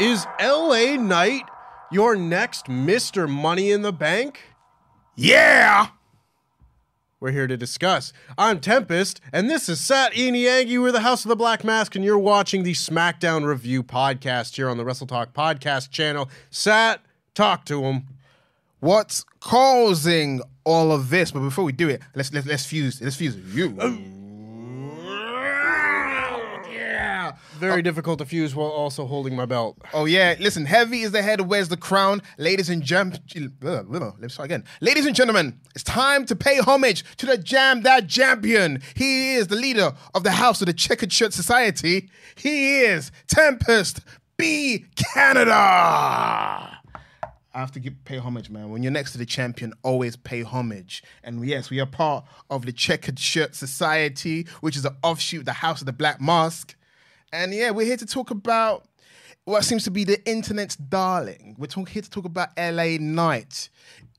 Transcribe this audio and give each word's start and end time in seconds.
Is 0.00 0.26
LA 0.40 0.96
Knight 0.96 1.42
your 1.92 2.16
next 2.16 2.68
Mr. 2.68 3.28
Money 3.28 3.70
in 3.70 3.82
the 3.82 3.92
Bank? 3.92 4.40
Yeah. 5.14 5.88
We're 7.20 7.32
here 7.32 7.46
to 7.46 7.58
discuss. 7.58 8.14
I'm 8.38 8.60
Tempest, 8.60 9.20
and 9.30 9.50
this 9.50 9.68
is 9.68 9.78
Sat 9.78 10.14
Iniangi. 10.14 10.80
We're 10.80 10.90
the 10.90 11.00
House 11.00 11.26
of 11.26 11.28
the 11.28 11.36
Black 11.36 11.64
Mask, 11.64 11.94
and 11.96 12.02
you're 12.02 12.16
watching 12.16 12.62
the 12.62 12.72
SmackDown 12.72 13.44
Review 13.44 13.82
podcast 13.82 14.56
here 14.56 14.70
on 14.70 14.78
the 14.78 14.86
Wrestle 14.86 15.06
Talk 15.06 15.34
podcast 15.34 15.90
channel. 15.90 16.30
Sat, 16.48 17.02
talk 17.34 17.66
to 17.66 17.82
him. 17.82 18.04
What's 18.78 19.26
causing 19.40 20.40
all 20.64 20.92
of 20.92 21.10
this? 21.10 21.30
But 21.30 21.40
before 21.40 21.64
we 21.64 21.72
do 21.72 21.90
it, 21.90 22.00
let's 22.14 22.32
let's 22.32 22.46
let's 22.46 22.64
fuse 22.64 23.02
let's 23.02 23.16
fuse 23.16 23.36
you. 23.54 23.76
Uh, 23.78 23.98
Very 27.58 27.82
difficult 27.82 28.18
to 28.18 28.24
fuse 28.24 28.54
while 28.54 28.68
also 28.68 29.06
holding 29.06 29.36
my 29.36 29.46
belt. 29.46 29.78
Oh 29.92 30.04
yeah, 30.04 30.34
listen. 30.38 30.66
Heavy 30.66 31.02
is 31.02 31.12
the 31.12 31.22
head, 31.22 31.40
wears 31.42 31.68
the 31.68 31.76
crown. 31.76 32.22
Ladies 32.38 32.68
and 32.68 32.82
gem, 32.82 33.12
uh, 33.64 33.82
let's 34.18 34.36
try 34.36 34.44
again. 34.44 34.64
Ladies 34.80 35.06
and 35.06 35.14
gentlemen, 35.14 35.60
it's 35.74 35.84
time 35.84 36.24
to 36.26 36.36
pay 36.36 36.58
homage 36.58 37.04
to 37.16 37.26
the 37.26 37.38
Jam 37.38 37.82
That 37.82 38.08
Champion. 38.08 38.82
He 38.94 39.34
is 39.34 39.48
the 39.48 39.56
leader 39.56 39.92
of 40.14 40.24
the 40.24 40.32
House 40.32 40.60
of 40.60 40.66
the 40.66 40.72
Checkered 40.72 41.12
Shirt 41.12 41.32
Society. 41.32 42.10
He 42.34 42.80
is 42.80 43.10
Tempest 43.26 44.00
B 44.36 44.86
Canada. 44.96 46.78
I 47.52 47.58
have 47.58 47.72
to 47.72 47.80
give, 47.80 48.04
pay 48.04 48.18
homage, 48.18 48.48
man. 48.48 48.70
When 48.70 48.84
you're 48.84 48.92
next 48.92 49.10
to 49.12 49.18
the 49.18 49.26
champion, 49.26 49.72
always 49.82 50.14
pay 50.14 50.42
homage. 50.42 51.02
And 51.24 51.44
yes, 51.44 51.68
we 51.68 51.80
are 51.80 51.86
part 51.86 52.24
of 52.48 52.64
the 52.64 52.72
Checkered 52.72 53.18
Shirt 53.18 53.56
Society, 53.56 54.46
which 54.60 54.76
is 54.76 54.84
an 54.84 54.94
offshoot 55.02 55.40
of 55.40 55.46
the 55.46 55.54
House 55.54 55.80
of 55.80 55.86
the 55.86 55.92
Black 55.92 56.20
Mask. 56.20 56.76
And 57.32 57.54
yeah, 57.54 57.70
we're 57.70 57.86
here 57.86 57.96
to 57.96 58.06
talk 58.06 58.32
about 58.32 58.86
what 59.44 59.64
seems 59.64 59.84
to 59.84 59.90
be 59.90 60.02
the 60.02 60.22
internet's 60.28 60.74
darling. 60.74 61.54
We're 61.58 61.66
talk, 61.66 61.88
here 61.88 62.02
to 62.02 62.10
talk 62.10 62.24
about 62.24 62.48
LA 62.58 62.96
Knight. 62.98 63.68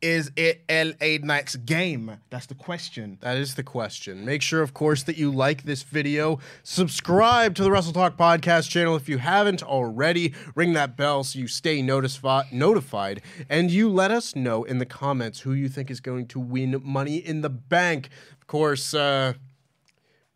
Is 0.01 0.31
it 0.37 0.63
LA 0.69 1.17
Knight's 1.21 1.57
game? 1.57 2.17
That's 2.29 2.45
the 2.45 2.55
question. 2.55 3.17
That 3.19 3.35
is 3.35 3.55
the 3.55 3.63
question. 3.63 4.23
Make 4.23 4.41
sure, 4.41 4.61
of 4.61 4.73
course, 4.73 5.03
that 5.03 5.17
you 5.17 5.29
like 5.29 5.63
this 5.63 5.83
video. 5.83 6.39
Subscribe 6.63 7.53
to 7.55 7.63
the 7.63 7.69
Wrestle 7.69 7.91
Talk 7.91 8.17
podcast 8.17 8.69
channel 8.69 8.95
if 8.95 9.09
you 9.09 9.17
haven't 9.17 9.61
already. 9.61 10.33
Ring 10.55 10.71
that 10.73 10.95
bell 10.95 11.25
so 11.25 11.37
you 11.37 11.47
stay 11.47 11.81
notifi- 11.81 12.49
notified. 12.53 13.21
And 13.49 13.69
you 13.69 13.89
let 13.89 14.09
us 14.09 14.37
know 14.37 14.63
in 14.63 14.77
the 14.77 14.85
comments 14.85 15.41
who 15.41 15.51
you 15.51 15.67
think 15.67 15.91
is 15.91 15.99
going 15.99 16.27
to 16.27 16.39
win 16.39 16.81
money 16.81 17.17
in 17.17 17.41
the 17.41 17.49
bank. 17.49 18.07
Of 18.39 18.47
course, 18.47 18.93
uh, 18.93 19.33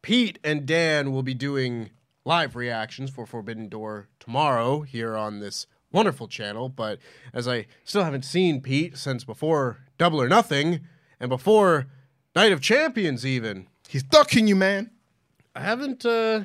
Pete 0.01 0.37
and 0.43 0.65
Dan 0.65 1.11
will 1.11 1.23
be 1.23 1.33
doing 1.33 1.89
live 2.25 2.55
reactions 2.55 3.11
for 3.11 3.25
Forbidden 3.25 3.69
Door 3.69 4.07
tomorrow 4.19 4.81
here 4.81 5.15
on 5.15 5.39
this 5.39 5.67
wonderful 5.91 6.27
channel. 6.27 6.67
But 6.69 6.99
as 7.33 7.47
I 7.47 7.67
still 7.83 8.03
haven't 8.03 8.25
seen 8.25 8.61
Pete 8.61 8.97
since 8.97 9.23
before 9.23 9.77
Double 9.97 10.21
or 10.21 10.27
Nothing 10.27 10.81
and 11.19 11.29
before 11.29 11.87
Night 12.35 12.51
of 12.51 12.61
Champions, 12.61 13.25
even 13.25 13.67
He's 13.87 14.03
ducking 14.03 14.47
you, 14.47 14.55
man. 14.55 14.91
I 15.55 15.61
haven't 15.61 16.05
uh, 16.05 16.43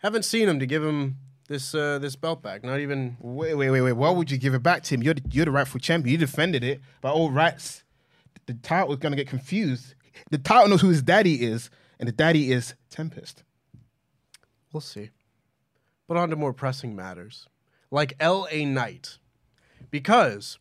haven't 0.00 0.24
seen 0.24 0.48
him 0.48 0.58
to 0.58 0.66
give 0.66 0.82
him 0.82 1.18
this 1.48 1.74
uh, 1.74 1.98
this 1.98 2.16
belt 2.16 2.42
back. 2.42 2.64
Not 2.64 2.80
even 2.80 3.16
Wait, 3.20 3.54
wait, 3.54 3.70
wait, 3.70 3.82
wait. 3.82 3.92
Why 3.92 4.10
would 4.10 4.30
you 4.30 4.38
give 4.38 4.54
it 4.54 4.62
back 4.62 4.82
to 4.84 4.94
him? 4.94 5.02
You're 5.02 5.14
the, 5.14 5.22
you're 5.30 5.44
the 5.44 5.50
rightful 5.50 5.80
champion. 5.80 6.12
You 6.12 6.18
defended 6.18 6.64
it 6.64 6.80
by 7.00 7.10
all 7.10 7.30
rights. 7.30 7.84
The 8.46 8.54
title 8.54 8.92
is 8.94 8.98
gonna 8.98 9.16
get 9.16 9.28
confused. 9.28 9.94
The 10.30 10.38
title 10.38 10.68
knows 10.68 10.80
who 10.80 10.88
his 10.88 11.02
daddy 11.02 11.44
is, 11.44 11.70
and 12.00 12.08
the 12.08 12.12
daddy 12.12 12.50
is 12.50 12.74
Tempest. 12.90 13.44
We'll 14.72 14.80
see. 14.80 15.10
But 16.08 16.16
on 16.16 16.30
to 16.30 16.36
more 16.36 16.54
pressing 16.54 16.96
matters, 16.96 17.46
like 17.90 18.14
L.A. 18.18 18.64
Knight. 18.64 19.18
Because, 19.90 20.58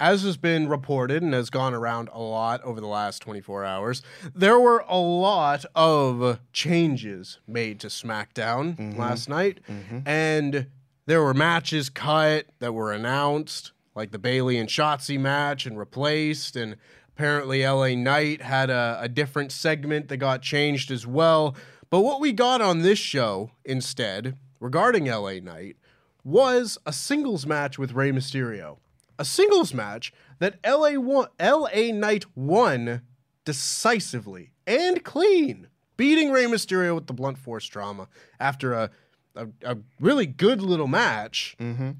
as 0.00 0.22
has 0.22 0.36
been 0.36 0.68
reported 0.68 1.22
and 1.22 1.32
has 1.34 1.50
gone 1.50 1.72
around 1.72 2.08
a 2.12 2.20
lot 2.20 2.60
over 2.62 2.80
the 2.80 2.88
last 2.88 3.22
24 3.22 3.64
hours, 3.64 4.02
there 4.34 4.58
were 4.58 4.84
a 4.88 4.98
lot 4.98 5.64
of 5.74 6.40
changes 6.52 7.38
made 7.46 7.80
to 7.80 7.86
SmackDown 7.86 8.76
mm-hmm. 8.76 8.98
last 8.98 9.28
night. 9.28 9.60
Mm-hmm. 9.68 10.00
And 10.04 10.66
there 11.06 11.22
were 11.22 11.32
matches 11.32 11.88
cut 11.88 12.46
that 12.58 12.74
were 12.74 12.92
announced, 12.92 13.72
like 13.94 14.10
the 14.10 14.18
Bailey 14.18 14.58
and 14.58 14.68
Shotzi 14.68 15.18
match, 15.18 15.64
and 15.64 15.78
replaced. 15.78 16.54
And 16.54 16.76
apparently, 17.16 17.64
LA 17.64 17.94
Knight 17.94 18.42
had 18.42 18.68
a, 18.68 18.98
a 19.00 19.08
different 19.08 19.50
segment 19.50 20.08
that 20.08 20.18
got 20.18 20.42
changed 20.42 20.90
as 20.90 21.06
well. 21.06 21.56
But 21.88 22.00
what 22.00 22.20
we 22.20 22.32
got 22.32 22.60
on 22.60 22.80
this 22.80 22.98
show 22.98 23.52
instead, 23.64 24.36
regarding 24.60 25.06
LA 25.06 25.34
Knight, 25.40 25.76
was 26.24 26.78
a 26.84 26.92
singles 26.92 27.46
match 27.46 27.78
with 27.78 27.92
Rey 27.92 28.10
Mysterio. 28.12 28.78
A 29.18 29.24
singles 29.24 29.72
match 29.74 30.12
that 30.38 30.58
LA, 30.64 31.00
won, 31.00 31.28
LA 31.40 31.92
Knight 31.92 32.24
won 32.36 33.02
decisively 33.44 34.52
and 34.66 35.02
clean, 35.04 35.68
beating 35.96 36.30
Rey 36.30 36.44
Mysterio 36.44 36.94
with 36.94 37.06
the 37.06 37.12
blunt 37.12 37.38
force 37.38 37.64
trauma 37.66 38.08
after 38.38 38.74
a, 38.74 38.90
a, 39.34 39.48
a 39.64 39.78
really 40.00 40.26
good 40.26 40.60
little 40.62 40.86
match. 40.86 41.56
Mm-hmm. 41.58 41.92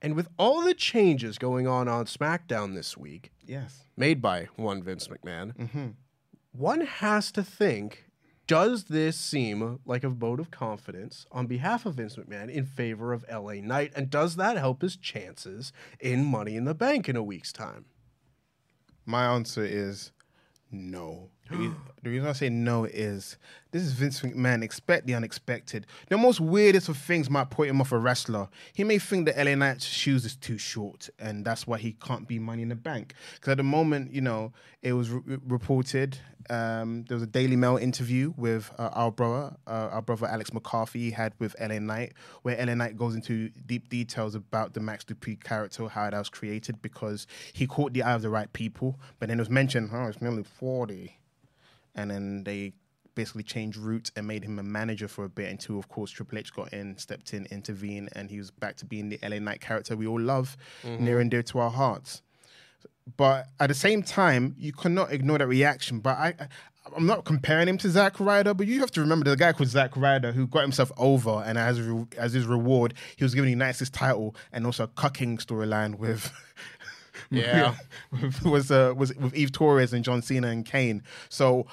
And 0.00 0.14
with 0.14 0.28
all 0.38 0.62
the 0.62 0.74
changes 0.74 1.38
going 1.38 1.66
on 1.66 1.88
on 1.88 2.06
SmackDown 2.06 2.74
this 2.74 2.96
week, 2.96 3.30
Yes. 3.46 3.84
made 3.96 4.20
by 4.22 4.48
one 4.56 4.82
Vince 4.82 5.08
McMahon, 5.08 5.56
mm-hmm. 5.56 5.86
one 6.52 6.80
has 6.82 7.30
to 7.32 7.42
think 7.44 8.04
does 8.46 8.84
this 8.84 9.16
seem 9.16 9.80
like 9.84 10.04
a 10.04 10.08
vote 10.08 10.40
of 10.40 10.50
confidence 10.50 11.26
on 11.30 11.46
behalf 11.46 11.86
of 11.86 11.94
Vince 11.94 12.16
McMahon 12.16 12.50
in 12.50 12.64
favor 12.64 13.12
of 13.12 13.24
LA 13.30 13.54
Knight? 13.54 13.92
And 13.94 14.10
does 14.10 14.36
that 14.36 14.56
help 14.56 14.82
his 14.82 14.96
chances 14.96 15.72
in 16.00 16.24
Money 16.24 16.56
in 16.56 16.64
the 16.64 16.74
Bank 16.74 17.08
in 17.08 17.16
a 17.16 17.22
week's 17.22 17.52
time? 17.52 17.86
My 19.06 19.26
answer 19.26 19.64
is 19.64 20.12
no. 20.70 21.30
The 22.02 22.10
reason, 22.10 22.26
I 22.26 22.32
say 22.32 22.48
no 22.48 22.84
is 22.84 23.36
this 23.70 23.84
is 23.84 23.92
Vince 23.92 24.22
McMahon. 24.22 24.64
Expect 24.64 25.06
the 25.06 25.14
unexpected. 25.14 25.86
The 26.08 26.18
most 26.18 26.40
weirdest 26.40 26.88
of 26.88 26.96
things 26.96 27.30
might 27.30 27.48
put 27.48 27.68
him 27.68 27.80
off 27.80 27.92
a 27.92 27.98
wrestler. 27.98 28.48
He 28.74 28.82
may 28.82 28.98
think 28.98 29.26
that 29.26 29.36
LA 29.36 29.54
Knight's 29.54 29.84
shoes 29.84 30.24
is 30.24 30.34
too 30.34 30.58
short, 30.58 31.10
and 31.20 31.44
that's 31.44 31.64
why 31.64 31.78
he 31.78 31.92
can't 31.92 32.26
be 32.26 32.40
Money 32.40 32.62
in 32.62 32.70
the 32.70 32.74
Bank. 32.74 33.14
Because 33.34 33.52
at 33.52 33.58
the 33.58 33.62
moment, 33.62 34.12
you 34.12 34.20
know, 34.20 34.52
it 34.82 34.94
was 34.94 35.10
re- 35.10 35.38
reported 35.46 36.18
um, 36.50 37.04
there 37.08 37.14
was 37.14 37.22
a 37.22 37.28
Daily 37.28 37.56
Mail 37.56 37.76
interview 37.76 38.32
with 38.36 38.70
uh, 38.78 38.90
our 38.92 39.12
brother, 39.12 39.54
uh, 39.66 39.90
our 39.92 40.02
brother 40.02 40.26
Alex 40.26 40.52
McCarthy 40.52 40.98
he 40.98 41.10
had 41.10 41.34
with 41.38 41.54
LA 41.60 41.78
Knight, 41.78 42.14
where 42.42 42.56
LA 42.64 42.74
Knight 42.74 42.96
goes 42.96 43.14
into 43.14 43.50
deep 43.66 43.88
details 43.88 44.34
about 44.34 44.74
the 44.74 44.80
Max 44.80 45.04
Dupri 45.04 45.42
character, 45.42 45.86
how 45.88 46.10
that 46.10 46.18
was 46.18 46.28
created, 46.28 46.82
because 46.82 47.26
he 47.52 47.66
caught 47.66 47.92
the 47.92 48.02
eye 48.02 48.14
of 48.14 48.22
the 48.22 48.30
right 48.30 48.52
people. 48.52 48.98
But 49.18 49.28
then 49.28 49.38
it 49.38 49.42
was 49.42 49.50
mentioned, 49.50 49.90
oh, 49.92 50.06
it's 50.06 50.20
nearly 50.20 50.42
40. 50.42 51.16
And 51.94 52.10
then 52.10 52.44
they 52.44 52.72
basically 53.14 53.42
changed 53.42 53.76
route 53.76 54.10
and 54.16 54.26
made 54.26 54.42
him 54.44 54.58
a 54.58 54.62
manager 54.62 55.06
for 55.06 55.24
a 55.24 55.28
bit 55.28 55.50
until, 55.50 55.78
of 55.78 55.88
course, 55.88 56.10
Triple 56.10 56.38
H 56.38 56.52
got 56.52 56.72
in, 56.72 56.96
stepped 56.96 57.34
in, 57.34 57.46
intervened, 57.46 58.08
and 58.12 58.30
he 58.30 58.38
was 58.38 58.50
back 58.50 58.76
to 58.76 58.86
being 58.86 59.10
the 59.10 59.18
LA 59.22 59.38
Knight 59.38 59.60
character 59.60 59.96
we 59.96 60.06
all 60.06 60.20
love, 60.20 60.56
mm-hmm. 60.82 61.04
near 61.04 61.20
and 61.20 61.30
dear 61.30 61.42
to 61.42 61.58
our 61.58 61.70
hearts 61.70 62.22
but 63.16 63.48
at 63.58 63.66
the 63.66 63.74
same 63.74 64.02
time, 64.02 64.54
you 64.58 64.72
cannot 64.72 65.12
ignore 65.12 65.38
that 65.38 65.48
reaction. 65.48 66.00
But 66.00 66.18
I, 66.18 66.34
I 66.38 66.48
I'm 66.96 67.06
not 67.06 67.24
comparing 67.24 67.68
him 67.68 67.78
to 67.78 67.88
Zack 67.88 68.18
Ryder, 68.18 68.54
but 68.54 68.66
you 68.66 68.80
have 68.80 68.90
to 68.92 69.00
remember 69.00 69.30
the 69.30 69.36
guy 69.36 69.52
called 69.52 69.68
Zack 69.68 69.96
Ryder 69.96 70.32
who 70.32 70.46
got 70.46 70.62
himself 70.62 70.90
over, 70.96 71.42
and 71.46 71.56
as 71.56 71.80
re- 71.80 72.06
as 72.18 72.32
his 72.32 72.46
reward, 72.46 72.94
he 73.16 73.24
was 73.24 73.34
given 73.34 73.48
the 73.50 73.54
nicest 73.54 73.94
title 73.94 74.34
and 74.52 74.66
also 74.66 74.84
a 74.84 74.88
cucking 74.88 75.38
storyline 75.38 75.96
with. 75.96 76.32
Yeah. 77.30 77.74
with- 78.10 78.42
was 78.44 78.70
uh, 78.70 78.94
was 78.96 79.14
with 79.16 79.34
Eve 79.34 79.52
Torres 79.52 79.92
and 79.92 80.04
John 80.04 80.22
Cena 80.22 80.48
and 80.48 80.64
Kane. 80.64 81.02
So 81.28 81.66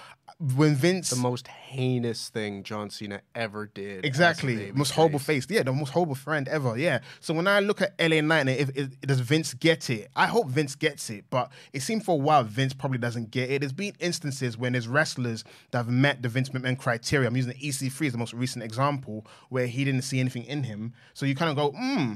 when 0.56 0.74
Vince 0.76 1.10
The 1.10 1.18
most 1.18 1.48
heinous 1.50 2.30
thing 2.30 2.64
John 2.64 2.90
Cena 2.90 3.20
ever 3.36 3.66
did. 3.68 4.06
Exactly. 4.06 4.72
Most 4.74 4.92
horrible 4.92 5.20
face. 5.20 5.46
face. 5.46 5.58
Yeah, 5.58 5.64
the 5.64 5.74
most 5.74 5.90
horrible 5.90 6.16
friend 6.16 6.48
ever. 6.48 6.78
Yeah. 6.78 7.00
So 7.20 7.34
when 7.34 7.46
I 7.46 7.60
look 7.60 7.82
at 7.82 7.94
LA 8.00 8.22
Knight, 8.22 8.48
and 8.48 8.50
if, 8.52 8.70
if 8.74 9.02
does 9.02 9.20
Vince 9.20 9.54
get 9.54 9.90
it? 9.90 10.10
I 10.16 10.28
hope 10.28 10.48
Vince 10.48 10.76
gets 10.76 11.10
it, 11.10 11.26
but 11.30 11.52
it 11.74 11.82
seemed 11.82 12.06
for 12.06 12.14
a 12.14 12.18
while 12.18 12.44
Vince 12.46 12.74
probably 12.74 13.00
doesn't 13.00 13.32
get 13.32 13.50
it. 13.50 13.60
There's 13.60 13.74
been 13.74 13.94
instances 14.00 14.58
when 14.58 14.72
there's 14.72 14.88
wrestlers 14.88 15.44
that 15.72 15.80
have 15.80 15.90
met 15.90 16.22
the 16.22 16.30
Vince 16.30 16.50
McMahon 16.50 16.78
criteria. 16.78 17.28
I'm 17.28 17.36
using 17.36 17.52
the 17.52 17.60
EC3 17.60 18.06
as 18.08 18.12
the 18.14 18.18
most 18.18 18.34
recent 18.34 18.64
example 18.64 19.26
where 19.50 19.68
he 19.68 19.84
didn't 19.84 20.04
see 20.04 20.22
anything 20.22 20.46
in 20.46 20.64
him. 20.64 20.94
So 21.16 21.26
you 21.26 21.36
kind 21.36 21.50
of 21.52 21.58
go, 21.58 21.78
hmm, 21.78 22.14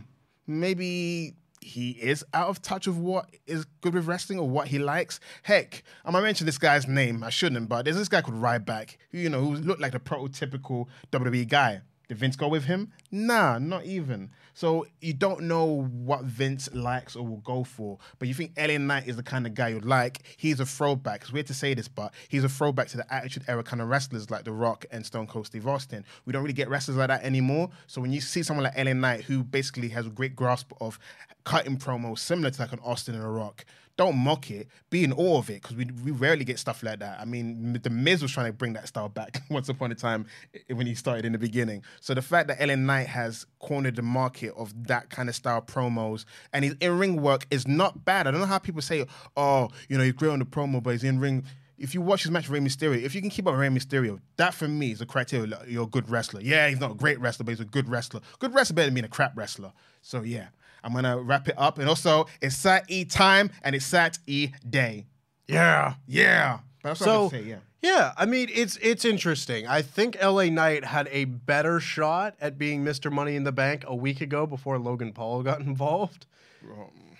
maybe 0.48 1.36
he 1.64 1.92
is 1.92 2.24
out 2.34 2.50
of 2.50 2.62
touch 2.62 2.88
of 2.88 2.98
what 2.98 3.30
is 3.46 3.66
good 3.82 3.94
with 3.94 4.06
wrestling 4.06 4.40
or 4.40 4.50
what 4.50 4.68
he 4.68 4.80
likes. 4.80 5.20
Heck, 5.44 5.84
I 6.06 6.12
might 6.12 6.22
mention 6.22 6.46
this 6.46 6.58
guy's 6.58 6.88
name. 6.88 7.24
I 7.24 7.30
shouldn't, 7.30 7.70
but 7.70 7.86
there's 7.86 7.98
this 7.98 8.10
guy 8.10 8.22
called 8.22 8.42
Ryback, 8.42 8.98
who 9.12 9.18
you 9.18 9.30
know, 9.30 9.42
who 9.42 9.56
looked 9.56 9.82
like 9.82 9.94
the 9.94 10.00
prototypical 10.00 10.88
WWE 11.12 11.48
guy. 11.48 11.82
Did 12.14 12.20
Vince 12.20 12.36
go 12.36 12.48
with 12.48 12.66
him? 12.66 12.92
Nah, 13.10 13.58
not 13.58 13.86
even. 13.86 14.30
So 14.54 14.86
you 15.02 15.14
don't 15.14 15.42
know 15.42 15.90
what 15.90 16.26
Vince 16.26 16.70
likes 16.72 17.16
or 17.16 17.26
will 17.26 17.38
go 17.38 17.64
for, 17.64 17.98
but 18.20 18.28
you 18.28 18.36
think 18.36 18.52
LA 18.56 18.78
Knight 18.78 19.08
is 19.08 19.16
the 19.16 19.24
kind 19.24 19.48
of 19.48 19.56
guy 19.56 19.70
you'd 19.70 19.84
like. 19.84 20.22
He's 20.38 20.60
a 20.60 20.66
throwback. 20.68 21.22
It's 21.22 21.34
weird 21.34 21.48
to 21.48 21.56
say 21.56 21.74
this, 21.74 21.88
but 21.88 22.14
he's 22.30 22.44
a 22.44 22.50
throwback 22.50 22.90
to 22.90 22.98
the 22.98 23.12
Attitude 23.12 23.46
Era 23.48 23.64
kind 23.64 23.82
of 23.82 23.88
wrestlers 23.88 24.30
like 24.30 24.44
The 24.44 24.52
Rock 24.52 24.86
and 24.92 25.04
Stone 25.04 25.26
Cold 25.26 25.48
Steve 25.48 25.68
Austin. 25.68 26.06
We 26.26 26.34
don't 26.34 26.44
really 26.44 26.54
get 26.54 26.70
wrestlers 26.70 26.98
like 26.98 27.08
that 27.08 27.24
anymore. 27.24 27.72
So 27.88 28.00
when 28.00 28.12
you 28.12 28.22
see 28.22 28.44
someone 28.44 28.66
like 28.66 28.78
LA 28.78 28.94
Knight, 28.94 29.24
who 29.24 29.44
basically 29.44 29.90
has 29.90 30.06
a 30.06 30.12
great 30.12 30.36
grasp 30.36 30.72
of 30.80 31.00
cutting 31.46 31.78
promos 31.78 32.20
similar 32.20 32.52
to 32.52 32.62
like 32.62 32.74
an 32.74 32.80
Austin 32.84 33.16
and 33.16 33.24
a 33.24 33.28
Rock, 33.28 33.66
don't 33.96 34.18
mock 34.18 34.50
it. 34.50 34.68
Be 34.90 35.04
in 35.04 35.14
awe 35.14 35.38
of 35.38 35.50
it 35.50 35.62
because 35.62 35.76
we, 35.76 35.86
we 36.04 36.12
rarely 36.12 36.44
get 36.44 36.58
stuff 36.60 36.82
like 36.84 37.00
that. 37.00 37.20
I 37.20 37.26
mean, 37.26 37.80
The 37.82 37.90
Miz 37.90 38.22
was 38.22 38.32
trying 38.32 38.48
to 38.48 38.54
bring 38.54 38.74
that 38.74 38.88
style 38.88 39.10
back 39.10 39.42
once 39.50 39.70
upon 39.70 39.92
a 39.92 39.96
time 39.96 40.26
when 40.68 40.88
he 40.88 40.96
started 40.96 41.26
in 41.26 41.32
the 41.32 41.38
beginning. 41.38 41.84
So 42.02 42.14
the 42.14 42.22
fact 42.22 42.48
that 42.48 42.66
LA 42.66 42.76
Knight 42.76 43.08
has 43.08 43.46
cornered 43.60 43.96
the 43.96 44.02
market 44.02 44.54
of 44.58 44.88
that 44.88 45.10
kind 45.10 45.30
of 45.30 45.36
style 45.36 45.62
promos 45.62 46.26
and 46.52 46.66
his 46.66 46.76
in 46.80 46.98
ring 46.98 47.22
work 47.22 47.46
is 47.52 47.68
not 47.68 48.04
bad. 48.04 48.28
I 48.28 48.32
don't 48.32 48.40
know 48.40 48.48
how 48.48 48.60
people 48.60 48.82
say, 48.82 49.06
oh, 49.38 49.70
you 49.90 49.98
know, 49.98 50.04
he's 50.04 50.14
great 50.14 50.32
on 50.32 50.40
the 50.40 50.46
promo, 50.46 50.82
but 50.82 50.92
his 50.92 51.04
in 51.04 51.20
ring. 51.20 51.44
If 51.78 51.94
you 51.94 52.02
watch 52.02 52.24
his 52.24 52.32
match 52.32 52.48
with 52.48 52.62
Rey 52.62 52.66
Mysterio, 52.66 53.02
if 53.02 53.14
you 53.14 53.20
can 53.20 53.30
keep 53.30 53.46
up 53.46 53.54
with 53.54 53.60
Rey 53.60 53.68
Mysterio, 53.68 54.20
that 54.38 54.54
for 54.54 54.68
me 54.68 54.92
is 54.92 55.02
a 55.02 55.06
criteria. 55.06 55.48
like, 55.48 55.68
You're 55.68 55.84
a 55.84 55.88
good 55.88 56.10
wrestler. 56.10 56.40
Yeah, 56.40 56.70
he's 56.70 56.80
not 56.80 56.92
a 56.92 56.96
great 56.96 57.20
wrestler, 57.20 57.44
but 57.44 57.52
he's 57.52 57.60
a 57.60 57.66
good 57.66 57.90
wrestler. 57.90 58.22
Good 58.40 58.54
wrestler 58.54 58.76
better 58.76 58.88
than 58.88 58.94
being 58.94 59.06
a 59.06 59.10
crap 59.10 59.36
wrestler. 59.36 59.74
So 60.02 60.22
yeah, 60.22 60.48
I'm 60.84 60.94
gonna 60.94 61.20
wrap 61.20 61.48
it 61.48 61.56
up. 61.58 61.78
And 61.80 61.88
also, 61.88 62.28
it's 62.42 62.56
Sat 62.56 62.86
E 62.90 63.06
time 63.06 63.52
and 63.64 63.76
it's 63.76 63.86
Sat 63.86 64.20
E 64.28 64.50
day. 64.70 65.06
Yeah. 65.48 65.96
Yeah. 66.08 66.60
But 66.82 66.90
that's 66.90 67.00
what 67.00 67.06
So 67.06 67.30
gonna 67.30 67.44
say. 67.44 67.50
Yeah. 67.50 67.56
yeah, 67.82 68.14
I 68.18 68.26
mean 68.26 68.50
it's 68.54 68.78
it's 68.82 69.06
interesting. 69.06 69.68
I 69.68 69.82
think 69.82 70.18
LA 70.22 70.46
Knight 70.46 70.84
had 70.86 71.08
a 71.12 71.26
better 71.26 71.80
shot 71.80 72.36
at 72.42 72.58
being 72.58 72.84
Mr. 72.84 73.12
Money 73.12 73.36
in 73.36 73.44
the 73.46 73.52
Bank 73.52 73.84
a 73.88 73.96
week 73.96 74.20
ago 74.22 74.46
before 74.46 74.78
Logan 74.78 75.14
Paul 75.14 75.44
got 75.44 75.60
involved. 75.72 76.26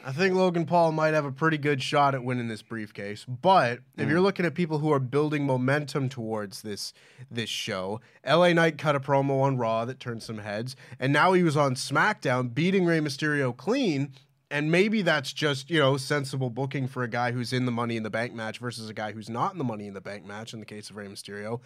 I 0.06 0.12
think 0.12 0.36
Logan 0.36 0.66
Paul 0.66 0.92
might 0.92 1.14
have 1.14 1.24
a 1.24 1.32
pretty 1.32 1.58
good 1.58 1.82
shot 1.82 2.14
at 2.14 2.26
winning 2.26 2.50
this 2.50 2.62
briefcase. 2.62 3.24
But 3.26 3.80
if 3.98 4.10
you're 4.10 4.18
hmm. 4.18 4.24
looking 4.24 4.46
at 4.46 4.54
people 4.54 4.80
who 4.80 4.92
are 4.92 5.00
building 5.00 5.46
momentum 5.46 6.10
towards 6.10 6.62
this 6.62 6.94
this 7.32 7.50
show, 7.50 8.02
LA 8.28 8.52
Knight 8.52 8.78
cut 8.78 8.96
a 8.96 9.00
promo 9.00 9.42
on 9.42 9.58
Raw 9.58 9.86
that 9.86 10.02
turned 10.02 10.22
some 10.22 10.40
heads, 10.40 10.76
and 11.00 11.14
now 11.14 11.32
he 11.34 11.44
was 11.44 11.56
on 11.56 11.76
SmackDown 11.76 12.54
beating 12.54 12.86
Rey 12.86 13.00
Mysterio 13.00 13.56
clean. 13.56 14.14
And 14.52 14.72
maybe 14.72 15.02
that's 15.02 15.34
just, 15.34 15.72
you 15.72 15.80
know, 15.80 15.98
sensible 15.98 16.52
booking 16.52 16.88
for 16.88 17.02
a 17.02 17.08
guy 17.08 17.32
who's 17.32 17.54
in 17.54 17.66
the 17.66 17.72
Money 17.72 17.98
in 17.98 18.04
the 18.04 18.12
Bank 18.12 18.36
match 18.36 18.60
versus 18.60 18.88
a 18.88 18.94
guy 18.94 19.12
who's 19.12 19.28
not 19.28 19.54
in 19.54 19.58
the 19.58 19.64
Money 19.64 19.88
in 19.88 19.96
the 19.96 20.02
Bank 20.02 20.28
match 20.28 20.54
in 20.54 20.60
the 20.60 20.66
case 20.66 20.92
of 20.92 20.96
Rey 20.96 21.08
Mysterio. 21.08 21.60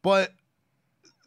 But 0.00 0.32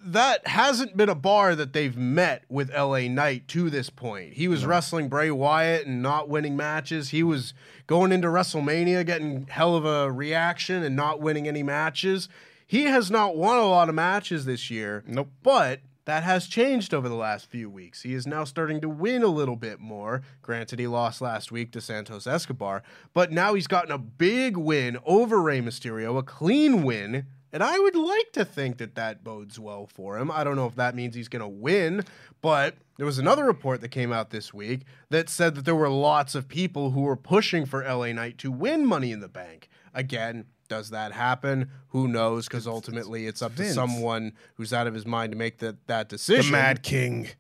that 0.02 0.48
hasn't 0.48 0.96
been 0.96 1.10
a 1.10 1.16
bar 1.16 1.56
that 1.56 1.74
they've 1.74 1.98
met 1.98 2.44
with 2.50 2.74
LA 2.74 3.08
Knight 3.08 3.48
to 3.50 3.70
this 3.70 3.90
point. 3.90 4.34
He 4.34 4.48
was 4.48 4.66
wrestling 4.66 5.10
Bray 5.10 5.30
Wyatt 5.30 5.86
and 5.86 6.02
not 6.02 6.30
winning 6.30 6.56
matches. 6.56 7.10
He 7.10 7.24
was 7.24 7.54
going 7.88 8.12
into 8.12 8.28
WrestleMania 8.28 9.06
getting 9.06 9.48
hell 9.48 9.76
of 9.76 9.86
a 9.86 10.12
reaction 10.12 10.84
and 10.84 10.96
not 10.96 11.20
winning 11.20 11.48
any 11.48 11.64
matches. 11.64 12.30
He 12.66 12.84
has 12.84 13.12
not 13.12 13.36
won 13.36 13.58
a 13.58 13.66
lot 13.66 13.90
of 13.90 13.96
matches 13.96 14.46
this 14.46 14.70
year. 14.70 15.04
Nope. 15.06 15.32
But 15.44 15.82
that 16.06 16.24
has 16.24 16.48
changed 16.48 16.94
over 16.94 17.10
the 17.10 17.16
last 17.16 17.46
few 17.46 17.70
weeks. 17.70 18.02
He 18.02 18.14
is 18.14 18.26
now 18.26 18.44
starting 18.44 18.82
to 18.82 18.90
win 18.90 19.22
a 19.22 19.28
little 19.28 19.56
bit 19.56 19.80
more. 19.80 20.24
Granted, 20.42 20.80
he 20.80 20.88
lost 20.88 21.22
last 21.22 21.52
week 21.52 21.72
to 21.74 21.82
Santos 21.82 22.26
Escobar, 22.26 22.84
but 23.14 23.32
now 23.32 23.54
he's 23.54 23.68
gotten 23.68 23.92
a 23.92 23.98
big 23.98 24.58
win 24.58 24.98
over 25.06 25.42
Rey 25.42 25.62
Mysterio, 25.62 26.18
a 26.18 26.24
clean 26.24 26.84
win. 26.84 27.28
And 27.52 27.64
I 27.64 27.80
would 27.80 27.96
like 27.96 28.32
to 28.34 28.46
think 28.46 28.78
that 28.78 28.96
that 28.96 29.24
bodes 29.24 29.60
well 29.60 29.88
for 29.88 30.18
him. 30.18 30.30
I 30.30 30.44
don't 30.44 30.56
know 30.56 30.68
if 30.68 30.76
that 30.76 30.96
means 30.96 31.16
he's 31.16 31.28
going 31.28 31.42
to 31.42 31.48
win, 31.48 32.04
but 32.42 32.76
there 32.98 33.06
was 33.06 33.18
another 33.18 33.44
report 33.46 33.82
that 33.82 33.90
came 33.90 34.14
out 34.14 34.30
this 34.30 34.54
week 34.54 34.82
that 35.10 35.30
said 35.30 35.56
that 35.56 35.66
there 35.66 35.76
were 35.76 35.90
lots 35.90 36.36
of 36.36 36.48
people 36.48 36.92
who 36.92 37.02
were 37.02 37.16
pushing 37.16 37.66
for 37.66 37.84
LA 37.84 38.12
Knight 38.12 38.38
to 38.40 38.52
win 38.52 38.86
Money 38.86 39.12
in 39.12 39.20
the 39.20 39.28
Bank. 39.28 39.68
Again, 39.94 40.46
does 40.68 40.92
that 40.92 41.12
happen? 41.12 41.72
Who 41.90 42.08
knows? 42.08 42.48
Because 42.48 42.68
ultimately, 42.68 43.26
it's 43.26 43.42
up 43.42 43.56
to 43.56 43.66
someone 43.74 44.34
who's 44.56 44.72
out 44.72 44.86
of 44.86 44.94
his 44.94 45.06
mind 45.06 45.32
to 45.32 45.38
make 45.38 45.58
that, 45.58 45.88
that 45.88 46.10
decision. 46.10 46.52
The. 46.52 46.58
Mad 46.58 46.84
King. 46.84 47.30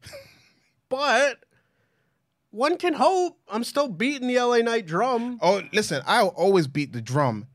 But 0.89 1.43
one 2.49 2.77
can 2.77 2.95
hope. 2.95 3.37
I'm 3.47 3.63
still 3.63 3.87
beating 3.87 4.27
the 4.27 4.39
LA 4.39 4.57
Knight 4.57 4.87
drum. 4.87 5.37
Oh, 5.39 5.61
listen, 5.71 6.01
I'll 6.07 6.29
always 6.29 6.65
beat 6.65 6.93
the 6.93 7.01
drum, 7.01 7.45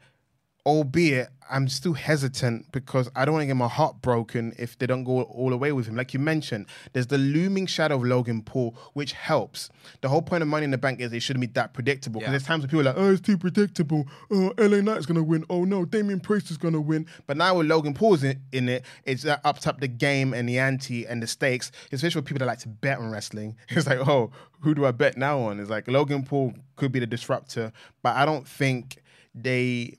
albeit 0.66 1.28
I'm 1.50 1.68
still 1.68 1.92
hesitant 1.92 2.72
because 2.72 3.10
I 3.14 3.26
don't 3.26 3.34
want 3.34 3.42
to 3.42 3.46
get 3.46 3.56
my 3.56 3.68
heart 3.68 4.00
broken 4.00 4.54
if 4.58 4.78
they 4.78 4.86
don't 4.86 5.04
go 5.04 5.20
all 5.22 5.50
the 5.50 5.58
way 5.58 5.72
with 5.72 5.86
him. 5.86 5.94
Like 5.94 6.14
you 6.14 6.18
mentioned, 6.20 6.64
there's 6.94 7.08
the 7.08 7.18
looming 7.18 7.66
shadow 7.66 7.96
of 7.96 8.02
Logan 8.04 8.40
Paul, 8.42 8.74
which 8.94 9.12
helps. 9.12 9.68
The 10.00 10.08
whole 10.08 10.22
point 10.22 10.40
of 10.42 10.48
Money 10.48 10.64
in 10.64 10.70
the 10.70 10.78
Bank 10.78 11.00
is 11.00 11.12
it 11.12 11.20
shouldn't 11.20 11.42
be 11.42 11.46
that 11.48 11.74
predictable. 11.74 12.20
Because 12.20 12.28
Yeah. 12.28 12.30
there's 12.32 12.44
times 12.44 12.62
when 12.62 12.70
people 12.70 12.80
are 12.80 12.84
like, 12.84 12.96
oh, 12.96 13.12
it's 13.12 13.20
too 13.20 13.36
predictable. 13.36 14.06
Oh, 14.30 14.54
LA 14.56 14.80
Knight's 14.80 15.04
going 15.04 15.16
to 15.16 15.22
win. 15.22 15.44
Oh, 15.50 15.64
no, 15.64 15.84
Damian 15.84 16.20
Priest 16.20 16.50
is 16.50 16.56
going 16.56 16.72
to 16.74 16.80
win. 16.80 17.06
But 17.26 17.36
now 17.36 17.58
with 17.58 17.66
Logan 17.66 17.92
Paul's 17.92 18.24
in, 18.24 18.40
in 18.52 18.70
it, 18.70 18.84
it's 19.04 19.26
uh, 19.26 19.36
upped 19.44 19.66
up 19.66 19.80
the 19.80 19.88
game 19.88 20.32
and 20.32 20.48
the 20.48 20.58
ante 20.58 21.06
and 21.06 21.22
the 21.22 21.26
stakes, 21.26 21.70
especially 21.92 22.22
for 22.22 22.24
people 22.26 22.38
that 22.38 22.46
like 22.46 22.60
to 22.60 22.68
bet 22.68 22.98
on 22.98 23.10
wrestling. 23.10 23.54
It's 23.68 23.86
like, 23.86 23.98
oh, 23.98 24.30
who 24.60 24.74
do 24.74 24.86
I 24.86 24.92
bet 24.92 25.18
now 25.18 25.40
on? 25.40 25.60
It's 25.60 25.68
like 25.68 25.88
Logan 25.88 26.24
Paul 26.24 26.54
could 26.76 26.90
be 26.90 27.00
the 27.00 27.06
disruptor, 27.06 27.70
but 28.02 28.16
I 28.16 28.24
don't 28.24 28.48
think 28.48 29.02
they, 29.34 29.98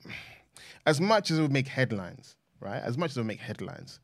as 0.86 1.00
much 1.00 1.30
as 1.30 1.38
it 1.38 1.42
would 1.42 1.52
make 1.52 1.68
headlines, 1.68 2.36
right? 2.60 2.82
As 2.82 2.96
much 2.96 3.10
as 3.10 3.16
it 3.16 3.20
would 3.20 3.26
make 3.26 3.40
headlines, 3.40 4.00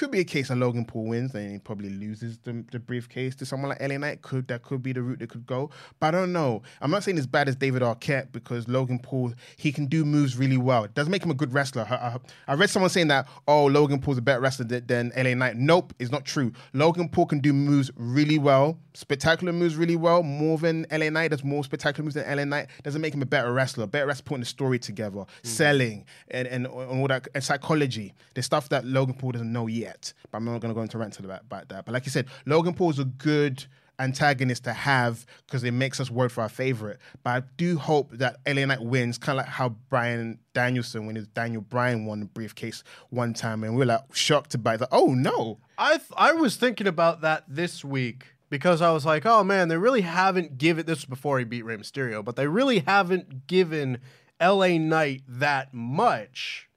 Could 0.00 0.12
be 0.12 0.20
a 0.20 0.24
case 0.24 0.48
of 0.48 0.56
Logan 0.56 0.86
Paul 0.86 1.08
wins 1.08 1.34
and 1.34 1.52
he 1.52 1.58
probably 1.58 1.90
loses 1.90 2.38
the, 2.38 2.64
the 2.72 2.78
briefcase 2.78 3.34
to 3.34 3.44
someone 3.44 3.68
like 3.68 3.82
LA 3.82 3.98
Knight. 3.98 4.22
Could 4.22 4.48
that 4.48 4.62
could 4.62 4.82
be 4.82 4.94
the 4.94 5.02
route 5.02 5.18
they 5.18 5.26
could 5.26 5.44
go? 5.44 5.68
But 5.98 6.14
I 6.14 6.18
don't 6.20 6.32
know. 6.32 6.62
I'm 6.80 6.90
not 6.90 7.04
saying 7.04 7.18
as 7.18 7.26
bad 7.26 7.48
as 7.48 7.56
David 7.56 7.82
Arquette 7.82 8.32
because 8.32 8.66
Logan 8.66 8.98
Paul 8.98 9.34
he 9.58 9.70
can 9.70 9.84
do 9.84 10.06
moves 10.06 10.38
really 10.38 10.56
well. 10.56 10.84
It 10.84 10.94
doesn't 10.94 11.10
make 11.10 11.22
him 11.22 11.30
a 11.30 11.34
good 11.34 11.52
wrestler. 11.52 11.86
I, 11.90 11.94
I, 11.94 12.18
I 12.48 12.54
read 12.54 12.70
someone 12.70 12.88
saying 12.88 13.08
that 13.08 13.28
oh 13.46 13.66
Logan 13.66 14.00
Paul's 14.00 14.16
a 14.16 14.22
better 14.22 14.40
wrestler 14.40 14.64
than, 14.64 14.86
than 14.86 15.12
LA 15.14 15.34
Knight. 15.34 15.56
Nope, 15.56 15.92
it's 15.98 16.10
not 16.10 16.24
true. 16.24 16.50
Logan 16.72 17.10
Paul 17.10 17.26
can 17.26 17.40
do 17.40 17.52
moves 17.52 17.90
really 17.96 18.38
well, 18.38 18.78
spectacular 18.94 19.52
moves 19.52 19.76
really 19.76 19.96
well, 19.96 20.22
more 20.22 20.56
than 20.56 20.86
LA 20.90 21.10
Knight 21.10 21.30
does 21.32 21.44
more 21.44 21.62
spectacular 21.62 22.04
moves 22.04 22.14
than 22.14 22.24
LA 22.34 22.44
Knight. 22.44 22.68
Doesn't 22.84 23.02
make 23.02 23.12
him 23.12 23.20
a 23.20 23.26
better 23.26 23.52
wrestler. 23.52 23.86
Better 23.86 24.06
wrestler 24.06 24.24
putting 24.24 24.40
the 24.40 24.46
story 24.46 24.78
together, 24.78 25.18
mm. 25.18 25.26
selling 25.42 26.06
and, 26.30 26.48
and, 26.48 26.64
and 26.64 26.74
all 26.74 27.06
that 27.08 27.28
and 27.34 27.44
psychology. 27.44 28.14
The 28.32 28.42
stuff 28.42 28.70
that 28.70 28.86
Logan 28.86 29.14
Paul 29.14 29.32
doesn't 29.32 29.52
know 29.52 29.66
yet. 29.66 29.89
But 30.30 30.38
I'm 30.38 30.44
not 30.44 30.60
going 30.60 30.72
to 30.72 30.74
go 30.74 30.82
into 30.82 30.98
rant 30.98 31.18
about, 31.18 31.42
about 31.42 31.68
that. 31.68 31.84
But 31.84 31.92
like 31.92 32.04
you 32.04 32.10
said, 32.10 32.26
Logan 32.46 32.74
Paul's 32.74 32.98
a 32.98 33.04
good 33.04 33.64
antagonist 34.00 34.64
to 34.64 34.72
have 34.72 35.26
because 35.46 35.62
it 35.62 35.72
makes 35.72 36.00
us 36.00 36.10
work 36.10 36.32
for 36.32 36.40
our 36.40 36.48
favorite. 36.48 36.98
But 37.22 37.30
I 37.30 37.46
do 37.56 37.78
hope 37.78 38.10
that 38.12 38.38
LA 38.46 38.64
Knight 38.64 38.80
wins, 38.80 39.18
kind 39.18 39.38
of 39.38 39.44
like 39.44 39.52
how 39.52 39.70
Bryan 39.90 40.38
Danielson, 40.54 41.06
when 41.06 41.16
his 41.16 41.28
Daniel 41.28 41.62
Bryan 41.62 42.06
won 42.06 42.20
the 42.20 42.26
briefcase 42.26 42.82
one 43.10 43.34
time, 43.34 43.62
and 43.62 43.76
we 43.76 43.82
are 43.82 43.86
like 43.86 44.14
shocked 44.14 44.54
about 44.54 44.80
that. 44.80 44.88
Oh 44.90 45.14
no! 45.14 45.58
I 45.78 46.00
I 46.16 46.32
was 46.32 46.56
thinking 46.56 46.86
about 46.86 47.20
that 47.20 47.44
this 47.46 47.84
week 47.84 48.26
because 48.48 48.82
I 48.82 48.90
was 48.90 49.06
like, 49.06 49.24
oh 49.26 49.44
man, 49.44 49.68
they 49.68 49.76
really 49.76 50.00
haven't 50.00 50.58
given 50.58 50.86
this 50.86 50.98
was 50.98 51.04
before 51.04 51.38
he 51.38 51.44
beat 51.44 51.64
Rey 51.64 51.76
Mysterio, 51.76 52.24
but 52.24 52.36
they 52.36 52.48
really 52.48 52.80
haven't 52.80 53.46
given 53.46 53.98
LA 54.40 54.78
Knight 54.78 55.22
that 55.28 55.72
much 55.74 56.69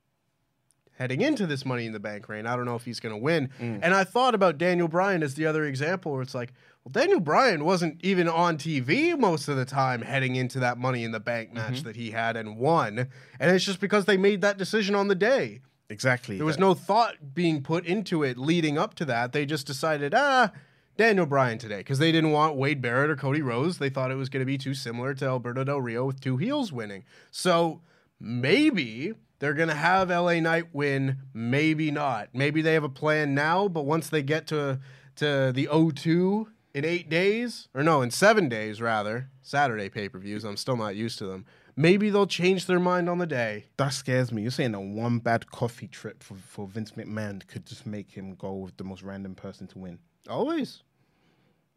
heading 1.04 1.20
into 1.20 1.46
this 1.46 1.66
Money 1.66 1.86
in 1.86 1.92
the 1.92 2.00
Bank 2.00 2.30
reign. 2.30 2.48
I 2.48 2.56
don't 2.56 2.64
know 2.64 2.78
if 2.78 2.86
he's 2.86 3.02
going 3.02 3.14
to 3.14 3.22
win. 3.22 3.50
Mm. 3.60 3.82
And 3.84 3.94
I 3.94 4.06
thought 4.06 4.34
about 4.34 4.58
Daniel 4.58 4.88
Bryan 4.88 5.22
as 5.22 5.34
the 5.36 5.46
other 5.46 5.66
example 5.66 6.14
where 6.14 6.22
it's 6.22 6.34
like, 6.34 6.54
well, 6.86 6.94
Daniel 6.94 7.20
Bryan 7.20 7.66
wasn't 7.66 8.00
even 8.06 8.30
on 8.30 8.58
TV 8.58 9.20
most 9.20 9.50
of 9.50 9.58
the 9.58 9.66
time 9.66 10.02
heading 10.02 10.38
into 10.38 10.60
that 10.60 10.78
Money 10.78 11.04
in 11.04 11.12
the 11.12 11.20
Bank 11.20 11.52
match 11.52 11.74
mm-hmm. 11.74 11.88
that 11.88 11.98
he 11.98 12.12
had 12.12 12.38
and 12.38 12.56
won. 12.56 13.10
And 13.38 13.52
it's 13.52 13.66
just 13.66 13.82
because 13.82 14.06
they 14.06 14.16
made 14.16 14.40
that 14.44 14.58
decision 14.58 14.96
on 14.96 15.10
the 15.10 15.16
day. 15.16 15.60
Exactly. 15.90 16.38
There 16.38 16.46
was 16.46 16.58
no 16.58 16.74
thought 16.74 17.34
being 17.34 17.62
put 17.62 17.86
into 17.86 18.24
it 18.24 18.38
leading 18.38 18.78
up 18.78 18.94
to 18.96 19.06
that. 19.06 19.34
They 19.34 19.46
just 19.46 19.68
decided, 19.68 20.14
ah, 20.16 20.54
Daniel 20.96 21.26
Bryan 21.26 21.58
today 21.58 21.80
because 21.80 22.00
they 22.00 22.14
didn't 22.14 22.32
want 22.32 22.56
Wade 22.56 22.82
Barrett 22.82 23.10
or 23.10 23.18
Cody 23.18 23.42
Rhodes. 23.42 23.78
They 23.78 23.90
thought 23.90 24.10
it 24.10 24.16
was 24.16 24.30
going 24.30 24.40
to 24.40 24.46
be 24.46 24.58
too 24.58 24.74
similar 24.74 25.14
to 25.16 25.26
Alberto 25.26 25.66
Del 25.66 25.82
Rio 25.82 26.06
with 26.06 26.22
two 26.22 26.38
heels 26.38 26.72
winning. 26.72 27.04
So 27.30 27.82
maybe 28.22 29.16
they're 29.44 29.54
going 29.54 29.68
to 29.68 29.76
have 29.76 30.10
LA 30.10 30.40
Knight 30.40 30.68
win, 30.72 31.18
maybe 31.34 31.92
not. 31.92 32.30
Maybe 32.32 32.62
they 32.62 32.76
have 32.76 32.86
a 32.86 32.90
plan 32.90 33.36
now, 33.36 33.68
but 33.68 33.84
once 33.84 34.08
they 34.08 34.24
get 34.24 34.48
to 34.48 34.80
to 35.18 35.52
the 35.52 35.68
O2 35.68 36.48
in 36.74 36.86
8 36.86 37.10
days 37.10 37.68
or 37.74 37.84
no, 37.84 38.02
in 38.02 38.10
7 38.10 38.48
days 38.48 38.82
rather, 38.82 39.30
Saturday 39.42 39.90
pay-per-views, 39.90 40.46
I'm 40.46 40.56
still 40.56 40.78
not 40.78 40.96
used 40.96 41.20
to 41.20 41.26
them. 41.26 41.46
Maybe 41.76 42.10
they'll 42.10 42.26
change 42.26 42.68
their 42.68 42.80
mind 42.80 43.10
on 43.10 43.18
the 43.18 43.28
day. 43.28 43.66
That 43.76 43.90
scares 43.90 44.32
me. 44.32 44.44
You're 44.44 44.52
saying 44.52 44.72
that 44.72 44.80
one 44.80 45.20
bad 45.20 45.52
coffee 45.52 45.90
trip 45.90 46.24
for, 46.24 46.36
for 46.36 46.66
Vince 46.66 46.92
McMahon 46.92 47.46
could 47.46 47.66
just 47.66 47.86
make 47.86 48.12
him 48.12 48.36
go 48.36 48.54
with 48.54 48.78
the 48.78 48.86
most 48.86 49.04
random 49.04 49.36
person 49.36 49.68
to 49.68 49.78
win. 49.78 50.00
Always. 50.30 50.84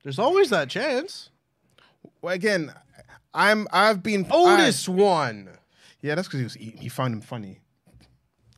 There's 0.04 0.20
always 0.20 0.50
that 0.50 0.68
chance. 0.68 1.30
Well, 2.22 2.32
again, 2.32 2.72
I'm 3.34 3.66
I've 3.72 4.04
been 4.04 4.24
Otis 4.30 4.88
I, 4.88 4.92
won. 4.92 5.48
Yeah, 6.02 6.14
that's 6.14 6.28
because 6.28 6.40
he, 6.40 6.44
was 6.44 6.54
he 6.80 6.88
found 6.88 7.14
him 7.14 7.20
funny. 7.20 7.60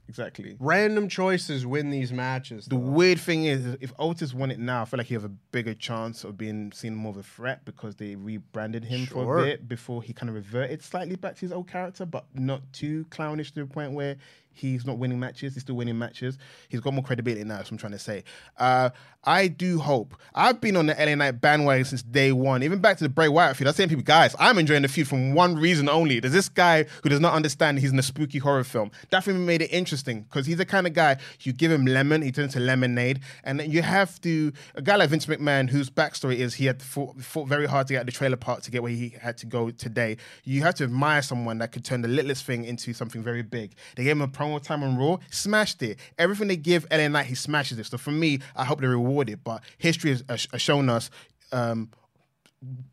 Exactly. 0.09 0.57
Random 0.59 1.09
choices 1.09 1.67
win 1.67 1.91
these 1.91 2.13
matches. 2.13 2.65
The 2.65 2.77
weird 2.77 3.21
thing 3.21 3.45
is, 3.45 3.77
if 3.81 3.93
Otis 3.99 4.33
won 4.33 4.51
it 4.51 4.59
now, 4.59 4.83
I 4.83 4.85
feel 4.87 4.99
like 4.99 5.07
he 5.07 5.15
have 5.15 5.25
a 5.25 5.29
bigger 5.29 5.75
chance 5.75 6.25
of 6.25 6.39
being 6.39 6.73
seen 6.73 6.95
more 6.95 7.11
of 7.11 7.19
a 7.19 7.23
threat 7.23 7.65
because 7.67 7.95
they 7.97 8.17
rebranded 8.17 8.85
him 8.85 9.05
sure. 9.05 9.25
for 9.25 9.39
a 9.41 9.45
bit 9.45 9.69
before 9.69 10.03
he 10.03 10.15
kind 10.15 10.31
of 10.31 10.35
reverted 10.35 10.83
slightly 10.83 11.17
back 11.17 11.35
to 11.37 11.41
his 11.43 11.53
old 11.53 11.69
character, 11.69 12.07
but 12.07 12.25
not 12.35 12.63
too 12.73 13.05
clownish 13.11 13.53
to 13.53 13.61
the 13.61 13.67
point 13.67 13.93
where 13.93 14.17
he's 14.59 14.85
not 14.85 14.99
winning 14.99 15.21
matches. 15.21 15.55
He's 15.55 15.63
still 15.63 15.77
winning 15.77 15.99
matches. 15.99 16.39
He's 16.69 16.81
got 16.81 16.93
more 16.93 17.05
credibility 17.05 17.45
now. 17.45 17.57
That's 17.57 17.71
what 17.71 17.77
I'm 17.77 17.79
trying 17.79 17.93
to 17.93 17.99
say. 17.99 18.25
Uh, 18.57 18.91
I 19.25 19.49
do 19.49 19.79
hope. 19.79 20.15
I've 20.35 20.61
been 20.61 20.77
on 20.77 20.87
the 20.87 20.95
LA 20.95 21.15
Knight 21.15 21.41
bandwagon 21.41 21.85
since 21.85 22.03
day 22.03 22.33
one, 22.33 22.63
even 22.63 22.81
back 22.81 22.97
to 22.99 23.05
the 23.05 23.09
Bray 23.09 23.29
Wyatt 23.29 23.57
feud. 23.57 23.67
I 23.67 23.71
was 23.71 23.77
saying, 23.77 23.89
people, 23.89 24.05
guys, 24.05 24.35
I'm 24.39 24.59
enjoying 24.59 24.83
the 24.83 24.89
feud 24.89 25.09
from 25.09 25.35
one 25.35 25.57
reason 25.57 25.89
only. 25.89 26.21
There's 26.21 26.33
this 26.33 26.49
guy 26.49 26.85
who 27.03 27.09
does 27.09 27.21
not 27.21 27.35
understand 27.35 27.79
he's 27.79 27.93
in 27.93 27.99
a 27.99 28.03
spooky 28.03 28.39
horror 28.39 28.65
film. 28.65 28.91
That 29.11 29.25
for 29.25 29.33
made 29.33 29.63
it 29.63 29.73
interesting 29.73 30.23
because 30.23 30.47
he's 30.47 30.57
the 30.57 30.65
kind 30.65 30.87
of 30.87 30.93
guy 30.93 31.17
you 31.41 31.53
give 31.53 31.71
him 31.71 31.85
lemon, 31.85 32.23
he 32.23 32.33
turns 32.33 32.55
to 32.55 32.61
lemonade, 32.61 33.21
and 33.45 33.61
then 33.61 33.71
you 33.71 33.83
have 33.83 34.21
to. 34.23 34.53
A 34.75 34.83
guy 34.83 34.97
like 34.97 35.11
Vince 35.11 35.27
McMahon, 35.27 35.69
whose 35.69 35.91
backstory 35.91 36.37
is 36.37 36.55
he 36.55 36.67
had 36.67 36.83
fought, 36.83 37.21
fought 37.21 37.49
very 37.49 37.67
hard 37.67 37.87
to 37.89 37.95
get 37.95 38.07
the 38.07 38.13
trailer 38.13 38.37
park 38.37 38.63
to 38.63 38.71
get 38.71 38.83
where 38.83 38.93
he 38.93 39.15
had 39.21 39.37
to 39.39 39.47
go 39.47 39.71
today. 39.71 40.17
You 40.45 40.63
have 40.63 40.75
to 40.77 40.85
admire 40.85 41.23
someone 41.23 41.59
that 41.59 41.73
could 41.73 41.85
turn 41.85 42.03
the 42.03 42.09
littlest 42.09 42.45
thing 42.45 42.65
into 42.65 42.93
something 42.93 43.23
very 43.23 43.43
big. 43.43 43.75
They 43.97 44.05
gave 44.05 44.13
him 44.13 44.23
a 44.23 44.29
promo 44.29 44.48
time 44.59 44.83
on 44.83 44.97
Raw, 44.97 45.19
smashed 45.31 45.83
it. 45.83 45.99
Everything 46.19 46.49
they 46.49 46.57
give 46.57 46.87
LA 46.91 47.09
Knight, 47.09 47.27
he 47.27 47.35
smashes 47.35 47.79
it. 47.79 47.87
So 47.87 47.99
for 47.99 48.11
me, 48.11 48.41
I 48.57 48.65
hope 48.65 48.81
they 48.81 48.87
reward 48.87 49.29
it. 49.29 49.45
But 49.45 49.63
history 49.77 50.11
has, 50.11 50.25
has 50.29 50.63
shown 50.63 50.89
us. 50.89 51.11
Um, 51.53 51.91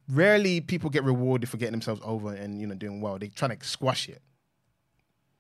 rarely 0.10 0.62
people 0.62 0.90
get 0.90 1.04
rewarded 1.04 1.50
for 1.50 1.58
getting 1.58 1.72
themselves 1.72 2.02
over 2.04 2.34
and 2.34 2.60
you 2.60 2.68
know 2.68 2.76
doing 2.76 3.02
well. 3.02 3.18
They 3.18 3.30
try 3.30 3.48
to 3.48 3.66
squash 3.66 4.10
it. 4.10 4.22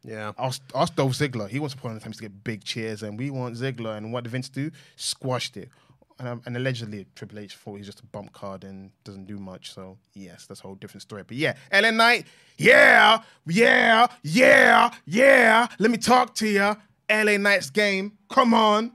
Yeah. 0.03 0.33
Ask, 0.37 0.61
ask 0.75 0.95
Dolph 0.95 1.13
Ziggler. 1.13 1.49
He 1.49 1.59
wants 1.59 1.73
to 1.75 1.81
put 1.81 1.89
on 1.89 1.95
the 1.95 1.99
times 1.99 2.17
to 2.17 2.23
get 2.23 2.43
big 2.43 2.63
cheers, 2.63 3.01
and 3.01 3.17
we 3.17 3.31
want 3.31 3.55
Ziggler. 3.55 3.97
And 3.97 4.13
what 4.13 4.23
did 4.23 4.29
Vince 4.29 4.49
do? 4.49 4.71
Squashed 4.95 5.57
it. 5.57 5.69
And, 6.17 6.27
um, 6.29 6.41
and, 6.45 6.55
allegedly 6.55 7.05
Triple 7.13 7.39
H 7.39 7.55
thought 7.55 7.75
he's 7.75 7.87
just 7.87 7.99
a 7.99 8.05
bump 8.05 8.31
card 8.31 8.63
and 8.63 8.89
doesn't 9.03 9.25
do 9.25 9.37
much. 9.37 9.73
So 9.73 9.97
yes, 10.13 10.45
that's 10.45 10.61
a 10.61 10.63
whole 10.63 10.75
different 10.75 11.01
story. 11.01 11.23
But 11.27 11.35
yeah, 11.35 11.55
LA 11.73 11.91
Knight, 11.91 12.25
yeah, 12.57 13.21
yeah, 13.45 14.07
yeah, 14.23 14.93
yeah. 15.05 15.67
Let 15.77 15.91
me 15.91 15.97
talk 15.97 16.33
to 16.35 16.47
you. 16.47 16.75
LA 17.09 17.37
Knight's 17.37 17.69
game. 17.69 18.13
Come 18.29 18.53
on. 18.53 18.93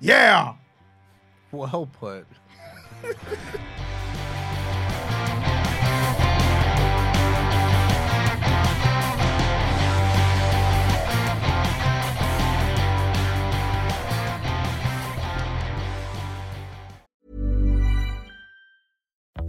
Yeah. 0.00 0.54
Well 1.52 1.88
put. 1.92 2.26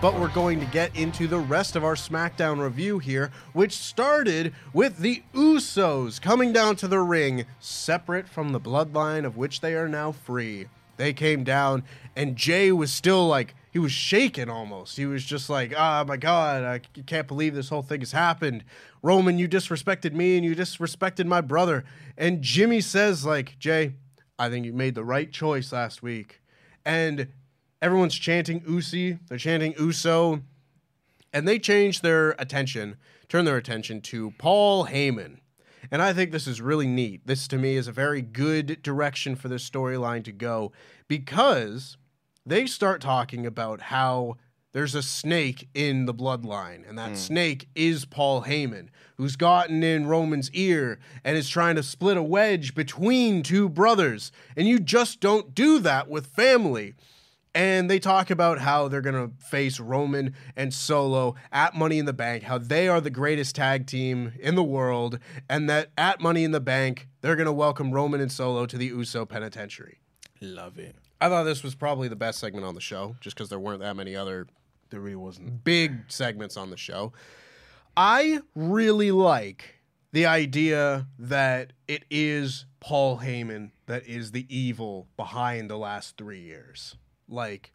But 0.00 0.18
we're 0.18 0.32
going 0.32 0.60
to 0.60 0.66
get 0.66 0.96
into 0.96 1.26
the 1.26 1.38
rest 1.38 1.76
of 1.76 1.84
our 1.84 1.94
SmackDown 1.94 2.58
review 2.58 3.00
here, 3.00 3.30
which 3.52 3.76
started 3.76 4.54
with 4.72 4.96
the 4.96 5.22
Usos 5.34 6.18
coming 6.18 6.54
down 6.54 6.76
to 6.76 6.88
the 6.88 7.00
ring, 7.00 7.44
separate 7.58 8.26
from 8.26 8.52
the 8.52 8.60
bloodline 8.60 9.26
of 9.26 9.36
which 9.36 9.60
they 9.60 9.74
are 9.74 9.88
now 9.88 10.10
free. 10.10 10.68
They 10.96 11.12
came 11.12 11.44
down, 11.44 11.82
and 12.16 12.34
Jey 12.34 12.72
was 12.72 12.90
still 12.90 13.28
like, 13.28 13.54
he 13.70 13.78
was 13.78 13.92
shaking 13.92 14.48
almost. 14.48 14.96
He 14.96 15.04
was 15.04 15.22
just 15.22 15.50
like, 15.50 15.74
oh 15.76 16.04
my 16.04 16.16
God, 16.16 16.64
I 16.64 16.78
can't 17.02 17.28
believe 17.28 17.54
this 17.54 17.68
whole 17.68 17.82
thing 17.82 18.00
has 18.00 18.12
happened. 18.12 18.64
Roman, 19.02 19.38
you 19.38 19.50
disrespected 19.50 20.14
me 20.14 20.36
and 20.36 20.46
you 20.46 20.56
disrespected 20.56 21.26
my 21.26 21.42
brother. 21.42 21.84
And 22.16 22.40
Jimmy 22.40 22.80
says, 22.80 23.26
like, 23.26 23.58
Jey, 23.58 23.96
I 24.38 24.48
think 24.48 24.64
you 24.64 24.72
made 24.72 24.94
the 24.94 25.04
right 25.04 25.30
choice 25.30 25.72
last 25.72 26.02
week. 26.02 26.40
And 26.86 27.28
everyone's 27.82 28.14
chanting 28.14 28.62
Usi, 28.66 29.18
they're 29.28 29.38
chanting 29.38 29.74
Uso, 29.78 30.42
and 31.32 31.46
they 31.46 31.58
change 31.58 32.00
their 32.00 32.30
attention, 32.32 32.96
turn 33.28 33.44
their 33.44 33.56
attention 33.56 34.00
to 34.02 34.32
Paul 34.32 34.86
Heyman. 34.86 35.38
And 35.90 36.02
I 36.02 36.12
think 36.12 36.30
this 36.30 36.46
is 36.46 36.60
really 36.60 36.86
neat. 36.86 37.26
This 37.26 37.48
to 37.48 37.58
me 37.58 37.76
is 37.76 37.88
a 37.88 37.92
very 37.92 38.22
good 38.22 38.82
direction 38.82 39.34
for 39.34 39.48
this 39.48 39.68
storyline 39.68 40.24
to 40.24 40.32
go 40.32 40.72
because 41.08 41.96
they 42.44 42.66
start 42.66 43.00
talking 43.00 43.46
about 43.46 43.80
how 43.82 44.36
there's 44.72 44.94
a 44.94 45.02
snake 45.02 45.68
in 45.74 46.06
the 46.06 46.14
bloodline, 46.14 46.88
and 46.88 46.96
that 46.96 47.10
hmm. 47.10 47.14
snake 47.16 47.68
is 47.74 48.04
Paul 48.04 48.44
Heyman, 48.44 48.88
who's 49.16 49.34
gotten 49.34 49.82
in 49.82 50.06
Roman's 50.06 50.50
ear 50.52 51.00
and 51.24 51.36
is 51.36 51.48
trying 51.48 51.74
to 51.76 51.82
split 51.82 52.16
a 52.16 52.22
wedge 52.22 52.74
between 52.74 53.42
two 53.42 53.68
brothers. 53.68 54.30
And 54.56 54.68
you 54.68 54.78
just 54.78 55.20
don't 55.20 55.54
do 55.54 55.80
that 55.80 56.08
with 56.08 56.26
family. 56.26 56.94
And 57.52 57.90
they 57.90 57.98
talk 57.98 58.30
about 58.30 58.60
how 58.60 58.86
they're 58.86 59.00
going 59.00 59.28
to 59.28 59.34
face 59.44 59.80
Roman 59.80 60.34
and 60.54 60.72
Solo 60.72 61.34
at 61.50 61.74
Money 61.74 61.98
in 61.98 62.06
the 62.06 62.12
Bank, 62.12 62.44
how 62.44 62.58
they 62.58 62.86
are 62.86 63.00
the 63.00 63.10
greatest 63.10 63.56
tag 63.56 63.86
team 63.86 64.32
in 64.38 64.54
the 64.54 64.62
world, 64.62 65.18
and 65.48 65.68
that 65.68 65.90
at 65.98 66.20
Money 66.20 66.44
in 66.44 66.52
the 66.52 66.60
Bank, 66.60 67.08
they're 67.22 67.34
going 67.34 67.46
to 67.46 67.52
welcome 67.52 67.90
Roman 67.90 68.20
and 68.20 68.30
Solo 68.30 68.66
to 68.66 68.78
the 68.78 68.86
Uso 68.86 69.26
Penitentiary. 69.26 69.98
Love 70.40 70.78
it. 70.78 70.94
I 71.20 71.28
thought 71.28 71.42
this 71.42 71.64
was 71.64 71.74
probably 71.74 72.06
the 72.06 72.16
best 72.16 72.38
segment 72.38 72.64
on 72.64 72.74
the 72.76 72.80
show, 72.80 73.16
just 73.20 73.36
because 73.36 73.48
there 73.48 73.58
weren't 73.58 73.80
that 73.80 73.96
many 73.96 74.14
other 74.14 74.46
There 74.90 75.00
really 75.00 75.16
wasn't. 75.16 75.64
big 75.64 76.04
segments 76.06 76.56
on 76.56 76.70
the 76.70 76.76
show. 76.76 77.12
I 77.96 78.40
really 78.54 79.10
like 79.10 79.80
the 80.12 80.24
idea 80.26 81.08
that 81.18 81.72
it 81.88 82.04
is 82.10 82.64
Paul 82.78 83.18
Heyman 83.18 83.72
that 83.86 84.06
is 84.06 84.30
the 84.30 84.46
evil 84.48 85.08
behind 85.16 85.68
the 85.68 85.76
last 85.76 86.16
three 86.16 86.40
years. 86.40 86.94
Like, 87.30 87.72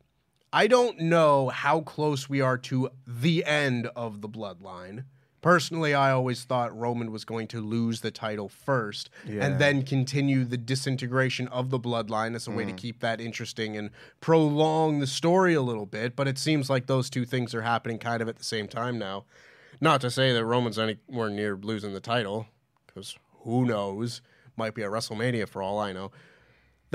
I 0.53 0.67
don't 0.67 0.99
know 0.99 1.49
how 1.49 1.81
close 1.81 2.29
we 2.29 2.41
are 2.41 2.57
to 2.59 2.89
the 3.07 3.43
end 3.45 3.87
of 3.95 4.21
the 4.21 4.29
bloodline. 4.29 5.05
Personally, 5.41 5.93
I 5.93 6.09
always 6.11 6.43
thought 6.43 6.75
Roman 6.75 7.11
was 7.11 7.23
going 7.23 7.47
to 7.49 7.61
lose 7.61 8.01
the 8.01 8.09
title 8.09 8.49
first 8.49 9.11
Yeah. 9.27 9.45
and 9.45 9.59
then 9.59 9.83
continue 9.83 10.43
the 10.43 10.57
disintegration 10.57 11.47
of 11.49 11.69
the 11.69 11.79
bloodline 11.79 12.35
as 12.35 12.47
a 12.47 12.51
way 12.51 12.65
to 12.65 12.71
mm. 12.71 12.77
keep 12.77 12.99
that 13.01 13.21
interesting 13.21 13.77
and 13.77 13.91
prolong 14.21 15.01
the 15.01 15.07
story 15.07 15.53
a 15.53 15.61
little 15.61 15.85
bit. 15.85 16.15
But 16.15 16.27
it 16.27 16.39
seems 16.39 16.67
like 16.67 16.87
those 16.87 17.11
two 17.11 17.25
things 17.25 17.53
are 17.53 17.61
happening 17.61 17.99
kind 17.99 18.23
of 18.23 18.27
at 18.27 18.37
the 18.37 18.43
same 18.43 18.67
time 18.67 18.97
now. 18.97 19.25
Not 19.79 20.01
to 20.01 20.09
say 20.09 20.33
that 20.33 20.43
Roman's 20.43 20.79
anywhere 20.79 21.29
near 21.29 21.55
losing 21.55 21.93
the 21.93 21.99
title, 21.99 22.47
because 22.87 23.15
who 23.43 23.65
knows? 23.65 24.21
Might 24.57 24.73
be 24.73 24.83
at 24.83 24.89
WrestleMania 24.89 25.47
for 25.47 25.61
all 25.61 25.77
I 25.77 25.91
know. 25.91 26.11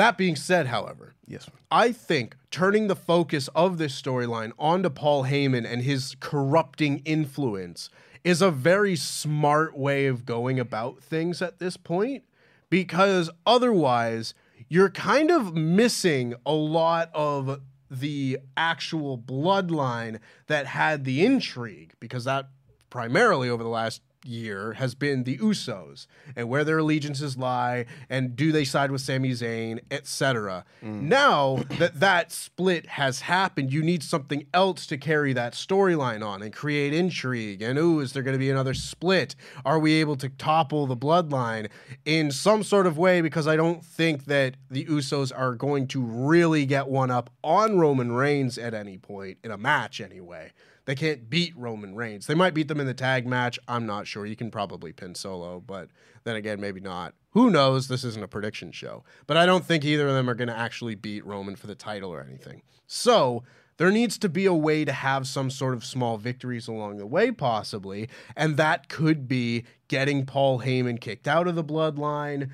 That 0.00 0.16
being 0.16 0.34
said, 0.34 0.68
however, 0.68 1.12
Yes. 1.26 1.50
I 1.70 1.92
think 1.92 2.34
turning 2.50 2.86
the 2.86 2.96
focus 2.96 3.48
of 3.48 3.76
this 3.76 4.00
storyline 4.00 4.52
onto 4.58 4.88
Paul 4.88 5.24
Heyman 5.24 5.70
and 5.70 5.82
his 5.82 6.16
corrupting 6.20 7.02
influence 7.04 7.90
is 8.24 8.40
a 8.40 8.50
very 8.50 8.96
smart 8.96 9.76
way 9.76 10.06
of 10.06 10.24
going 10.24 10.58
about 10.58 11.02
things 11.02 11.42
at 11.42 11.58
this 11.58 11.76
point 11.76 12.24
because 12.70 13.28
otherwise 13.44 14.32
you're 14.70 14.88
kind 14.88 15.30
of 15.30 15.54
missing 15.54 16.32
a 16.46 16.54
lot 16.54 17.10
of 17.12 17.60
the 17.90 18.38
actual 18.56 19.18
bloodline 19.18 20.18
that 20.46 20.64
had 20.64 21.04
the 21.04 21.26
intrigue 21.26 21.92
because 22.00 22.24
that 22.24 22.48
primarily 22.88 23.50
over 23.50 23.62
the 23.62 23.68
last 23.68 24.00
year 24.24 24.74
has 24.74 24.94
been 24.94 25.24
the 25.24 25.38
Usos 25.38 26.06
and 26.36 26.48
where 26.48 26.64
their 26.64 26.78
allegiances 26.78 27.36
lie 27.36 27.86
and 28.08 28.36
do 28.36 28.52
they 28.52 28.64
side 28.64 28.90
with 28.90 29.00
Sami 29.00 29.30
Zayn, 29.30 29.80
etc. 29.90 30.64
Mm. 30.82 31.02
Now 31.02 31.64
that 31.78 32.00
that 32.00 32.32
split 32.32 32.86
has 32.86 33.20
happened, 33.20 33.72
you 33.72 33.82
need 33.82 34.02
something 34.02 34.46
else 34.52 34.86
to 34.86 34.98
carry 34.98 35.32
that 35.32 35.54
storyline 35.54 36.24
on 36.26 36.42
and 36.42 36.52
create 36.52 36.92
intrigue. 36.92 37.62
And 37.62 37.78
ooh, 37.78 38.00
is 38.00 38.12
there 38.12 38.22
going 38.22 38.34
to 38.34 38.38
be 38.38 38.50
another 38.50 38.74
split? 38.74 39.34
Are 39.64 39.78
we 39.78 39.94
able 39.94 40.16
to 40.16 40.28
topple 40.28 40.86
the 40.86 40.96
bloodline 40.96 41.68
in 42.04 42.30
some 42.30 42.62
sort 42.62 42.86
of 42.86 42.98
way? 42.98 43.20
Because 43.20 43.46
I 43.46 43.56
don't 43.56 43.84
think 43.84 44.26
that 44.26 44.56
the 44.70 44.84
Usos 44.86 45.32
are 45.36 45.54
going 45.54 45.86
to 45.88 46.00
really 46.00 46.66
get 46.66 46.88
one 46.88 47.10
up 47.10 47.30
on 47.42 47.78
Roman 47.78 48.12
Reigns 48.12 48.58
at 48.58 48.74
any 48.74 48.98
point 48.98 49.38
in 49.42 49.50
a 49.50 49.58
match, 49.58 50.00
anyway. 50.00 50.52
They 50.86 50.94
can't 50.94 51.28
beat 51.28 51.56
Roman 51.56 51.94
Reigns. 51.94 52.26
They 52.26 52.34
might 52.34 52.54
beat 52.54 52.68
them 52.68 52.80
in 52.80 52.86
the 52.86 52.94
tag 52.94 53.26
match. 53.26 53.58
I'm 53.68 53.86
not 53.86 54.06
sure. 54.06 54.26
You 54.26 54.36
can 54.36 54.50
probably 54.50 54.92
pin 54.92 55.14
Solo, 55.14 55.60
but 55.60 55.88
then 56.24 56.36
again, 56.36 56.60
maybe 56.60 56.80
not. 56.80 57.14
Who 57.30 57.50
knows? 57.50 57.88
This 57.88 58.04
isn't 58.04 58.24
a 58.24 58.28
prediction 58.28 58.72
show. 58.72 59.04
But 59.26 59.36
I 59.36 59.46
don't 59.46 59.64
think 59.64 59.84
either 59.84 60.08
of 60.08 60.14
them 60.14 60.28
are 60.28 60.34
going 60.34 60.48
to 60.48 60.56
actually 60.56 60.94
beat 60.94 61.24
Roman 61.24 61.54
for 61.56 61.66
the 61.66 61.74
title 61.74 62.12
or 62.12 62.22
anything. 62.22 62.62
So 62.86 63.44
there 63.76 63.90
needs 63.90 64.18
to 64.18 64.28
be 64.28 64.46
a 64.46 64.52
way 64.52 64.84
to 64.84 64.92
have 64.92 65.26
some 65.26 65.50
sort 65.50 65.74
of 65.74 65.84
small 65.84 66.18
victories 66.18 66.68
along 66.68 66.98
the 66.98 67.06
way, 67.06 67.30
possibly. 67.30 68.08
And 68.36 68.56
that 68.56 68.88
could 68.88 69.28
be 69.28 69.64
getting 69.88 70.26
Paul 70.26 70.60
Heyman 70.60 71.00
kicked 71.00 71.28
out 71.28 71.46
of 71.46 71.54
the 71.54 71.64
bloodline, 71.64 72.50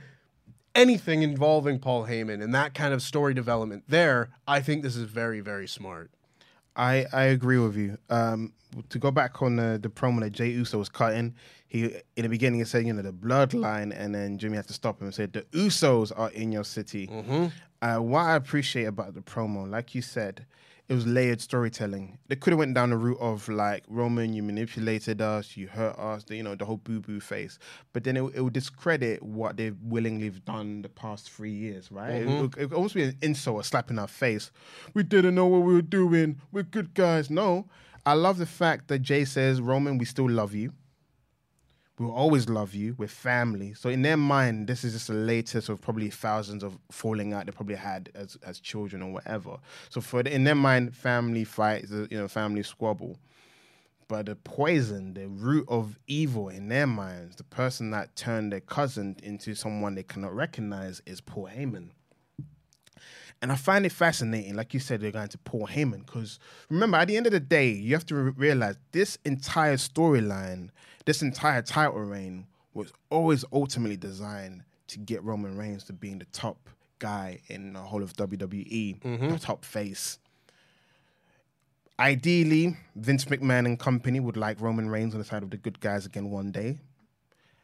anything 0.75 1.23
involving 1.23 1.79
Paul 1.79 2.07
Heyman 2.07 2.43
and 2.43 2.55
that 2.55 2.75
kind 2.75 2.93
of 2.93 3.03
story 3.03 3.35
development 3.35 3.85
there. 3.89 4.31
I 4.47 4.61
think 4.61 4.83
this 4.83 4.95
is 4.95 5.05
very, 5.05 5.41
very 5.41 5.67
smart. 5.67 6.11
I, 6.77 7.07
I 7.13 7.25
agree 7.25 7.59
with 7.59 7.77
you. 7.77 7.99
Um, 8.11 8.53
to 8.91 8.99
go 8.99 9.11
back 9.11 9.43
on 9.43 9.57
the, 9.57 9.79
the 9.81 9.89
promo 9.89 10.21
that 10.21 10.31
Jey 10.33 10.51
Uso 10.51 10.79
was 10.79 10.89
cutting, 10.89 11.35
he 11.69 11.85
in 12.17 12.23
the 12.23 12.29
beginning 12.29 12.61
he 12.61 12.65
said, 12.65 12.87
you 12.87 12.93
know, 12.93 13.03
the 13.03 13.13
bloodline, 13.13 13.93
and 13.97 14.15
then 14.15 14.39
Jimmy 14.39 14.57
had 14.57 14.67
to 14.69 14.73
stop 14.73 15.01
him 15.01 15.07
and 15.07 15.15
said, 15.15 15.33
the 15.33 15.43
Usos 15.53 16.13
are 16.17 16.31
in 16.31 16.53
your 16.53 16.65
city. 16.65 17.09
Uh, 17.83 17.99
what 17.99 18.21
I 18.23 18.37
appreciate 18.37 18.85
about 18.85 19.15
the 19.15 19.21
promo, 19.21 19.69
like 19.69 19.95
you 19.95 20.01
said, 20.03 20.47
it 20.89 20.95
was 20.95 21.05
layered 21.07 21.41
storytelling. 21.41 22.17
They 22.29 22.37
could 22.37 22.53
have 22.53 22.59
went 22.61 22.75
down 22.75 22.91
the 22.91 22.97
route 22.97 23.19
of 23.21 23.49
like 23.49 23.83
Roman, 23.89 24.33
you 24.33 24.43
manipulated 24.45 25.21
us, 25.21 25.57
you 25.57 25.67
hurt 25.67 25.99
us, 25.99 26.23
the, 26.25 26.37
you 26.37 26.45
know, 26.45 26.55
the 26.55 26.65
whole 26.65 26.77
boo 26.77 27.01
boo 27.01 27.19
face. 27.19 27.59
But 27.93 28.05
then 28.05 28.17
it, 28.17 28.23
it 28.37 28.41
would 28.41 28.53
discredit 28.53 29.21
what 29.23 29.57
they've 29.57 29.77
willingly 29.83 30.27
have 30.27 30.45
done 30.45 30.83
the 30.83 30.89
past 30.89 31.29
three 31.31 31.51
years, 31.53 31.91
right? 31.91 32.13
It, 32.23 32.27
would, 32.41 32.57
it 32.57 32.67
would 32.71 32.73
almost 32.73 32.95
be 32.95 33.03
an 33.03 33.17
insult, 33.21 33.61
a 33.61 33.65
slap 33.65 33.91
in 33.91 33.99
our 33.99 34.07
face. 34.07 34.53
We 34.95 35.03
didn't 35.03 35.35
know 35.35 35.47
what 35.47 35.63
we 35.63 35.75
were 35.75 35.83
doing. 35.83 36.41
We're 36.53 36.63
good 36.63 36.95
guys. 36.95 37.31
No, 37.31 37.67
I 38.07 38.13
love 38.13 38.39
the 38.39 38.47
fact 38.47 38.87
that 38.87 39.01
Jey 39.01 39.25
says, 39.25 39.61
Roman, 39.61 39.99
we 39.99 40.05
still 40.05 40.31
love 40.31 40.55
you. 40.55 40.73
We'll 41.99 42.13
always 42.13 42.49
love 42.49 42.75
you. 42.75 42.95
We're 42.99 43.09
family. 43.09 43.73
So 43.73 43.89
in 43.89 44.03
their 44.03 44.19
mind, 44.19 44.67
this 44.67 44.85
is 44.85 44.93
just 44.93 45.09
the 45.09 45.15
latest 45.15 45.71
of 45.71 45.81
probably 45.81 46.11
thousands 46.11 46.63
of 46.63 46.79
falling 46.91 47.33
out 47.33 47.47
they 47.47 47.53
probably 47.53 47.77
had 47.77 48.11
as 48.15 48.37
as 48.45 48.61
children 48.61 49.03
or 49.03 49.13
whatever. 49.13 49.57
So 49.89 50.03
for 50.03 50.23
the, 50.23 50.35
in 50.35 50.45
their 50.45 50.55
mind, 50.55 50.95
family 50.95 51.45
fight 51.45 51.85
is 51.85 51.91
you 52.11 52.19
know 52.19 52.29
family 52.29 52.63
squabble. 52.63 53.19
But 54.09 54.27
the 54.27 54.37
poison, 54.37 55.15
the 55.15 55.27
root 55.27 55.65
of 55.69 55.99
evil 56.07 56.49
in 56.49 56.69
their 56.69 56.87
minds, 56.87 57.37
the 57.37 57.45
person 57.45 57.91
that 57.91 58.15
turned 58.15 58.53
their 58.53 58.61
cousin 58.61 59.17
into 59.23 59.55
someone 59.55 59.95
they 59.95 60.05
cannot 60.05 60.35
recognize 60.35 61.03
is 61.07 61.21
Paul 61.21 61.49
Heyman. 61.49 61.89
And 63.43 63.53
I 63.53 63.55
find 63.55 63.85
it 63.85 63.93
fascinating, 63.93 64.55
like 64.57 64.73
you 64.73 64.81
said, 64.81 65.01
they're 65.01 65.11
going 65.11 65.29
to 65.29 65.39
Paul 65.39 65.67
Heyman, 65.67 66.07
because 66.07 66.39
remember, 66.71 66.97
at 66.97 67.09
the 67.09 67.17
end 67.17 67.27
of 67.27 67.33
the 67.33 67.41
day, 67.41 67.69
you 67.71 67.95
have 67.95 68.07
to 68.07 68.15
re- 68.15 68.33
realize 68.37 68.77
this 68.93 69.19
entire 69.25 69.77
storyline, 69.77 70.71
this 71.05 71.21
entire 71.21 71.63
title 71.63 72.01
reign 72.01 72.47
was 72.73 72.93
always 73.11 73.45
ultimately 73.53 73.97
designed 73.97 74.63
to 74.89 74.99
get 74.99 75.23
Roman 75.23 75.57
Reigns 75.57 75.85
to 75.85 75.93
being 75.93 76.19
the 76.19 76.25
top 76.27 76.71
guy 76.99 77.41
in 77.49 77.75
the 77.75 77.81
whole 77.81 78.03
of 78.03 78.15
WWE, 78.15 79.01
mm-hmm. 79.01 79.29
the 79.29 79.39
top 79.39 79.65
face. 79.65 80.19
Ideally, 81.99 82.77
Vince 82.95 83.25
McMahon 83.27 83.67
and 83.67 83.79
company 83.79 84.21
would 84.21 84.37
like 84.37 84.61
Roman 84.61 84.89
Reigns 84.89 85.15
on 85.15 85.19
the 85.19 85.25
side 85.25 85.43
of 85.43 85.51
the 85.51 85.57
good 85.57 85.81
guys 85.81 86.05
again 86.07 86.31
one 86.31 86.53
day. 86.53 86.79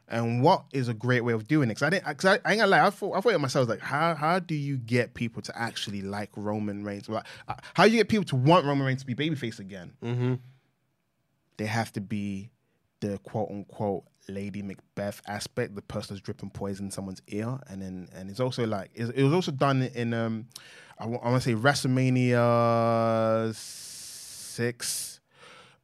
And 0.08 0.42
what 0.42 0.64
is 0.72 0.88
a 0.88 0.94
great 0.94 1.22
way 1.22 1.32
of 1.32 1.48
doing 1.48 1.70
it? 1.70 1.74
Because 1.74 1.84
I 1.84 1.90
didn't, 1.90 2.18
cause 2.18 2.24
I, 2.26 2.34
I 2.44 2.52
ain't 2.52 2.60
gonna 2.60 2.66
lie, 2.66 2.86
I 2.86 2.90
thought, 2.90 3.16
I 3.16 3.20
thought 3.20 3.32
to 3.32 3.38
myself, 3.38 3.68
like, 3.68 3.80
how 3.80 4.14
how 4.14 4.38
do 4.38 4.54
you 4.54 4.76
get 4.76 5.14
people 5.14 5.42
to 5.42 5.58
actually 5.58 6.02
like 6.02 6.30
Roman 6.36 6.84
Reigns? 6.84 7.08
Like, 7.08 7.26
how 7.74 7.84
do 7.84 7.90
you 7.90 7.96
get 7.96 8.08
people 8.08 8.24
to 8.26 8.36
want 8.36 8.66
Roman 8.66 8.86
Reigns 8.86 9.04
to 9.04 9.06
be 9.06 9.14
babyface 9.14 9.58
again? 9.58 9.92
Mm-hmm. 10.02 10.34
They 11.56 11.66
have 11.66 11.92
to 11.94 12.00
be 12.00 12.50
the 13.00 13.18
quote 13.18 13.50
unquote 13.50 14.04
Lady 14.28 14.62
Macbeth 14.62 15.20
aspect, 15.26 15.74
the 15.74 15.82
person 15.82 16.14
that's 16.14 16.24
dripping 16.24 16.50
poison 16.50 16.86
in 16.86 16.90
someone's 16.90 17.22
ear, 17.28 17.58
and 17.68 17.82
then 17.82 18.08
and 18.14 18.30
it's 18.30 18.40
also 18.40 18.66
like 18.66 18.90
it, 18.94 19.10
it 19.14 19.24
was 19.24 19.32
also 19.32 19.50
done 19.50 19.82
in 19.82 20.14
um, 20.14 20.46
I 20.98 21.06
want 21.06 21.42
to 21.42 21.50
say 21.50 21.54
WrestleMania 21.54 23.54
six 23.54 25.20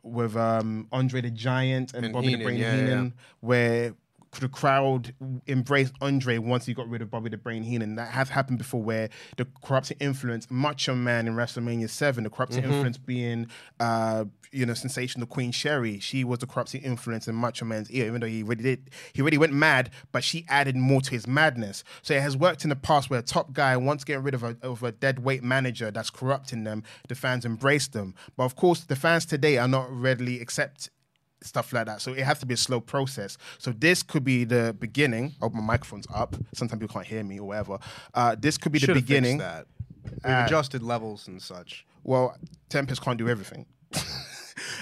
with 0.02 0.36
um 0.36 0.86
Andre 0.92 1.22
the 1.22 1.30
Giant 1.30 1.94
and, 1.94 2.04
And 2.04 2.14
Bobby 2.14 2.26
the 2.26 2.30
Heenan, 2.32 2.46
Brain 2.46 2.58
yeah, 2.58 2.76
Heenan, 2.76 3.04
yeah. 3.06 3.22
where 3.40 3.94
the 4.40 4.48
crowd 4.48 5.14
embraced 5.46 5.94
Andre 6.00 6.38
once 6.38 6.66
he 6.66 6.74
got 6.74 6.88
rid 6.88 7.02
of 7.02 7.10
Bobby 7.10 7.30
the 7.30 7.36
Brain 7.36 7.62
Heenan. 7.62 7.96
That 7.96 8.10
has 8.10 8.28
happened 8.28 8.58
before, 8.58 8.82
where 8.82 9.08
the 9.36 9.46
corrupting 9.64 9.96
influence, 10.00 10.50
Macho 10.50 10.94
Man 10.94 11.26
in 11.26 11.34
WrestleMania 11.34 11.88
Seven, 11.88 12.24
the 12.24 12.30
corrupting 12.30 12.62
Mm-hmm. 12.62 12.72
influence 12.72 12.98
being, 12.98 13.46
uh, 13.80 14.24
you 14.52 14.66
know, 14.66 14.74
sensational 14.74 15.26
Queen 15.26 15.50
Sherri. 15.52 15.98
She 16.00 16.24
was 16.24 16.40
the 16.40 16.46
corrupting 16.46 16.82
influence 16.82 17.28
in 17.28 17.34
Macho 17.34 17.64
Man's 17.64 17.90
ear, 17.90 18.06
even 18.06 18.20
though 18.20 18.26
he 18.26 18.42
really 18.42 18.62
did, 18.62 18.90
he 19.12 19.22
really 19.22 19.38
went 19.38 19.52
mad, 19.52 19.90
but 20.12 20.24
she 20.24 20.44
added 20.48 20.76
more 20.76 21.00
to 21.00 21.10
his 21.10 21.26
madness. 21.26 21.84
So 22.02 22.14
it 22.14 22.22
has 22.22 22.36
worked 22.36 22.64
in 22.64 22.70
the 22.70 22.76
past 22.76 23.10
where 23.10 23.20
a 23.20 23.22
top 23.22 23.52
guy 23.52 23.76
wants 23.76 24.04
getting 24.04 24.22
rid 24.22 24.34
of 24.34 24.42
a, 24.42 24.56
of 24.62 24.82
a 24.82 24.92
dead 24.92 25.20
weight 25.20 25.42
manager 25.42 25.90
that's 25.90 26.10
corrupting 26.10 26.64
them. 26.64 26.82
The 27.08 27.14
fans 27.14 27.44
embrace 27.44 27.88
them, 27.88 28.14
but 28.36 28.44
of 28.44 28.56
course, 28.56 28.80
the 28.84 28.96
fans 28.96 29.26
today 29.26 29.58
are 29.58 29.68
not 29.68 29.90
readily 29.90 30.40
accept 30.40 30.90
stuff 31.42 31.72
like 31.72 31.86
that. 31.86 32.00
So 32.00 32.12
it 32.12 32.24
has 32.24 32.38
to 32.40 32.46
be 32.46 32.54
a 32.54 32.56
slow 32.58 32.80
process. 32.80 33.38
So 33.58 33.72
this 33.72 34.02
could 34.02 34.24
be 34.24 34.44
the 34.44 34.74
beginning. 34.78 35.34
Oh, 35.42 35.48
my 35.50 35.60
microphone's 35.60 36.06
up. 36.14 36.34
Sometimes 36.54 36.80
people 36.80 36.92
can't 36.94 37.06
hear 37.06 37.22
me 37.24 37.38
or 37.38 37.48
whatever. 37.48 37.78
Uh, 38.14 38.36
this 38.38 38.58
could 38.58 38.72
be 38.72 38.78
the 38.78 38.86
Should 38.86 38.96
have 38.96 39.04
beginning. 39.06 39.38
that. 39.38 39.66
We've 40.04 40.24
Uh, 40.24 40.44
adjusted 40.46 40.82
levels 40.82 41.28
and 41.28 41.40
such. 41.40 41.86
Well, 42.02 42.36
Tempest 42.68 43.02
can't 43.02 43.18
do 43.18 43.28
everything. 43.28 43.66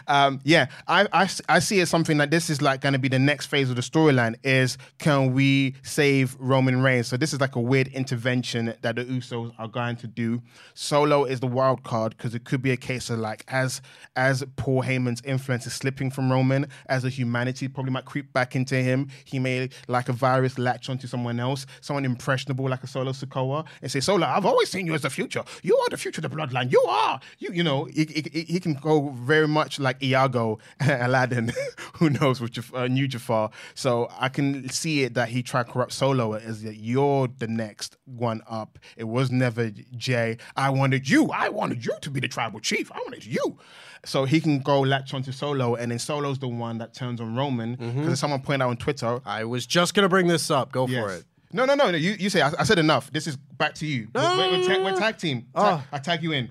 um, 0.06 0.40
yeah, 0.44 0.66
I, 0.86 1.06
I, 1.12 1.28
I 1.48 1.58
see 1.58 1.80
it 1.80 1.82
as 1.82 1.90
something 1.90 2.18
that 2.18 2.30
this 2.30 2.50
is 2.50 2.60
like 2.60 2.80
going 2.80 2.92
to 2.92 2.98
be 2.98 3.08
the 3.08 3.18
next 3.18 3.46
phase 3.46 3.70
of 3.70 3.76
the 3.76 3.82
storyline 3.82 4.36
is 4.42 4.78
can 4.98 5.32
we 5.32 5.74
save 5.82 6.36
Roman 6.38 6.82
Reigns? 6.82 7.08
So 7.08 7.16
this 7.16 7.32
is 7.32 7.40
like 7.40 7.56
a 7.56 7.60
weird 7.60 7.88
intervention 7.88 8.74
that 8.82 8.96
the 8.96 9.04
Usos 9.04 9.52
are 9.58 9.68
going 9.68 9.96
to 9.96 10.06
do. 10.06 10.42
Solo 10.74 11.24
is 11.24 11.40
the 11.40 11.46
wild 11.46 11.82
card 11.82 12.16
because 12.16 12.34
it 12.34 12.44
could 12.44 12.62
be 12.62 12.72
a 12.72 12.76
case 12.76 13.10
of 13.10 13.18
like 13.18 13.44
as 13.48 13.80
as 14.16 14.44
Paul 14.56 14.82
Heyman's 14.82 15.22
influence 15.22 15.66
is 15.66 15.72
slipping 15.72 16.10
from 16.10 16.30
Roman, 16.30 16.66
as 16.86 17.04
a 17.04 17.08
humanity 17.08 17.68
probably 17.68 17.92
might 17.92 18.04
creep 18.04 18.32
back 18.32 18.56
into 18.56 18.76
him. 18.76 19.08
He 19.24 19.38
may 19.38 19.68
like 19.88 20.08
a 20.08 20.12
virus 20.12 20.58
latch 20.58 20.88
onto 20.88 21.06
someone 21.06 21.40
else, 21.40 21.66
someone 21.80 22.04
impressionable 22.04 22.68
like 22.68 22.82
a 22.82 22.86
Solo 22.86 23.12
Sikoa, 23.12 23.66
and 23.82 23.90
say, 23.90 24.00
Solo, 24.00 24.26
I've 24.26 24.46
always 24.46 24.70
seen 24.70 24.86
you 24.86 24.94
as 24.94 25.02
the 25.02 25.10
future. 25.10 25.44
You 25.62 25.76
are 25.78 25.88
the 25.90 25.96
future 25.96 26.20
of 26.24 26.30
the 26.30 26.36
bloodline. 26.36 26.70
You 26.70 26.82
are. 26.88 27.20
You 27.38 27.52
you 27.52 27.62
know, 27.62 27.84
he, 27.84 28.04
he, 28.04 28.42
he 28.42 28.60
can 28.60 28.74
go 28.74 29.10
very 29.10 29.48
much 29.48 29.78
like 29.78 29.85
Iago 30.02 30.58
Aladdin, 30.80 31.52
who 31.94 32.10
knows 32.10 32.40
with 32.40 32.52
Jaf- 32.52 32.74
uh, 32.76 32.86
New 32.88 33.06
Jafar. 33.08 33.50
So 33.74 34.08
I 34.18 34.28
can 34.28 34.68
see 34.68 35.02
it 35.04 35.14
that 35.14 35.28
he 35.28 35.42
tried 35.42 35.68
corrupt 35.68 35.92
Solo 35.92 36.34
as 36.34 36.62
that 36.62 36.76
you're 36.76 37.28
the 37.38 37.46
next 37.48 37.96
one 38.04 38.42
up. 38.48 38.78
It 38.96 39.04
was 39.04 39.30
never 39.30 39.70
Jey. 39.96 40.38
I 40.56 40.70
wanted 40.70 41.08
you. 41.08 41.30
I 41.32 41.48
wanted 41.48 41.84
you 41.84 41.94
to 42.02 42.10
be 42.10 42.20
the 42.20 42.28
tribal 42.28 42.60
chief. 42.60 42.90
I 42.92 42.98
wanted 43.04 43.24
you. 43.24 43.58
So 44.04 44.24
he 44.24 44.40
can 44.40 44.60
go 44.60 44.80
latch 44.82 45.14
onto 45.14 45.32
Solo, 45.32 45.74
and 45.74 45.90
then 45.90 45.98
Solo's 45.98 46.38
the 46.38 46.46
one 46.48 46.78
that 46.78 46.94
turns 46.94 47.20
on 47.20 47.34
Roman. 47.34 47.74
Because 47.76 48.20
someone 48.20 48.40
pointed 48.40 48.62
out 48.64 48.70
on 48.70 48.76
Twitter, 48.76 49.20
I 49.24 49.44
was 49.44 49.66
just 49.66 49.94
gonna 49.94 50.08
bring 50.08 50.28
this 50.28 50.50
up. 50.50 50.70
Go 50.70 50.86
Yes. 50.86 51.02
for 51.04 51.12
it. 51.12 51.24
No, 51.52 51.64
no, 51.64 51.74
no, 51.74 51.90
no. 51.90 51.96
You, 51.96 52.12
you 52.18 52.28
say 52.28 52.42
I, 52.42 52.52
I 52.58 52.64
said 52.64 52.78
enough. 52.78 53.10
This 53.12 53.26
is 53.26 53.36
back 53.36 53.74
to 53.76 53.86
you. 53.86 54.08
No, 54.14 54.36
we're, 54.36 54.58
we're, 54.58 54.66
tag, 54.66 54.82
we're 54.82 54.96
tag 54.96 55.16
team. 55.18 55.46
Oh. 55.54 55.62
Tag- 55.62 55.80
I 55.92 55.98
tag 55.98 56.22
you 56.22 56.32
in. 56.32 56.50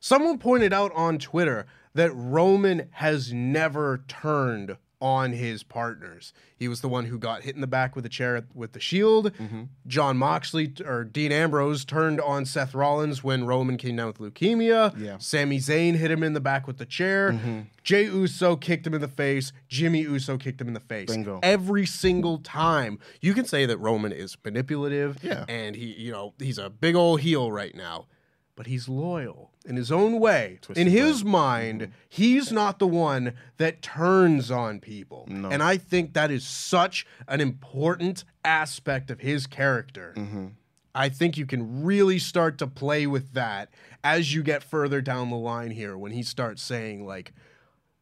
Someone 0.00 0.38
pointed 0.38 0.72
out 0.72 0.92
on 0.94 1.18
Twitter 1.18 1.66
that 1.94 2.12
Roman 2.12 2.88
has 2.92 3.32
never 3.32 4.04
turned 4.08 4.76
on 5.02 5.32
his 5.32 5.62
partners. 5.62 6.34
He 6.58 6.68
was 6.68 6.82
the 6.82 6.88
one 6.88 7.06
who 7.06 7.18
got 7.18 7.40
hit 7.42 7.54
in 7.54 7.62
the 7.62 7.66
back 7.66 7.96
with 7.96 8.04
a 8.04 8.08
chair 8.10 8.44
with 8.54 8.72
the 8.72 8.80
shield. 8.80 9.32
Mm-hmm. 9.36 9.62
Jon 9.86 10.18
Moxley 10.18 10.74
or 10.84 11.04
Dean 11.04 11.32
Ambrose 11.32 11.86
turned 11.86 12.20
on 12.20 12.44
Seth 12.44 12.74
Rollins 12.74 13.24
when 13.24 13.46
Roman 13.46 13.78
came 13.78 13.96
down 13.96 14.08
with 14.08 14.18
leukemia. 14.18 14.94
Yeah. 15.00 15.16
Sami 15.16 15.58
Zayn 15.58 15.94
hit 15.96 16.10
him 16.10 16.22
in 16.22 16.34
the 16.34 16.40
back 16.40 16.66
with 16.66 16.76
the 16.76 16.84
chair. 16.84 17.32
Mm-hmm. 17.32 17.60
Jey 17.82 18.04
Uso 18.04 18.56
kicked 18.56 18.86
him 18.86 18.92
in 18.92 19.00
the 19.00 19.08
face. 19.08 19.52
Jimmy 19.68 20.00
Uso 20.02 20.36
kicked 20.36 20.60
him 20.60 20.68
in 20.68 20.74
the 20.74 20.80
face. 20.80 21.08
Bingo. 21.08 21.40
Every 21.42 21.86
single 21.86 22.36
time. 22.36 22.98
You 23.22 23.32
can 23.32 23.46
say 23.46 23.64
that 23.64 23.78
Roman 23.78 24.12
is 24.12 24.36
manipulative 24.44 25.16
Yeah. 25.22 25.46
and 25.48 25.76
he, 25.76 25.94
you 25.94 26.12
know, 26.12 26.34
he's 26.38 26.58
a 26.58 26.68
big 26.68 26.94
old 26.94 27.20
heel 27.22 27.50
right 27.50 27.74
now. 27.74 28.06
But 28.54 28.66
he's 28.66 28.86
loyal 28.86 29.49
in 29.66 29.76
his 29.76 29.92
own 29.92 30.18
way. 30.18 30.58
in 30.74 30.86
his 30.86 31.22
mind, 31.24 31.82
Mm-hmm. 31.82 31.92
he's 32.08 32.50
not 32.50 32.78
the 32.78 32.86
one 32.86 33.34
that 33.58 33.82
turns 33.82 34.50
on 34.50 34.80
people. 34.80 35.26
And 35.28 35.62
I 35.62 35.76
think 35.76 36.14
that 36.14 36.30
is 36.30 36.44
such 36.46 37.06
an 37.28 37.40
important 37.40 38.24
aspect 38.44 39.10
of 39.10 39.20
his 39.20 39.46
character. 39.46 40.14
Mm-hmm. 40.16 40.46
I 40.94 41.08
think 41.08 41.36
you 41.36 41.46
can 41.46 41.84
really 41.84 42.18
start 42.18 42.58
to 42.58 42.66
play 42.66 43.06
with 43.06 43.34
that 43.34 43.68
as 44.02 44.34
you 44.34 44.42
get 44.42 44.62
further 44.62 45.00
down 45.00 45.30
the 45.30 45.36
line 45.36 45.70
here 45.70 45.96
when 45.96 46.10
he 46.12 46.22
starts 46.22 46.62
saying 46.62 47.06
like 47.06 47.32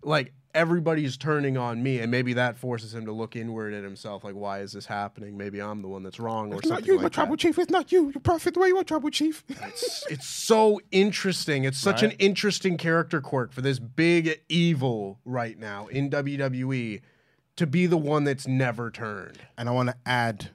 like 0.03 0.33
everybody's 0.59 1.17
turning 1.17 1.57
on 1.57 1.81
me 1.83 2.01
and 2.01 2.11
maybe 2.11 2.33
that 2.33 2.59
forces 2.59 2.93
him 2.93 3.07
to 3.07 3.13
look 3.13 3.37
inward 3.37 3.73
at 3.73 3.85
himself 3.85 4.25
like 4.25 4.35
why 4.35 4.59
is 4.59 4.73
this 4.73 4.87
happening? 4.87 5.37
Maybe 5.37 5.61
I'm 5.63 5.83
the 5.83 5.89
one 5.89 6.03
that's 6.03 6.19
wrong 6.19 6.53
or 6.53 6.59
It's 6.59 6.69
not 6.69 6.79
something 6.79 6.87
you, 6.87 6.95
like 6.97 7.03
my 7.03 7.09
that. 7.09 7.15
tribal 7.15 7.37
chief. 7.37 7.59
It's 7.59 7.71
not 7.71 7.93
you. 7.93 8.11
You 8.13 8.21
prophet 8.21 8.55
the 8.55 8.61
way 8.61 8.69
you 8.69 8.77
are, 8.77 8.83
tribal 8.85 9.11
chief. 9.11 9.45
It's, 9.49 10.05
it's 10.11 10.27
so 10.27 10.81
interesting. 10.91 11.63
It's 11.63 11.79
such 11.79 12.03
an 12.03 12.11
interesting 12.13 12.77
character 12.77 13.21
quirk 13.21 13.53
for 13.53 13.61
this 13.61 13.79
big 13.79 14.41
evil 14.49 15.21
right 15.25 15.57
now 15.59 15.87
in 15.87 16.11
WWE 16.11 17.03
to 17.57 17.67
be 17.67 17.87
the 17.87 17.97
one 17.97 18.25
that's 18.25 18.47
never 18.49 18.91
turned. 18.91 19.39
and 19.57 19.69
I 19.69 19.73
want 19.73 19.91
to 19.91 19.97
add 20.07 20.51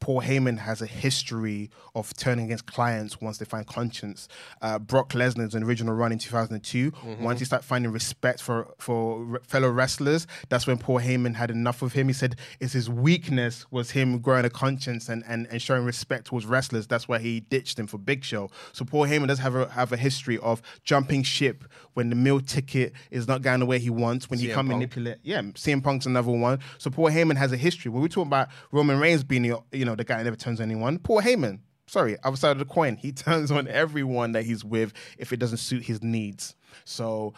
Paul 0.00 0.22
Heyman 0.22 0.58
has 0.58 0.80
a 0.80 0.86
history 0.86 1.70
of 1.94 2.14
turning 2.16 2.46
against 2.46 2.66
clients 2.66 3.20
once 3.20 3.38
they 3.38 3.44
find 3.44 3.66
conscience. 3.66 4.28
Uh, 4.62 4.78
Brock 4.78 5.10
Lesnar's 5.10 5.54
original 5.54 5.94
run 5.94 6.12
in 6.12 6.18
2002, 6.18 6.92
once 7.20 7.40
he 7.40 7.44
started 7.44 7.66
finding 7.66 7.90
respect 7.92 8.40
for, 8.40 8.74
for 8.78 9.40
fellow 9.42 9.68
wrestlers, 9.68 10.26
that's 10.48 10.66
when 10.66 10.78
Paul 10.78 11.00
Heyman 11.00 11.34
had 11.34 11.50
enough 11.50 11.82
of 11.82 11.92
him. 11.92 12.08
He 12.08 12.14
said 12.14 12.36
it's 12.60 12.72
his 12.72 12.88
weakness 12.88 13.66
was 13.70 13.90
him 13.90 14.18
growing 14.20 14.44
a 14.44 14.50
conscience 14.50 15.08
and, 15.08 15.24
and, 15.26 15.46
and 15.50 15.60
showing 15.60 15.84
respect 15.84 16.26
towards 16.26 16.46
wrestlers. 16.46 16.86
That's 16.86 17.08
why 17.08 17.18
he 17.18 17.40
ditched 17.40 17.78
him 17.78 17.86
for 17.86 17.98
Big 17.98 18.24
Show. 18.24 18.50
So 18.72 18.84
Paul 18.84 19.06
Heyman 19.06 19.28
does 19.28 19.38
have 19.40 19.54
a, 19.54 19.68
have 19.70 19.92
a 19.92 19.96
history 19.96 20.38
of 20.38 20.62
jumping 20.84 21.22
ship 21.22 21.64
when 21.94 22.10
the 22.10 22.16
meal 22.16 22.40
ticket 22.40 22.92
is 23.10 23.26
not 23.26 23.42
going 23.42 23.60
the 23.60 23.66
way 23.66 23.78
he 23.78 23.90
wants, 23.90 24.30
when 24.30 24.38
he 24.38 24.46
CM 24.46 24.54
can't 24.54 24.68
Punk. 24.68 24.78
manipulate. 24.78 25.18
Yeah, 25.22 25.42
CM 25.42 25.82
Punk's 25.82 26.06
another 26.06 26.30
one. 26.30 26.60
So 26.78 26.90
Paul 26.90 27.10
Heyman 27.10 27.36
has 27.36 27.52
a 27.52 27.56
history. 27.56 27.90
When 27.90 28.02
we 28.02 28.08
talk 28.08 28.26
about 28.26 28.48
Roman 28.70 29.00
Reigns 29.00 29.24
being, 29.24 29.44
you 29.44 29.84
know, 29.84 29.87
the 29.94 30.04
guy 30.04 30.22
never 30.22 30.36
turns 30.36 30.60
on 30.60 30.70
anyone, 30.70 30.98
Paul 30.98 31.22
Heyman, 31.22 31.60
sorry, 31.86 32.16
other 32.22 32.36
side 32.36 32.52
of 32.52 32.58
the 32.58 32.64
coin, 32.64 32.96
he 32.96 33.12
turns 33.12 33.50
on 33.50 33.68
everyone 33.68 34.32
that 34.32 34.44
he's 34.44 34.64
with 34.64 34.92
if 35.18 35.32
it 35.32 35.38
doesn't 35.38 35.58
suit 35.58 35.84
his 35.84 36.02
needs. 36.02 36.54
So 36.84 37.34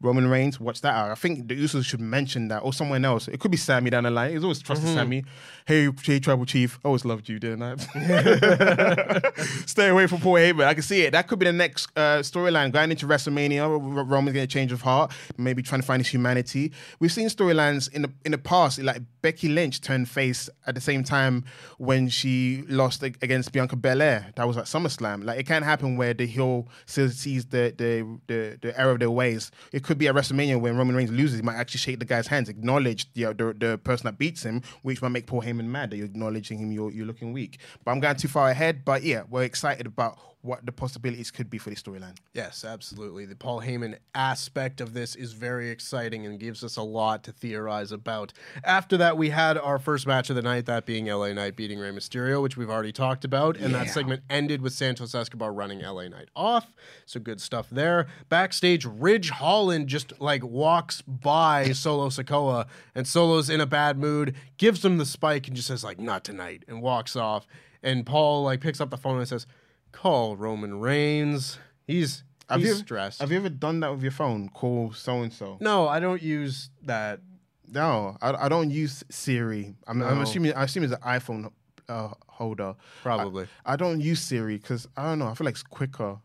Roman 0.00 0.28
Reigns, 0.28 0.60
watch 0.60 0.80
that 0.82 0.94
out. 0.94 1.10
I 1.10 1.14
think 1.14 1.48
the 1.48 1.56
Usos 1.56 1.84
should 1.84 2.00
mention 2.00 2.48
that 2.48 2.60
or 2.60 2.72
someone 2.72 3.04
else. 3.04 3.26
It 3.28 3.40
could 3.40 3.50
be 3.50 3.56
Sammy 3.56 3.90
down 3.90 4.04
the 4.04 4.10
line. 4.10 4.32
He's 4.32 4.44
always 4.44 4.60
trusted 4.60 4.88
Sammy. 4.88 5.24
Hey, 5.66 5.88
hey, 6.02 6.20
Tribal 6.20 6.46
Chief, 6.46 6.78
always 6.84 7.04
loved 7.04 7.28
you, 7.28 7.38
didn't 7.38 7.62
I? 7.62 7.74
Stay 9.66 9.88
away 9.88 10.06
from 10.06 10.20
Paul 10.20 10.34
Heyman. 10.34 10.66
I 10.66 10.74
can 10.74 10.82
see 10.82 11.02
it. 11.02 11.10
That 11.10 11.26
could 11.26 11.38
be 11.38 11.46
the 11.46 11.52
next 11.52 11.88
uh, 11.96 12.20
storyline 12.20 12.72
going 12.72 12.90
into 12.90 13.06
WrestleMania. 13.06 14.08
Roman's 14.08 14.34
getting 14.34 14.44
a 14.44 14.46
change 14.46 14.72
of 14.72 14.82
heart, 14.82 15.12
maybe 15.36 15.62
trying 15.62 15.80
to 15.80 15.86
find 15.86 16.00
his 16.00 16.08
humanity. 16.08 16.72
We've 17.00 17.12
seen 17.12 17.28
storylines 17.28 17.92
in 17.92 18.02
the 18.02 18.12
in 18.24 18.32
the 18.32 18.38
past, 18.38 18.78
like 18.78 19.02
Becky 19.20 19.48
Lynch 19.48 19.80
turned 19.80 20.08
face 20.08 20.48
at 20.66 20.74
the 20.74 20.80
same 20.80 21.02
time 21.02 21.44
when 21.78 22.08
she 22.08 22.62
lost 22.68 23.02
against 23.02 23.52
Bianca 23.52 23.76
Belair. 23.76 24.32
That 24.36 24.46
was 24.46 24.56
at 24.56 24.64
SummerSlam. 24.64 25.24
Like 25.24 25.40
it 25.40 25.46
can 25.46 25.62
happen 25.62 25.96
where 25.96 26.14
the 26.14 26.26
heel 26.26 26.68
sees 26.86 27.46
the 27.46 27.74
the 27.76 28.18
the, 28.26 28.58
the 28.60 28.80
error 28.80 28.92
of 28.92 29.00
their 29.00 29.10
ways. 29.10 29.50
It 29.72 29.82
could 29.88 29.96
be 29.96 30.06
at 30.06 30.14
WrestleMania 30.14 30.60
when 30.60 30.76
Roman 30.76 30.94
Reigns 30.94 31.10
loses, 31.10 31.38
he 31.38 31.42
might 31.42 31.56
actually 31.56 31.78
shake 31.78 31.98
the 31.98 32.04
guy's 32.04 32.26
hands, 32.26 32.50
acknowledge 32.50 33.10
the, 33.14 33.32
the 33.32 33.56
the 33.58 33.78
person 33.78 34.04
that 34.04 34.18
beats 34.18 34.42
him, 34.42 34.60
which 34.82 35.00
might 35.00 35.08
make 35.08 35.26
Paul 35.26 35.40
Heyman 35.40 35.64
mad 35.64 35.90
that 35.90 35.96
you're 35.96 36.04
acknowledging 36.04 36.58
him. 36.58 36.70
You're 36.70 36.90
you're 36.90 37.06
looking 37.06 37.32
weak. 37.32 37.58
But 37.82 37.92
I'm 37.92 38.00
going 38.00 38.16
too 38.16 38.28
far 38.28 38.50
ahead. 38.50 38.84
But 38.84 39.02
yeah, 39.02 39.22
we're 39.30 39.44
excited 39.44 39.86
about 39.86 40.18
what 40.42 40.64
the 40.64 40.72
possibilities 40.72 41.30
could 41.30 41.50
be 41.50 41.58
for 41.58 41.70
the 41.70 41.76
storyline. 41.76 42.16
Yes, 42.32 42.64
absolutely. 42.64 43.26
The 43.26 43.34
Paul 43.34 43.60
Heyman 43.60 43.98
aspect 44.14 44.80
of 44.80 44.94
this 44.94 45.16
is 45.16 45.32
very 45.32 45.68
exciting 45.68 46.26
and 46.26 46.38
gives 46.38 46.62
us 46.62 46.76
a 46.76 46.82
lot 46.82 47.24
to 47.24 47.32
theorize 47.32 47.90
about. 47.90 48.32
After 48.62 48.96
that, 48.98 49.18
we 49.18 49.30
had 49.30 49.58
our 49.58 49.78
first 49.78 50.06
match 50.06 50.30
of 50.30 50.36
the 50.36 50.42
night, 50.42 50.66
that 50.66 50.86
being 50.86 51.06
LA 51.06 51.32
Knight 51.32 51.56
beating 51.56 51.80
Rey 51.80 51.90
Mysterio, 51.90 52.40
which 52.40 52.56
we've 52.56 52.70
already 52.70 52.92
talked 52.92 53.24
about. 53.24 53.56
And 53.56 53.74
that 53.74 53.90
segment 53.90 54.22
ended 54.30 54.62
with 54.62 54.72
Santos 54.72 55.14
Escobar 55.14 55.52
running 55.52 55.80
LA 55.80 56.06
Knight 56.06 56.28
off. 56.36 56.72
So 57.04 57.18
good 57.18 57.40
stuff 57.40 57.68
there. 57.70 58.06
Backstage, 58.28 58.84
Ridge 58.84 59.30
Holland 59.30 59.88
just 59.88 60.20
like 60.20 60.44
walks 60.44 61.02
by 61.02 61.72
Solo 61.72 62.10
Sikoa, 62.10 62.66
and 62.94 63.06
Solo's 63.08 63.50
in 63.50 63.60
a 63.60 63.66
bad 63.66 63.98
mood, 63.98 64.36
gives 64.56 64.84
him 64.84 64.98
the 64.98 65.06
spike 65.06 65.48
and 65.48 65.56
just 65.56 65.68
says, 65.68 65.82
like, 65.82 65.98
not 65.98 66.22
tonight, 66.22 66.64
and 66.68 66.80
walks 66.80 67.16
off. 67.16 67.46
And 67.82 68.04
Paul 68.04 68.42
like 68.42 68.60
picks 68.60 68.80
up 68.80 68.90
the 68.90 68.96
phone 68.96 69.18
and 69.18 69.28
says, 69.28 69.46
Call 69.92 70.36
Roman 70.36 70.80
Reigns. 70.80 71.58
He's 71.86 72.24
Have 72.48 72.60
he's 72.60 72.68
you, 72.70 72.74
stressed. 72.76 73.20
have 73.20 73.30
you 73.30 73.38
ever 73.38 73.48
done 73.48 73.80
that 73.80 73.90
with 73.90 74.02
your 74.02 74.12
phone? 74.12 74.48
Call 74.50 74.92
so 74.92 75.22
and 75.22 75.32
so. 75.32 75.58
no, 75.60 75.88
I 75.88 76.00
don't 76.00 76.22
use 76.22 76.70
that. 76.82 77.20
No, 77.70 78.16
I, 78.22 78.46
I 78.46 78.48
don't 78.48 78.70
use 78.70 79.04
Siri. 79.10 79.74
I'm, 79.86 80.02
I'm 80.02 80.20
assuming 80.20 80.54
I 80.54 80.64
assume 80.64 80.84
it's 80.84 80.92
an 80.94 81.00
iPhone 81.00 81.50
uh, 81.88 82.08
holder. 82.26 82.74
Probably. 83.02 83.46
I, 83.66 83.74
I 83.74 83.76
don't 83.76 84.00
use 84.00 84.20
Siri 84.22 84.56
because 84.56 84.86
I 84.96 85.04
don't 85.04 85.18
know. 85.18 85.26
I 85.28 85.34
feel 85.34 85.44
like 85.44 85.54
it's 85.54 85.62
quicker. 85.62 86.18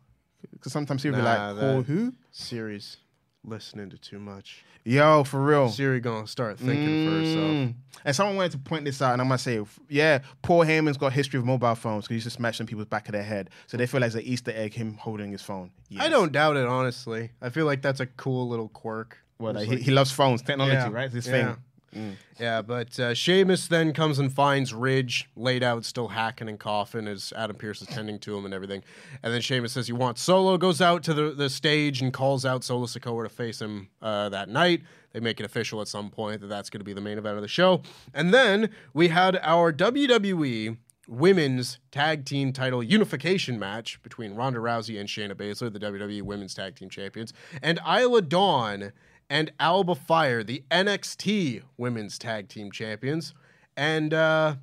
Because 0.52 0.72
sometimes 0.72 1.02
Siri 1.02 1.14
be 1.16 1.22
like, 1.22 1.58
"Call 1.58 1.82
who?" 1.82 2.12
Siri's 2.30 2.98
listening 3.44 3.90
to 3.90 3.98
too 3.98 4.18
much. 4.18 4.64
Yo, 4.84 5.24
for 5.24 5.42
real. 5.42 5.70
Siri 5.70 5.98
gonna 6.00 6.26
start 6.26 6.58
thinking 6.58 7.06
for 7.08 7.16
herself. 7.18 7.50
Mm. 7.50 7.74
And 8.04 8.14
someone 8.14 8.36
wanted 8.36 8.52
to 8.52 8.58
point 8.58 8.84
this 8.84 9.00
out, 9.00 9.12
and 9.14 9.22
I'm 9.22 9.28
gonna 9.28 9.38
say, 9.38 9.60
yeah, 9.88 10.18
Paul 10.42 10.64
Heyman's 10.64 10.98
got 10.98 11.12
history 11.14 11.38
of 11.38 11.46
mobile 11.46 11.74
phones 11.74 12.04
because 12.04 12.08
he 12.10 12.14
used 12.16 12.24
to 12.26 12.30
smash 12.30 12.60
on 12.60 12.66
people's 12.66 12.86
back 12.88 13.08
of 13.08 13.12
their 13.12 13.22
head, 13.22 13.48
so 13.66 13.78
they 13.78 13.86
feel 13.86 14.00
like 14.00 14.08
it's 14.08 14.16
an 14.16 14.22
Easter 14.22 14.52
egg 14.54 14.74
him 14.74 14.94
holding 14.94 15.32
his 15.32 15.40
phone. 15.40 15.70
I 15.98 16.10
don't 16.10 16.32
doubt 16.32 16.56
it, 16.58 16.66
honestly. 16.66 17.30
I 17.40 17.48
feel 17.48 17.64
like 17.64 17.80
that's 17.80 18.00
a 18.00 18.06
cool 18.06 18.46
little 18.48 18.68
quirk. 18.68 19.16
Well, 19.38 19.56
It's 19.56 19.68
like, 19.68 19.78
he, 19.78 19.84
he 19.84 19.90
loves 19.90 20.10
phones, 20.12 20.42
technology, 20.42 20.74
Yeah, 20.76 20.90
right? 20.90 21.06
It's 21.06 21.14
his 21.14 21.26
yeah. 21.26 21.32
thing. 21.54 21.56
Mm. 21.94 22.16
Yeah, 22.38 22.62
but 22.62 22.98
uh, 22.98 23.14
Sheamus 23.14 23.68
then 23.68 23.92
comes 23.92 24.18
and 24.18 24.32
finds 24.32 24.74
Ridge 24.74 25.28
laid 25.36 25.62
out, 25.62 25.84
still 25.84 26.08
hacking 26.08 26.48
and 26.48 26.58
coughing 26.58 27.06
as 27.06 27.32
Adam 27.36 27.56
Pearce 27.56 27.80
is 27.80 27.88
tending 27.88 28.18
to 28.20 28.36
him 28.36 28.44
and 28.44 28.52
everything. 28.52 28.82
And 29.22 29.32
then 29.32 29.40
Sheamus 29.40 29.72
says 29.72 29.86
he 29.86 29.92
wants 29.92 30.22
Solo, 30.22 30.58
goes 30.58 30.80
out 30.80 31.02
to 31.04 31.14
the, 31.14 31.30
the 31.30 31.48
stage 31.48 32.02
and 32.02 32.12
calls 32.12 32.44
out 32.44 32.64
Solo 32.64 32.86
Sikoa 32.86 33.24
to 33.24 33.28
face 33.28 33.60
him 33.60 33.88
uh, 34.02 34.28
that 34.30 34.48
night. 34.48 34.82
They 35.12 35.20
make 35.20 35.38
it 35.38 35.46
official 35.46 35.80
at 35.80 35.86
some 35.88 36.10
point 36.10 36.40
that 36.40 36.48
that's 36.48 36.68
going 36.68 36.80
to 36.80 36.84
be 36.84 36.92
the 36.92 37.00
main 37.00 37.18
event 37.18 37.36
of 37.36 37.42
the 37.42 37.48
show. 37.48 37.82
And 38.12 38.34
then 38.34 38.70
we 38.92 39.08
had 39.08 39.38
our 39.42 39.72
WWE 39.72 40.76
Women's 41.06 41.78
Tag 41.92 42.24
Team 42.24 42.52
Title 42.52 42.82
Unification 42.82 43.58
match 43.58 44.02
between 44.02 44.34
Ronda 44.34 44.58
Rousey 44.58 44.98
and 44.98 45.08
Shayna 45.08 45.34
Baszler, 45.34 45.72
the 45.72 45.78
WWE 45.78 46.22
Women's 46.22 46.54
Tag 46.54 46.74
Team 46.76 46.88
Champions, 46.88 47.32
and 47.62 47.78
Isla 47.86 48.22
Dawn 48.22 48.92
and 49.30 49.52
Alba 49.58 49.94
Fyre, 49.94 50.42
the 50.44 50.62
NXT 50.70 51.62
Women's 51.76 52.18
Tag 52.18 52.48
Team 52.48 52.70
Champions. 52.70 53.34
And 53.76 54.12
uh, 54.14 54.56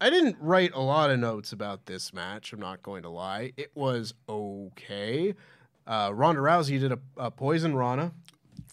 I 0.00 0.10
didn't 0.10 0.36
write 0.40 0.72
a 0.74 0.80
lot 0.80 1.10
of 1.10 1.18
notes 1.18 1.52
about 1.52 1.86
this 1.86 2.12
match. 2.12 2.52
I'm 2.52 2.60
not 2.60 2.82
going 2.82 3.02
to 3.02 3.10
lie. 3.10 3.52
It 3.56 3.70
was 3.74 4.14
okay. 4.28 5.34
Uh, 5.86 6.10
Ronda 6.14 6.40
Rousey 6.40 6.80
did 6.80 6.92
a, 6.92 6.98
a 7.16 7.30
poison 7.30 7.74
Rana. 7.76 8.12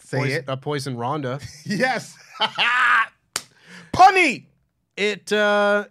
Say 0.00 0.18
Pois- 0.18 0.32
it. 0.32 0.44
A 0.48 0.56
poison 0.56 0.96
Ronda. 0.96 1.40
Yes. 1.64 2.16
Punny. 3.92 4.46
it 4.96 5.32
uh 5.32 5.84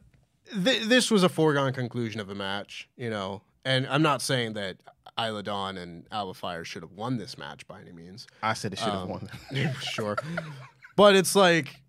th- 0.64 0.84
this 0.84 1.12
was 1.12 1.24
a 1.24 1.30
foregone 1.30 1.74
conclusion 1.74 2.20
of 2.20 2.30
a 2.30 2.36
match, 2.36 2.90
you 2.98 3.10
know. 3.10 3.42
And 3.64 3.86
I'm 3.88 4.02
not 4.02 4.22
saying 4.24 4.54
that 4.54 4.78
Isla 5.28 5.44
Dawn 5.44 5.78
and 5.78 6.06
Alba 6.12 6.34
Fyre 6.34 6.64
should 6.66 6.82
have 6.84 6.92
won 6.94 7.18
this 7.18 7.38
match 7.38 7.68
by 7.68 7.82
any 7.82 7.92
means. 7.92 8.28
I 8.42 8.54
said 8.54 8.74
it 8.74 8.80
should 8.80 8.88
have 8.90 9.04
Um, 9.04 9.10
won. 9.10 9.30
sure. 9.82 10.18
But 10.96 11.16
it's 11.16 11.36
like 11.36 11.82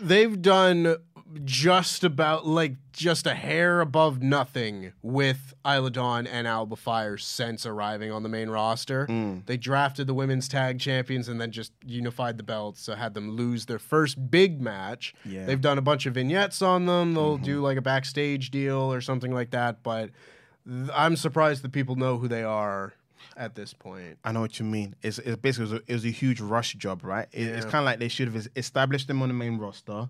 they've 0.00 0.40
done 0.40 0.96
just 1.44 2.04
about 2.04 2.46
like 2.46 2.74
just 2.92 3.26
a 3.26 3.34
hair 3.34 3.80
above 3.80 4.22
nothing 4.22 4.92
with 5.02 5.52
Isla 5.66 5.90
Dawn 5.90 6.26
and 6.28 6.46
Alba 6.46 6.76
Fyre 6.76 7.16
since 7.16 7.66
arriving 7.66 8.12
on 8.12 8.22
the 8.22 8.28
main 8.28 8.50
roster. 8.50 9.06
Mm. 9.08 9.44
They 9.46 9.56
drafted 9.56 10.06
the 10.06 10.14
women's 10.14 10.46
tag 10.48 10.78
champions 10.78 11.28
and 11.28 11.40
then 11.40 11.50
just 11.50 11.72
unified 11.84 12.36
the 12.36 12.44
belts, 12.44 12.82
so 12.82 12.94
had 12.94 13.14
them 13.14 13.30
lose 13.32 13.66
their 13.66 13.80
first 13.80 14.30
big 14.30 14.60
match. 14.60 15.12
Yeah. 15.24 15.38
Mm-hmm. 15.38 15.46
They've 15.46 15.60
done 15.60 15.78
a 15.78 15.82
bunch 15.82 16.06
of 16.06 16.14
vignettes 16.14 16.62
on 16.62 16.86
them. 16.86 17.14
They'll 17.14 17.38
do 17.38 17.60
like 17.60 17.78
a 17.78 17.82
backstage 17.82 18.50
deal 18.52 18.92
or 18.92 19.00
something 19.00 19.32
like 19.32 19.50
that, 19.50 19.82
but 19.82 20.10
I'm 20.92 21.16
surprised 21.16 21.62
that 21.62 21.72
people 21.72 21.96
know 21.96 22.16
who 22.18 22.28
they 22.28 22.42
are 22.42 22.94
at 23.36 23.54
this 23.54 23.72
point. 23.74 24.18
I 24.24 24.32
know 24.32 24.40
what 24.40 24.58
you 24.58 24.64
mean. 24.64 24.94
It's, 25.02 25.18
it's 25.18 25.36
basically 25.36 25.66
it 25.66 25.72
was, 25.72 25.80
a, 25.80 25.82
it 25.86 25.92
was 25.94 26.04
a 26.04 26.10
huge 26.10 26.40
rush 26.40 26.74
job, 26.74 27.04
right? 27.04 27.26
It, 27.32 27.42
It's 27.48 27.64
kind 27.64 27.82
of 27.82 27.84
like 27.84 27.98
they 27.98 28.08
should 28.08 28.32
have 28.32 28.48
established 28.56 29.08
them 29.08 29.22
on 29.22 29.28
the 29.28 29.34
main 29.34 29.58
roster, 29.58 30.08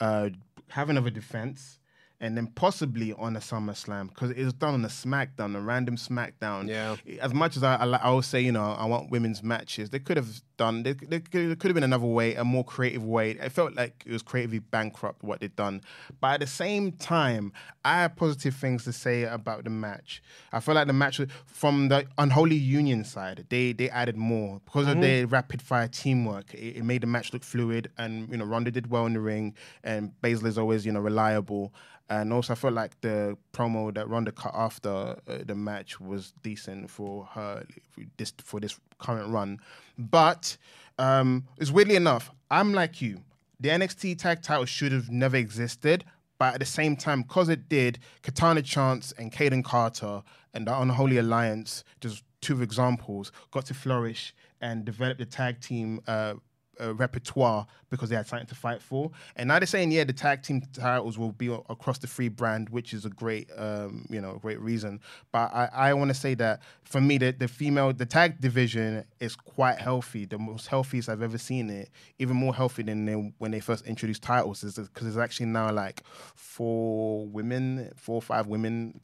uh, 0.00 0.30
have 0.68 0.90
another 0.90 1.10
defense, 1.10 1.78
and 2.24 2.38
then 2.38 2.46
possibly 2.46 3.12
on 3.12 3.36
a 3.36 3.38
SummerSlam 3.38 4.08
because 4.08 4.30
it 4.30 4.42
was 4.42 4.54
done 4.54 4.72
on 4.72 4.82
a 4.82 4.88
SmackDown, 4.88 5.54
a 5.54 5.60
random 5.60 5.96
SmackDown. 5.96 6.66
Yeah. 6.66 6.96
As 7.20 7.34
much 7.34 7.54
as 7.54 7.62
I, 7.62 7.74
I, 7.74 7.86
I 7.86 8.04
always 8.04 8.24
say, 8.24 8.40
you 8.40 8.50
know, 8.50 8.64
I 8.64 8.86
want 8.86 9.10
women's 9.10 9.42
matches, 9.42 9.90
they 9.90 9.98
could 9.98 10.16
have 10.16 10.40
done. 10.56 10.84
They, 10.84 10.94
they 10.94 11.20
could, 11.20 11.48
there 11.50 11.56
could 11.56 11.68
have 11.68 11.74
been 11.74 11.84
another 11.84 12.06
way, 12.06 12.34
a 12.34 12.42
more 12.42 12.64
creative 12.64 13.04
way. 13.04 13.32
It 13.32 13.52
felt 13.52 13.74
like 13.74 14.04
it 14.06 14.12
was 14.12 14.22
creatively 14.22 14.60
bankrupt 14.60 15.22
what 15.22 15.40
they'd 15.40 15.54
done, 15.54 15.82
but 16.18 16.34
at 16.34 16.40
the 16.40 16.46
same 16.46 16.92
time, 16.92 17.52
I 17.84 18.00
have 18.00 18.16
positive 18.16 18.54
things 18.54 18.84
to 18.84 18.92
say 18.92 19.24
about 19.24 19.64
the 19.64 19.70
match. 19.70 20.22
I 20.50 20.60
feel 20.60 20.74
like 20.74 20.86
the 20.86 20.94
match 20.94 21.20
from 21.44 21.88
the 21.88 22.06
unholy 22.16 22.56
union 22.56 23.04
side, 23.04 23.44
they 23.50 23.74
they 23.74 23.90
added 23.90 24.16
more 24.16 24.62
because 24.64 24.86
of 24.86 24.94
mm-hmm. 24.94 25.02
their 25.02 25.26
rapid 25.26 25.60
fire 25.60 25.88
teamwork. 25.88 26.54
It, 26.54 26.78
it 26.78 26.84
made 26.84 27.02
the 27.02 27.06
match 27.06 27.34
look 27.34 27.44
fluid, 27.44 27.90
and 27.98 28.30
you 28.30 28.38
know 28.38 28.46
Ronda 28.46 28.70
did 28.70 28.86
well 28.86 29.04
in 29.04 29.12
the 29.12 29.20
ring, 29.20 29.54
and 29.82 30.12
Baszler 30.22 30.46
is 30.46 30.56
always 30.56 30.86
you 30.86 30.92
know 30.92 31.00
reliable. 31.00 31.74
And 32.10 32.32
also, 32.32 32.52
I 32.52 32.56
felt 32.56 32.74
like 32.74 33.00
the 33.00 33.36
promo 33.52 33.92
that 33.94 34.08
Ronda 34.08 34.30
cut 34.32 34.52
after 34.54 34.90
uh, 34.90 35.38
the 35.46 35.54
match 35.54 36.00
was 36.00 36.34
decent 36.42 36.90
for 36.90 37.24
her 37.32 37.64
for 37.90 38.02
this 38.18 38.32
for 38.42 38.60
this 38.60 38.78
current 38.98 39.30
run. 39.30 39.58
But 39.98 40.56
um, 40.98 41.44
it's 41.56 41.70
weirdly 41.70 41.96
enough, 41.96 42.30
I'm 42.50 42.74
like 42.74 43.00
you. 43.00 43.22
The 43.60 43.70
NXT 43.70 44.18
tag 44.18 44.42
title 44.42 44.66
should 44.66 44.92
have 44.92 45.10
never 45.10 45.36
existed. 45.36 46.04
But 46.38 46.54
at 46.54 46.60
the 46.60 46.66
same 46.66 46.96
time, 46.96 47.22
because 47.22 47.48
it 47.48 47.68
did, 47.68 48.00
Katana 48.22 48.60
Chance 48.62 49.12
and 49.18 49.32
Kayden 49.32 49.64
Carter 49.64 50.22
and 50.52 50.66
the 50.66 50.78
Unholy 50.78 51.18
Alliance, 51.18 51.84
just 52.00 52.24
two 52.40 52.60
examples, 52.60 53.32
got 53.50 53.66
to 53.66 53.74
flourish 53.74 54.34
and 54.60 54.84
develop 54.84 55.18
the 55.18 55.26
tag 55.26 55.60
team 55.60 56.00
uh, 56.06 56.34
uh, 56.80 56.94
repertoire 56.94 57.66
because 57.90 58.08
they 58.08 58.16
had 58.16 58.26
something 58.26 58.46
to 58.48 58.54
fight 58.54 58.82
for. 58.82 59.10
And 59.36 59.48
now 59.48 59.58
they're 59.58 59.66
saying, 59.66 59.92
yeah, 59.92 60.04
the 60.04 60.12
tag 60.12 60.42
team 60.42 60.62
titles 60.72 61.18
will 61.18 61.32
be 61.32 61.48
across 61.68 61.98
the 61.98 62.06
free 62.06 62.28
brand, 62.28 62.68
which 62.68 62.92
is 62.92 63.04
a 63.04 63.10
great, 63.10 63.48
um, 63.56 64.06
you 64.10 64.20
know, 64.20 64.38
great 64.40 64.60
reason. 64.60 65.00
But 65.32 65.52
I, 65.54 65.68
I 65.72 65.94
want 65.94 66.08
to 66.08 66.14
say 66.14 66.34
that 66.34 66.62
for 66.84 67.00
me, 67.00 67.18
the, 67.18 67.32
the 67.32 67.48
female, 67.48 67.92
the 67.92 68.06
tag 68.06 68.40
division 68.40 69.04
is 69.20 69.36
quite 69.36 69.78
healthy, 69.78 70.24
the 70.24 70.38
most 70.38 70.66
healthiest 70.66 71.08
I've 71.08 71.22
ever 71.22 71.38
seen 71.38 71.70
it, 71.70 71.90
even 72.18 72.36
more 72.36 72.54
healthy 72.54 72.82
than 72.82 73.04
they, 73.04 73.14
when 73.38 73.50
they 73.50 73.60
first 73.60 73.86
introduced 73.86 74.22
titles, 74.22 74.62
because 74.62 74.88
there's 75.02 75.18
actually 75.18 75.46
now 75.46 75.72
like 75.72 76.02
four 76.34 77.26
women, 77.26 77.90
four 77.96 78.16
or 78.16 78.22
five 78.22 78.46
women 78.46 79.00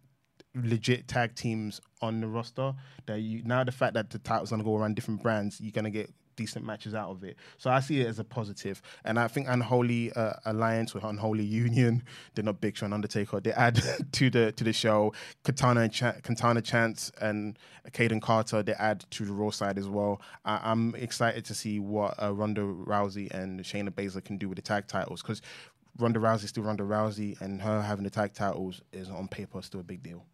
legit 0.54 1.06
tag 1.06 1.34
teams 1.34 1.80
on 2.02 2.20
the 2.20 2.26
roster 2.26 2.74
that 3.06 3.20
you 3.20 3.42
now 3.44 3.62
the 3.62 3.70
fact 3.70 3.94
that 3.94 4.10
the 4.10 4.18
title's 4.18 4.50
gonna 4.50 4.64
go 4.64 4.76
around 4.76 4.96
different 4.96 5.22
brands, 5.22 5.60
you're 5.60 5.70
gonna 5.70 5.90
get 5.90 6.12
decent 6.40 6.64
matches 6.64 6.94
out 6.94 7.10
of 7.10 7.22
it. 7.22 7.36
So 7.58 7.68
I 7.70 7.80
see 7.80 8.00
it 8.00 8.06
as 8.06 8.18
a 8.18 8.24
positive. 8.24 8.80
And 9.04 9.18
I 9.18 9.28
think 9.28 9.46
Unholy 9.48 10.10
uh, 10.12 10.32
Alliance 10.46 10.94
or 10.94 11.00
Unholy 11.04 11.44
Union, 11.64 12.02
they're 12.34 12.44
not 12.44 12.60
Big 12.62 12.76
Show 12.76 12.86
and 12.86 12.94
Undertaker. 12.94 13.40
They 13.40 13.52
add 13.52 13.74
to 14.12 14.30
the 14.30 14.52
to 14.52 14.64
the 14.64 14.72
show 14.72 15.12
Katana 15.44 15.80
and 15.82 15.92
Ch- 15.92 16.22
Katana 16.22 16.62
Chance 16.62 17.12
and 17.20 17.58
Kayden 17.90 18.22
Carter. 18.22 18.62
They 18.62 18.72
add 18.72 19.04
to 19.10 19.24
the 19.26 19.32
Raw 19.32 19.50
side 19.50 19.76
as 19.78 19.88
well. 19.88 20.22
I- 20.46 20.60
I'm 20.70 20.94
excited 20.94 21.44
to 21.44 21.54
see 21.54 21.78
what 21.78 22.14
uh, 22.22 22.32
Ronda 22.32 22.62
Rousey 22.62 23.30
and 23.32 23.60
Shayna 23.60 23.90
Baszler 23.90 24.24
can 24.24 24.38
do 24.38 24.48
with 24.48 24.56
the 24.56 24.62
tag 24.62 24.86
titles 24.86 25.20
because. 25.22 25.42
Ronda 25.98 26.20
Rousey 26.20 26.46
still 26.48 26.62
Ronda 26.62 26.84
Rousey, 26.84 27.38
and 27.42 27.60
her 27.60 27.82
having 27.82 28.04
the 28.04 28.10
tag 28.10 28.32
titles 28.32 28.80
is 28.92 29.10
on 29.10 29.28
paper 29.28 29.60
still 29.60 29.80
a 29.80 29.82
big 29.82 30.02
deal. 30.02 30.24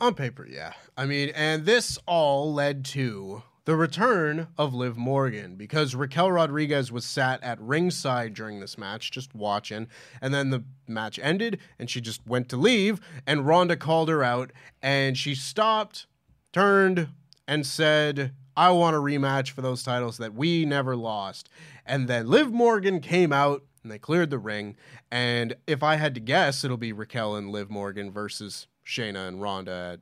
On 0.00 0.12
paper, 0.12 0.44
yeah. 0.46 0.72
I 0.96 1.06
mean, 1.06 1.30
and 1.34 1.64
this 1.64 1.96
all 2.06 2.52
led 2.52 2.84
to 2.86 3.42
the 3.66 3.76
return 3.76 4.46
of 4.56 4.74
Liv 4.74 4.96
Morgan 4.96 5.56
because 5.56 5.96
Raquel 5.96 6.30
Rodriguez 6.30 6.92
was 6.92 7.04
sat 7.04 7.42
at 7.42 7.60
ringside 7.60 8.32
during 8.32 8.60
this 8.60 8.78
match, 8.78 9.10
just 9.10 9.34
watching. 9.34 9.88
And 10.22 10.32
then 10.32 10.50
the 10.50 10.62
match 10.86 11.18
ended 11.18 11.58
and 11.76 11.90
she 11.90 12.00
just 12.00 12.24
went 12.26 12.48
to 12.50 12.56
leave. 12.56 13.00
And 13.26 13.44
Ronda 13.44 13.76
called 13.76 14.08
her 14.08 14.22
out 14.22 14.52
and 14.80 15.18
she 15.18 15.34
stopped, 15.34 16.06
turned, 16.52 17.08
and 17.48 17.66
said, 17.66 18.32
I 18.56 18.70
want 18.70 18.94
a 18.94 19.00
rematch 19.00 19.50
for 19.50 19.62
those 19.62 19.82
titles 19.82 20.16
that 20.18 20.32
we 20.32 20.64
never 20.64 20.94
lost. 20.94 21.48
And 21.84 22.06
then 22.06 22.28
Liv 22.28 22.52
Morgan 22.52 23.00
came 23.00 23.32
out 23.32 23.64
and 23.82 23.90
they 23.90 23.98
cleared 23.98 24.30
the 24.30 24.38
ring. 24.38 24.76
And 25.10 25.56
if 25.66 25.82
I 25.82 25.96
had 25.96 26.14
to 26.14 26.20
guess, 26.20 26.62
it'll 26.62 26.76
be 26.76 26.92
Raquel 26.92 27.34
and 27.34 27.50
Liv 27.50 27.68
Morgan 27.68 28.12
versus 28.12 28.68
Shayna 28.86 29.26
and 29.26 29.42
Ronda 29.42 29.98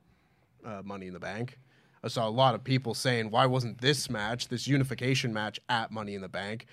at 0.63 0.69
uh, 0.71 0.81
Money 0.83 1.07
in 1.07 1.13
the 1.13 1.19
Bank. 1.19 1.57
I 2.05 2.07
saw 2.07 2.27
a 2.27 2.29
lot 2.29 2.53
of 2.53 2.63
people 2.63 2.93
saying, 2.93 3.31
why 3.31 3.47
wasn't 3.47 3.81
this 3.81 4.09
match, 4.09 4.47
this 4.47 4.67
unification 4.67 5.33
match, 5.33 5.59
at 5.67 5.91
Money 5.91 6.13
in 6.13 6.21
the 6.21 6.29
Bank? 6.29 6.67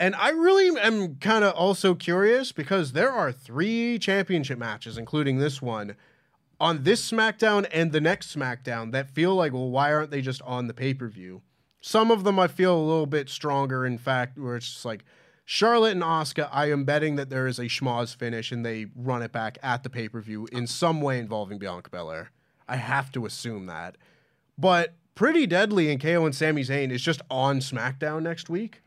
And 0.00 0.16
I 0.16 0.30
really 0.30 0.76
am 0.80 1.16
kind 1.16 1.44
of 1.44 1.54
also 1.54 1.94
curious 1.94 2.50
because 2.50 2.90
there 2.90 3.12
are 3.12 3.30
three 3.30 3.98
championship 4.00 4.58
matches, 4.58 4.98
including 4.98 5.38
this 5.38 5.62
one, 5.62 5.94
on 6.58 6.82
this 6.82 7.08
SmackDown 7.08 7.68
and 7.72 7.92
the 7.92 8.00
next 8.00 8.34
SmackDown 8.34 8.90
that 8.90 9.08
feel 9.08 9.36
like, 9.36 9.52
well, 9.52 9.70
why 9.70 9.92
aren't 9.92 10.10
they 10.10 10.20
just 10.20 10.42
on 10.42 10.66
the 10.66 10.74
pay 10.74 10.94
per 10.94 11.08
view? 11.08 11.42
Some 11.80 12.10
of 12.10 12.24
them 12.24 12.38
I 12.40 12.48
feel 12.48 12.76
a 12.76 12.82
little 12.82 13.06
bit 13.06 13.28
stronger, 13.28 13.86
in 13.86 13.98
fact, 13.98 14.36
where 14.36 14.56
it's 14.56 14.72
just 14.72 14.84
like, 14.84 15.04
Charlotte 15.44 15.92
and 15.92 16.02
Asuka, 16.02 16.48
I 16.52 16.70
am 16.70 16.84
betting 16.84 17.16
that 17.16 17.30
there 17.30 17.46
is 17.46 17.58
a 17.58 17.64
schmoz 17.64 18.14
finish 18.14 18.52
and 18.52 18.64
they 18.64 18.86
run 18.96 19.22
it 19.22 19.32
back 19.32 19.58
at 19.62 19.82
the 19.82 19.90
pay 19.90 20.08
per 20.08 20.20
view 20.20 20.48
in 20.52 20.66
some 20.66 21.00
way 21.00 21.18
involving 21.18 21.58
Bianca 21.58 21.90
Belair. 21.90 22.30
I 22.68 22.76
have 22.76 23.12
to 23.12 23.26
assume 23.26 23.66
that. 23.66 23.96
But 24.62 24.94
Pretty 25.16 25.44
Deadly 25.48 25.90
and 25.90 26.00
KO 26.00 26.24
and 26.24 26.32
Sami 26.32 26.62
Zayn 26.62 26.92
is 26.92 27.02
just 27.02 27.20
on 27.28 27.58
SmackDown 27.58 28.22
next 28.22 28.48
week. 28.48 28.80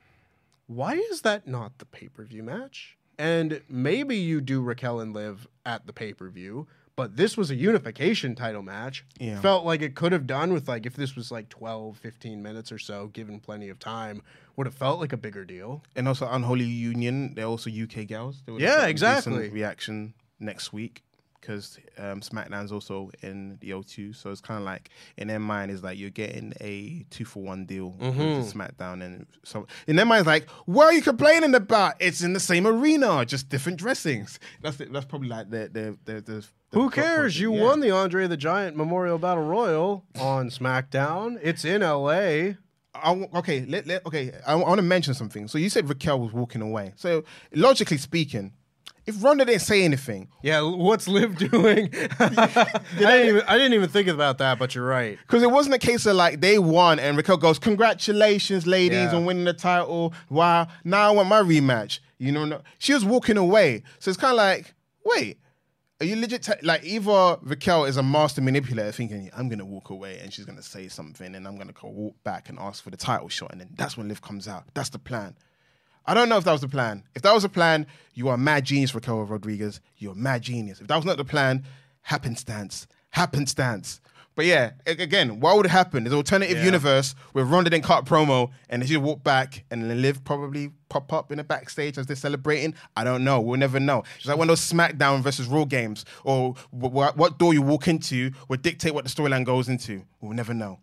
Why 0.67 0.93
is 0.93 1.21
that 1.23 1.47
not 1.49 1.79
the 1.79 1.85
pay 1.85 2.07
per 2.07 2.23
view 2.23 2.43
match? 2.43 2.97
And 3.19 3.61
maybe 3.67 4.15
you 4.15 4.39
do 4.39 4.61
Raquel 4.61 5.01
and 5.01 5.13
Liv 5.13 5.47
at 5.65 5.85
the 5.85 5.91
pay 5.91 6.13
per 6.13 6.29
view, 6.29 6.65
but 6.95 7.17
this 7.17 7.35
was 7.35 7.51
a 7.51 7.55
unification 7.55 8.35
title 8.35 8.61
match. 8.61 9.03
Yeah. 9.19 9.41
Felt 9.41 9.65
like 9.65 9.81
it 9.81 9.95
could 9.95 10.13
have 10.13 10.25
done 10.25 10.53
with 10.53 10.69
like 10.69 10.85
if 10.85 10.95
this 10.95 11.13
was 11.13 11.29
like 11.29 11.49
12, 11.49 11.97
15 11.97 12.41
minutes 12.41 12.71
or 12.71 12.79
so, 12.79 13.07
given 13.07 13.41
plenty 13.41 13.67
of 13.67 13.77
time, 13.77 14.21
would 14.55 14.67
have 14.67 14.75
felt 14.75 15.01
like 15.01 15.11
a 15.11 15.17
bigger 15.17 15.43
deal. 15.43 15.83
And 15.93 16.07
also 16.07 16.25
Unholy 16.29 16.63
Union, 16.63 17.33
they're 17.35 17.45
also 17.45 17.69
UK 17.69 18.07
gals. 18.07 18.43
They 18.45 18.53
Yeah, 18.53 18.69
have 18.69 18.77
got 18.79 18.85
a 18.85 18.89
exactly. 18.89 19.49
Reaction 19.49 20.13
next 20.39 20.71
week 20.71 21.03
because 21.45 21.77
um, 21.97 22.21
SmackDown's 22.21 22.71
also 22.71 23.11
in 23.21 23.57
the 23.61 23.71
O2, 23.71 24.15
so 24.15 24.31
it's 24.31 24.41
kind 24.41 24.57
of 24.57 24.65
like 24.65 24.89
in 25.17 25.27
their 25.27 25.39
mind 25.39 25.69
is 25.71 25.83
like 25.83 25.97
you're 25.97 26.09
getting 26.09 26.53
a 26.61 27.05
two 27.09 27.25
for 27.25 27.43
one 27.43 27.65
deal 27.65 27.95
Mm-hmm. 27.99 28.37
with 28.37 28.53
SmackDown, 28.53 29.03
and 29.03 29.27
so 29.43 29.67
in 29.87 29.95
their 29.95 30.05
mind 30.05 30.21
is 30.21 30.27
like, 30.27 30.49
what 30.65 30.85
are 30.85 30.93
you 30.93 31.01
complaining 31.01 31.53
about? 31.53 31.95
It's 31.99 32.21
in 32.21 32.33
the 32.33 32.39
same 32.39 32.65
arena, 32.65 33.25
just 33.25 33.49
different 33.49 33.77
dressings. 33.77 34.39
That's 34.61 34.77
the, 34.77 34.85
that's 34.85 35.05
probably 35.05 35.29
like 35.29 35.49
the 35.49 35.69
the 35.71 35.97
the. 36.05 36.21
the 36.21 36.45
Who 36.71 36.89
cares? 36.89 37.39
You 37.39 37.53
yeah. 37.53 37.61
won 37.61 37.79
the 37.79 37.91
Andre 37.91 38.27
the 38.27 38.37
Giant 38.37 38.75
Memorial 38.75 39.17
Battle 39.17 39.43
Royal 39.43 40.05
on 40.19 40.49
SmackDown. 40.49 41.39
It's 41.41 41.63
in 41.63 41.81
LA. 41.81 42.55
I 42.95 43.27
okay, 43.35 43.65
let, 43.65 43.85
let, 43.87 44.05
okay. 44.05 44.31
I, 44.47 44.55
want 44.55 44.77
to 44.77 44.81
mention 44.81 45.13
something. 45.13 45.47
So 45.47 45.57
you 45.57 45.69
said 45.69 45.89
Raquel 45.89 46.19
was 46.19 46.31
walking 46.33 46.61
away. 46.61 46.93
So 46.95 47.23
logically 47.53 47.97
speaking, 47.97 48.53
if 49.07 49.23
Ronda 49.23 49.45
didn't 49.45 49.61
say 49.61 49.83
anything, 49.83 50.29
Yeah, 50.41 50.61
what's 50.61 51.07
Liv 51.07 51.37
doing? 51.51 51.89
I, 52.19 52.77
didn't 52.97 53.27
even, 53.27 53.41
I 53.47 53.57
didn't 53.57 53.73
even 53.73 53.89
think 53.89 54.07
about 54.07 54.37
that, 54.39 54.57
but 54.59 54.73
you're 54.75 54.85
right. 54.85 55.17
because 55.21 55.43
it 55.43 55.51
wasn't 55.51 55.75
a 55.75 55.79
case 55.79 56.05
of 56.05 56.15
like 56.15 56.41
they 56.41 56.57
won 56.59 56.99
and 56.99 57.15
Raquel 57.17 57.37
goes, 57.37 57.59
"Congratulations, 57.59 58.65
ladies, 58.67 59.11
Yeah. 59.11 59.15
on 59.15 59.25
winning 59.25 59.45
the 59.45 59.53
title! 59.53 60.13
Wow, 60.29 60.67
now 60.83 61.07
I 61.07 61.11
want 61.11 61.29
my 61.29 61.41
rematch." 61.41 61.99
You 62.17 62.31
know, 62.31 62.61
she 62.79 62.93
was 62.93 63.03
walking 63.03 63.37
away. 63.37 63.83
So 63.99 64.09
it's 64.09 64.19
kind 64.19 64.31
of 64.31 64.37
like, 64.37 64.73
wait. 65.03 65.39
Are 66.01 66.05
you 66.05 66.17
legit? 66.17 66.43
T- 66.43 66.51
like 66.61 66.83
either 66.83 67.37
Raquel 67.41 67.85
is 67.85 67.95
a 67.95 68.03
master 68.03 68.41
manipulator, 68.41 68.91
thinking 68.91 69.29
I'm 69.35 69.47
gonna 69.47 69.63
walk 69.65 69.91
away 69.91 70.19
and 70.21 70.31
she's 70.33 70.43
gonna 70.43 70.61
say 70.61 70.89
something, 70.89 71.33
and 71.35 71.47
I'm 71.47 71.57
gonna 71.57 71.71
go 71.71 71.87
walk 71.87 72.15
back 72.25 72.49
and 72.49 72.59
ask 72.59 72.83
for 72.83 72.89
the 72.89 72.97
title 72.97 73.29
shot, 73.29 73.53
and 73.53 73.61
then 73.61 73.69
that's 73.77 73.95
when 73.95 74.09
Liv 74.09 74.21
comes 74.21 74.45
out. 74.45 74.65
That's 74.73 74.89
the 74.89 74.99
plan. 74.99 75.35
I 76.07 76.13
don't 76.13 76.29
know 76.29 76.37
if 76.37 76.43
that 76.43 76.51
was 76.51 76.61
the 76.61 76.67
plan. 76.67 77.03
If 77.15 77.21
that 77.23 77.33
was 77.33 77.43
the 77.43 77.49
plan, 77.49 77.87
you 78.13 78.27
are 78.29 78.35
a 78.35 78.37
mad 78.37 78.63
genius, 78.65 78.93
Raquel 78.93 79.23
Rodriguez. 79.23 79.81
You're 79.97 80.13
a 80.13 80.15
mad 80.15 80.41
genius. 80.43 80.79
If 80.79 80.87
that 80.87 80.95
was 80.95 81.05
not 81.05 81.17
the 81.17 81.25
plan, 81.25 81.65
happenstance, 82.01 82.87
happenstance. 83.09 83.99
But 84.35 84.45
yeah, 84.45 84.71
again, 84.85 85.39
what 85.39 85.55
would 85.55 85.65
happen? 85.65 86.03
There's 86.03 86.11
an 86.11 86.17
alternative 86.17 86.57
universe 86.65 87.15
where 87.31 87.45
Ronda 87.45 87.69
didn't 87.69 87.85
cut 87.85 88.03
promo 88.05 88.51
and 88.69 88.85
she 88.85 88.97
walk 88.97 89.23
back 89.23 89.63
and 89.71 89.89
then 89.89 90.01
Liv 90.01 90.25
probably 90.25 90.71
pop 90.89 91.13
up 91.13 91.31
in 91.31 91.37
the 91.37 91.43
backstage 91.45 91.97
as 91.97 92.05
they're 92.05 92.17
celebrating. 92.17 92.75
I 92.97 93.05
don't 93.05 93.23
know. 93.23 93.39
We'll 93.39 93.57
never 93.57 93.79
know. 93.79 94.03
It's 94.17 94.25
like 94.25 94.37
one 94.37 94.49
of 94.49 94.49
those 94.49 94.69
SmackDown 94.71 95.21
versus 95.21 95.47
Raw 95.47 95.63
games, 95.63 96.03
or 96.25 96.53
wh- 96.77 96.89
wh- 96.89 97.17
what 97.17 97.39
door 97.39 97.53
you 97.53 97.61
walk 97.61 97.87
into 97.87 98.31
will 98.49 98.57
dictate 98.57 98.93
what 98.93 99.05
the 99.05 99.09
storyline 99.09 99.45
goes 99.45 99.69
into. 99.69 100.03
We'll 100.19 100.33
never 100.33 100.53
know. 100.53 100.79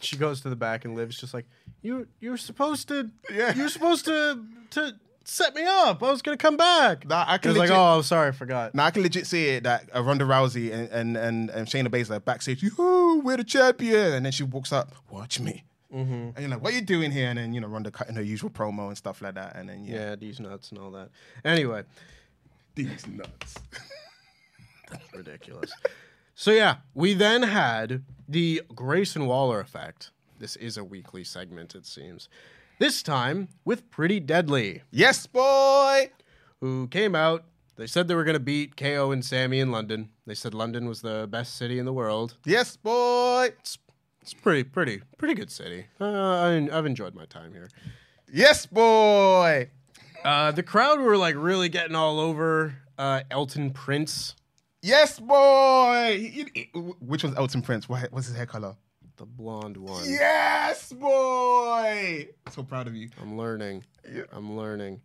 She 0.00 0.16
goes 0.16 0.40
to 0.42 0.48
the 0.48 0.56
back 0.56 0.84
and 0.84 0.94
Liv's 0.94 1.18
just 1.18 1.34
like, 1.34 1.46
"You, 1.82 2.06
you're 2.20 2.36
supposed 2.36 2.88
to, 2.88 3.10
Yeah. 3.30 3.54
you're 3.54 3.68
supposed 3.68 4.04
to, 4.06 4.44
to 4.70 4.94
set 5.24 5.54
me 5.54 5.62
up. 5.66 6.02
I 6.02 6.10
was 6.10 6.22
gonna 6.22 6.36
come 6.36 6.56
back." 6.56 7.06
Nah, 7.06 7.24
I 7.26 7.38
can 7.38 7.54
like, 7.54 7.70
"Oh, 7.70 8.02
sorry, 8.02 8.28
I 8.28 8.32
forgot." 8.32 8.74
Now 8.74 8.86
I 8.86 8.90
can 8.90 9.02
legit 9.02 9.26
see 9.26 9.48
it 9.50 9.64
that 9.64 9.88
uh, 9.94 10.02
Ronda 10.02 10.24
Rousey 10.24 10.72
and 10.72 10.88
and 10.90 11.16
and, 11.16 11.50
and 11.50 11.66
Shayna 11.66 11.88
Baszler 11.88 12.24
backstage. 12.24 12.62
Yoo, 12.62 13.20
we're 13.24 13.36
the 13.36 13.44
champion, 13.44 14.12
and 14.14 14.24
then 14.24 14.32
she 14.32 14.42
walks 14.42 14.72
up. 14.72 14.92
Watch 15.10 15.38
me. 15.40 15.64
Mm-hmm. 15.94 16.12
And 16.12 16.38
you're 16.38 16.48
like, 16.50 16.62
what 16.62 16.72
are 16.72 16.76
you 16.76 16.82
doing 16.82 17.10
here? 17.10 17.28
And 17.28 17.36
then 17.38 17.52
you 17.52 17.60
know 17.60 17.66
Ronda 17.66 17.90
cutting 17.90 18.14
her 18.14 18.22
usual 18.22 18.48
promo 18.50 18.88
and 18.88 18.96
stuff 18.96 19.20
like 19.20 19.34
that. 19.34 19.56
And 19.56 19.68
then 19.68 19.84
yeah, 19.84 20.10
Yeah, 20.10 20.16
these 20.16 20.38
nuts 20.38 20.70
and 20.70 20.78
all 20.78 20.92
that. 20.92 21.10
Anyway, 21.44 21.82
these 22.76 23.06
nuts. 23.08 23.56
That's 24.90 25.12
ridiculous. 25.14 25.72
So 26.40 26.52
yeah, 26.52 26.76
we 26.94 27.12
then 27.12 27.42
had 27.42 28.02
the 28.26 28.62
Grayson 28.74 29.26
Waller 29.26 29.60
effect. 29.60 30.10
This 30.38 30.56
is 30.56 30.78
a 30.78 30.82
weekly 30.82 31.22
segment, 31.22 31.74
it 31.74 31.84
seems. 31.84 32.30
This 32.78 33.02
time 33.02 33.48
with 33.66 33.90
Pretty 33.90 34.20
Deadly, 34.20 34.80
yes, 34.90 35.26
boy. 35.26 36.10
who 36.62 36.88
came 36.88 37.14
out. 37.14 37.44
They 37.76 37.86
said 37.86 38.08
they 38.08 38.14
were 38.14 38.24
going 38.24 38.36
to 38.36 38.40
beat 38.40 38.74
KO 38.74 39.10
and 39.10 39.22
Sami 39.22 39.60
in 39.60 39.70
London. 39.70 40.08
They 40.24 40.34
said 40.34 40.54
London 40.54 40.88
was 40.88 41.02
the 41.02 41.28
best 41.30 41.56
city 41.58 41.78
in 41.78 41.84
the 41.84 41.92
world. 41.92 42.38
Yes, 42.46 42.74
boy. 42.74 43.50
It's 43.58 43.76
it's 44.22 44.32
pretty, 44.32 44.64
pretty, 44.64 45.02
pretty 45.18 45.34
good 45.34 45.50
city. 45.50 45.88
Uh, 46.00 46.06
I, 46.06 46.68
I've 46.72 46.86
enjoyed 46.86 47.14
my 47.14 47.26
time 47.26 47.52
here. 47.52 47.68
Yes, 48.32 48.64
boy. 48.64 49.68
Uh, 50.24 50.52
the 50.52 50.62
crowd 50.62 51.00
were 51.00 51.18
like 51.18 51.34
really 51.36 51.68
getting 51.68 51.94
all 51.94 52.18
over 52.18 52.76
uh, 52.96 53.24
Elton 53.30 53.72
Prince, 53.72 54.36
Yes, 54.82 55.20
boy. 55.20 56.46
Which 57.00 57.22
was 57.22 57.34
Elton 57.36 57.62
Prince? 57.62 57.88
What, 57.88 58.10
what's 58.12 58.26
his 58.26 58.36
hair 58.36 58.46
color? 58.46 58.76
the 59.20 59.26
blonde 59.26 59.76
one. 59.76 60.02
Yes, 60.08 60.92
boy. 60.94 62.28
So 62.50 62.62
proud 62.62 62.86
of 62.86 62.94
you. 62.94 63.10
I'm 63.20 63.36
learning. 63.36 63.84
I'm 64.32 64.56
learning. 64.56 65.02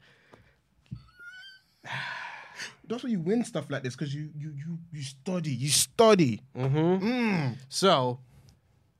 That's 2.88 3.04
why 3.04 3.10
you 3.10 3.20
win 3.20 3.44
stuff 3.44 3.70
like 3.70 3.84
this 3.84 3.94
because 3.94 4.16
you 4.16 4.30
you 4.38 4.54
you 4.56 4.78
you 4.94 5.04
study. 5.04 5.52
You 5.52 5.68
study. 5.68 6.42
Mm-hmm. 6.58 7.06
Mm. 7.06 7.58
So, 7.68 8.20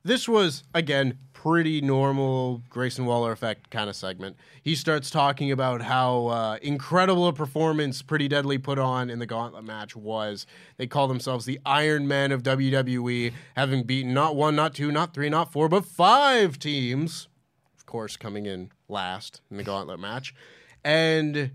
this 0.04 0.28
was 0.28 0.64
again 0.74 1.18
pretty 1.42 1.82
normal 1.82 2.62
Grayson 2.70 3.04
Waller 3.04 3.30
effect 3.30 3.68
kind 3.70 3.90
of 3.90 3.94
segment. 3.94 4.36
He 4.62 4.74
starts 4.74 5.10
talking 5.10 5.52
about 5.52 5.82
how 5.82 6.28
uh, 6.28 6.58
incredible 6.62 7.28
a 7.28 7.32
performance 7.32 8.00
Pretty 8.00 8.26
Deadly 8.26 8.56
put 8.56 8.78
on 8.78 9.10
in 9.10 9.18
the 9.18 9.26
Gauntlet 9.26 9.62
match 9.62 9.94
was. 9.94 10.46
They 10.78 10.86
call 10.86 11.08
themselves 11.08 11.44
the 11.44 11.60
Iron 11.66 12.08
Men 12.08 12.32
of 12.32 12.42
WWE, 12.42 13.34
having 13.54 13.82
beaten 13.82 14.14
not 14.14 14.34
one, 14.34 14.56
not 14.56 14.74
two, 14.74 14.90
not 14.90 15.12
three, 15.12 15.28
not 15.28 15.52
four, 15.52 15.68
but 15.68 15.84
five 15.84 16.58
teams. 16.58 17.28
Of 17.76 17.84
course, 17.84 18.16
coming 18.16 18.46
in 18.46 18.70
last 18.88 19.42
in 19.50 19.58
the 19.58 19.62
Gauntlet 19.62 20.00
match, 20.00 20.34
and 20.82 21.50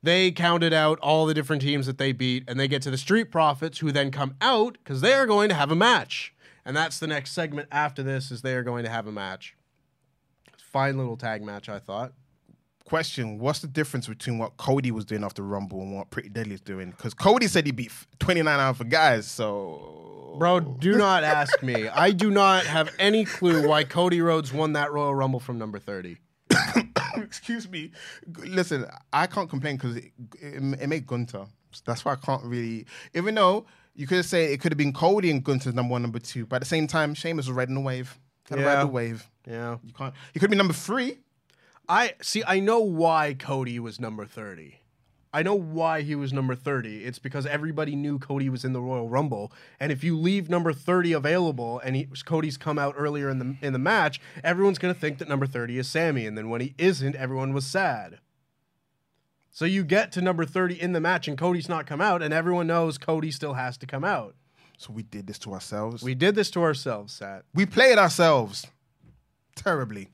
they 0.00 0.30
counted 0.30 0.72
out 0.72 1.00
all 1.00 1.26
the 1.26 1.34
different 1.34 1.60
teams 1.60 1.86
that 1.86 1.98
they 1.98 2.12
beat, 2.12 2.44
and 2.46 2.58
they 2.58 2.68
get 2.68 2.82
to 2.82 2.90
the 2.90 2.96
Street 2.96 3.32
Profits, 3.32 3.78
who 3.78 3.90
then 3.90 4.12
come 4.12 4.36
out 4.40 4.78
because 4.78 5.00
they 5.00 5.12
are 5.12 5.26
going 5.26 5.48
to 5.48 5.56
have 5.56 5.72
a 5.72 5.76
match, 5.76 6.32
and 6.68 6.76
that's 6.76 6.98
the 6.98 7.06
next 7.06 7.32
segment 7.32 7.66
after 7.72 8.02
this 8.02 8.30
is 8.30 8.42
they 8.42 8.54
are 8.54 8.62
going 8.62 8.84
to 8.84 8.90
have 8.90 9.06
a 9.06 9.12
match. 9.12 9.56
fine 10.58 10.98
little 10.98 11.16
tag 11.16 11.42
match, 11.42 11.70
I 11.70 11.78
thought. 11.78 12.12
Question: 12.84 13.38
What's 13.38 13.60
the 13.60 13.66
difference 13.66 14.06
between 14.06 14.36
what 14.36 14.58
Cody 14.58 14.90
was 14.90 15.06
doing 15.06 15.24
after 15.24 15.42
Rumble 15.42 15.80
and 15.80 15.96
what 15.96 16.10
Pretty 16.10 16.28
Deadly 16.28 16.54
is 16.54 16.60
doing? 16.60 16.90
Because 16.90 17.14
Cody 17.14 17.48
said 17.48 17.64
he 17.64 17.72
beat 17.72 17.90
29 18.18 18.60
Alpha 18.60 18.84
guys, 18.84 19.26
so 19.26 20.36
Bro, 20.38 20.60
do 20.60 20.96
not 20.98 21.24
ask 21.24 21.62
me. 21.62 21.88
I 21.88 22.12
do 22.12 22.30
not 22.30 22.66
have 22.66 22.94
any 22.98 23.24
clue 23.24 23.66
why 23.66 23.84
Cody 23.84 24.20
Rhodes 24.20 24.52
won 24.52 24.74
that 24.74 24.92
Royal 24.92 25.14
Rumble 25.14 25.40
from 25.40 25.58
number 25.58 25.78
30. 25.78 26.18
excuse 27.16 27.68
me. 27.68 27.92
Listen, 28.44 28.86
I 29.10 29.26
can't 29.26 29.48
complain 29.48 29.76
because 29.76 29.96
it, 29.96 30.12
it, 30.38 30.80
it 30.80 30.86
made 30.86 31.06
Gunther. 31.06 31.46
That's 31.86 32.04
why 32.04 32.12
I 32.12 32.16
can't 32.16 32.44
really. 32.44 32.86
Even 33.14 33.34
though 33.34 33.66
you 33.98 34.06
could 34.06 34.24
say 34.24 34.52
it 34.52 34.60
could 34.60 34.72
have 34.72 34.78
been 34.78 34.92
Cody 34.94 35.30
and 35.30 35.42
Gunther's 35.44 35.74
number 35.74 35.92
one, 35.92 36.02
number 36.02 36.18
two, 36.20 36.46
but 36.46 36.56
at 36.56 36.60
the 36.60 36.66
same 36.66 36.86
time, 36.86 37.12
Sheamus 37.14 37.46
was 37.46 37.52
riding 37.54 37.74
the 37.74 37.80
wave. 37.80 38.18
Gotta 38.48 38.62
Yeah. 38.62 38.74
ride 38.74 38.82
the 38.84 38.86
wave. 38.86 39.26
Yeah. 39.46 39.76
You 39.84 39.92
can't. 39.92 40.14
He 40.32 40.40
could 40.40 40.50
be 40.50 40.56
number 40.56 40.72
three. 40.72 41.18
I 41.88 42.14
see 42.22 42.42
I 42.46 42.60
know 42.60 42.80
why 42.80 43.34
Cody 43.38 43.78
was 43.80 43.98
number 44.00 44.24
30. 44.24 44.76
I 45.32 45.42
know 45.42 45.54
why 45.54 46.00
he 46.02 46.14
was 46.14 46.32
number 46.32 46.54
30. 46.54 47.04
It's 47.04 47.18
because 47.18 47.44
everybody 47.44 47.94
knew 47.94 48.18
Cody 48.18 48.48
was 48.48 48.64
in 48.64 48.72
the 48.72 48.80
Royal 48.80 49.08
Rumble, 49.10 49.52
and 49.78 49.92
if 49.92 50.02
you 50.02 50.16
leave 50.18 50.48
number 50.48 50.72
30 50.72 51.12
available 51.12 51.80
and 51.84 51.96
he, 51.96 52.08
Cody's 52.24 52.56
come 52.56 52.78
out 52.78 52.94
earlier 52.96 53.28
in 53.28 53.38
the 53.38 53.56
in 53.60 53.72
the 53.74 53.78
match, 53.78 54.20
everyone's 54.42 54.78
going 54.78 54.94
to 54.94 54.98
think 54.98 55.18
that 55.18 55.28
number 55.28 55.46
30 55.46 55.76
is 55.78 55.86
Sami, 55.88 56.24
and 56.24 56.36
then 56.38 56.48
when 56.48 56.60
he 56.62 56.74
isn't, 56.78 57.14
everyone 57.16 57.52
was 57.52 57.66
sad. 57.66 58.20
So 59.58 59.64
you 59.64 59.82
get 59.82 60.12
to 60.12 60.20
number 60.20 60.44
30 60.44 60.80
in 60.80 60.92
the 60.92 61.00
match 61.00 61.26
and 61.26 61.36
Cody's 61.36 61.68
not 61.68 61.84
come 61.84 62.00
out 62.00 62.22
and 62.22 62.32
everyone 62.32 62.68
knows 62.68 62.96
Cody 62.96 63.32
still 63.32 63.54
has 63.54 63.76
to 63.78 63.86
come 63.86 64.04
out. 64.04 64.36
So 64.76 64.92
we 64.92 65.02
did 65.02 65.26
this 65.26 65.36
to 65.40 65.52
ourselves. 65.52 66.00
We 66.00 66.14
did 66.14 66.36
this 66.36 66.48
to 66.52 66.62
ourselves, 66.62 67.12
Sat. 67.12 67.42
we 67.52 67.66
played 67.66 67.98
ourselves 67.98 68.68
terribly. 69.56 70.10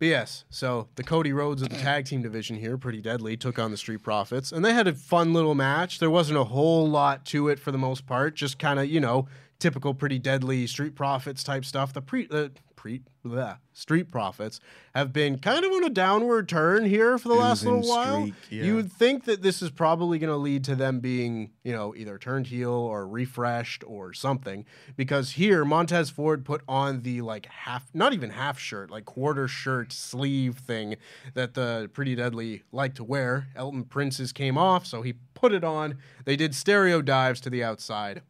But 0.00 0.08
yes, 0.08 0.44
so 0.50 0.88
the 0.96 1.04
Cody 1.04 1.32
Rhodes 1.32 1.62
of 1.62 1.68
the 1.68 1.76
tag 1.76 2.06
team 2.06 2.20
division 2.20 2.56
here, 2.56 2.76
pretty 2.76 3.00
deadly, 3.00 3.36
took 3.36 3.60
on 3.60 3.70
the 3.70 3.76
Street 3.76 4.02
Profits, 4.02 4.50
and 4.50 4.64
they 4.64 4.74
had 4.74 4.88
a 4.88 4.92
fun 4.92 5.32
little 5.32 5.54
match. 5.54 6.00
There 6.00 6.10
wasn't 6.10 6.40
a 6.40 6.44
whole 6.44 6.90
lot 6.90 7.24
to 7.26 7.50
it 7.50 7.60
for 7.60 7.70
the 7.70 7.78
most 7.78 8.06
part, 8.06 8.34
just 8.34 8.58
kind 8.58 8.80
of 8.80 8.86
you 8.86 8.98
know 8.98 9.28
typical 9.60 9.94
pretty 9.94 10.18
deadly 10.18 10.66
Street 10.66 10.96
Profits 10.96 11.44
type 11.44 11.64
stuff. 11.64 11.92
The 11.92 12.02
pre 12.02 12.26
the 12.26 12.50
pre 12.84 13.00
the 13.24 13.56
Street 13.72 14.10
Profits 14.10 14.60
have 14.94 15.10
been 15.10 15.38
kind 15.38 15.64
of 15.64 15.72
on 15.72 15.84
a 15.84 15.88
downward 15.88 16.46
turn 16.46 16.84
here 16.84 17.16
for 17.16 17.28
the 17.28 17.34
last 17.34 17.64
Losing 17.64 17.80
little 17.80 17.88
while. 17.88 18.20
streak, 18.20 18.34
yeah. 18.50 18.64
You 18.64 18.74
would 18.74 18.92
think 18.92 19.24
that 19.24 19.40
this 19.40 19.62
is 19.62 19.70
probably 19.70 20.18
going 20.18 20.30
to 20.30 20.36
lead 20.36 20.64
to 20.64 20.76
them 20.76 21.00
being, 21.00 21.52
you 21.62 21.72
know, 21.72 21.94
either 21.96 22.18
turned 22.18 22.48
heel 22.48 22.70
or 22.70 23.08
refreshed 23.08 23.82
or 23.86 24.12
something. 24.12 24.66
Because 24.98 25.30
here, 25.30 25.64
Montez 25.64 26.10
Ford 26.10 26.44
put 26.44 26.60
on 26.68 27.00
the 27.00 27.22
like 27.22 27.46
half, 27.46 27.88
not 27.94 28.12
even 28.12 28.28
half 28.28 28.58
shirt, 28.58 28.90
like 28.90 29.06
quarter 29.06 29.48
shirt 29.48 29.90
sleeve 29.90 30.58
thing 30.58 30.96
that 31.32 31.54
the 31.54 31.88
Pretty 31.94 32.14
Deadly 32.14 32.64
like 32.70 32.94
to 32.96 33.04
wear. 33.04 33.46
Elton 33.56 33.84
Prince's 33.84 34.30
came 34.30 34.58
off, 34.58 34.84
so 34.84 35.00
he 35.00 35.14
put 35.32 35.54
it 35.54 35.64
on. 35.64 35.96
They 36.26 36.36
did 36.36 36.54
stereo 36.54 37.00
dives 37.00 37.40
to 37.40 37.48
the 37.48 37.64
outside. 37.64 38.20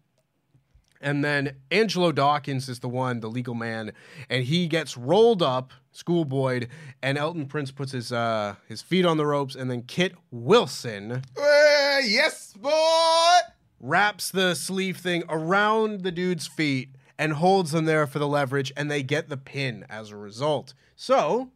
And 1.04 1.22
then 1.22 1.56
Angelo 1.70 2.10
Dawkins 2.12 2.68
is 2.68 2.80
the 2.80 2.88
one, 2.88 3.20
the 3.20 3.28
legal 3.28 3.54
man, 3.54 3.92
and 4.30 4.42
he 4.44 4.66
gets 4.66 4.96
rolled 4.96 5.42
up, 5.42 5.70
schoolboyed, 5.92 6.66
and 7.02 7.18
Elton 7.18 7.44
Prince 7.46 7.70
puts 7.70 7.92
his 7.92 8.10
uh 8.10 8.54
his 8.66 8.80
feet 8.80 9.04
on 9.04 9.18
the 9.18 9.26
ropes, 9.26 9.54
and 9.54 9.70
then 9.70 9.82
Kit 9.82 10.14
Wilson 10.30 11.22
Eh, 11.38 12.00
yes, 12.06 12.54
boy. 12.54 13.36
wraps 13.80 14.30
the 14.30 14.54
sleeve 14.54 14.96
thing 14.96 15.22
around 15.28 16.00
the 16.04 16.10
dude's 16.10 16.46
feet 16.46 16.88
and 17.18 17.34
holds 17.34 17.70
them 17.72 17.84
there 17.84 18.06
for 18.06 18.18
the 18.18 18.26
leverage, 18.26 18.72
and 18.74 18.90
they 18.90 19.02
get 19.02 19.28
the 19.28 19.36
pin 19.36 19.84
as 19.90 20.10
a 20.10 20.16
result. 20.16 20.72
So, 20.96 21.50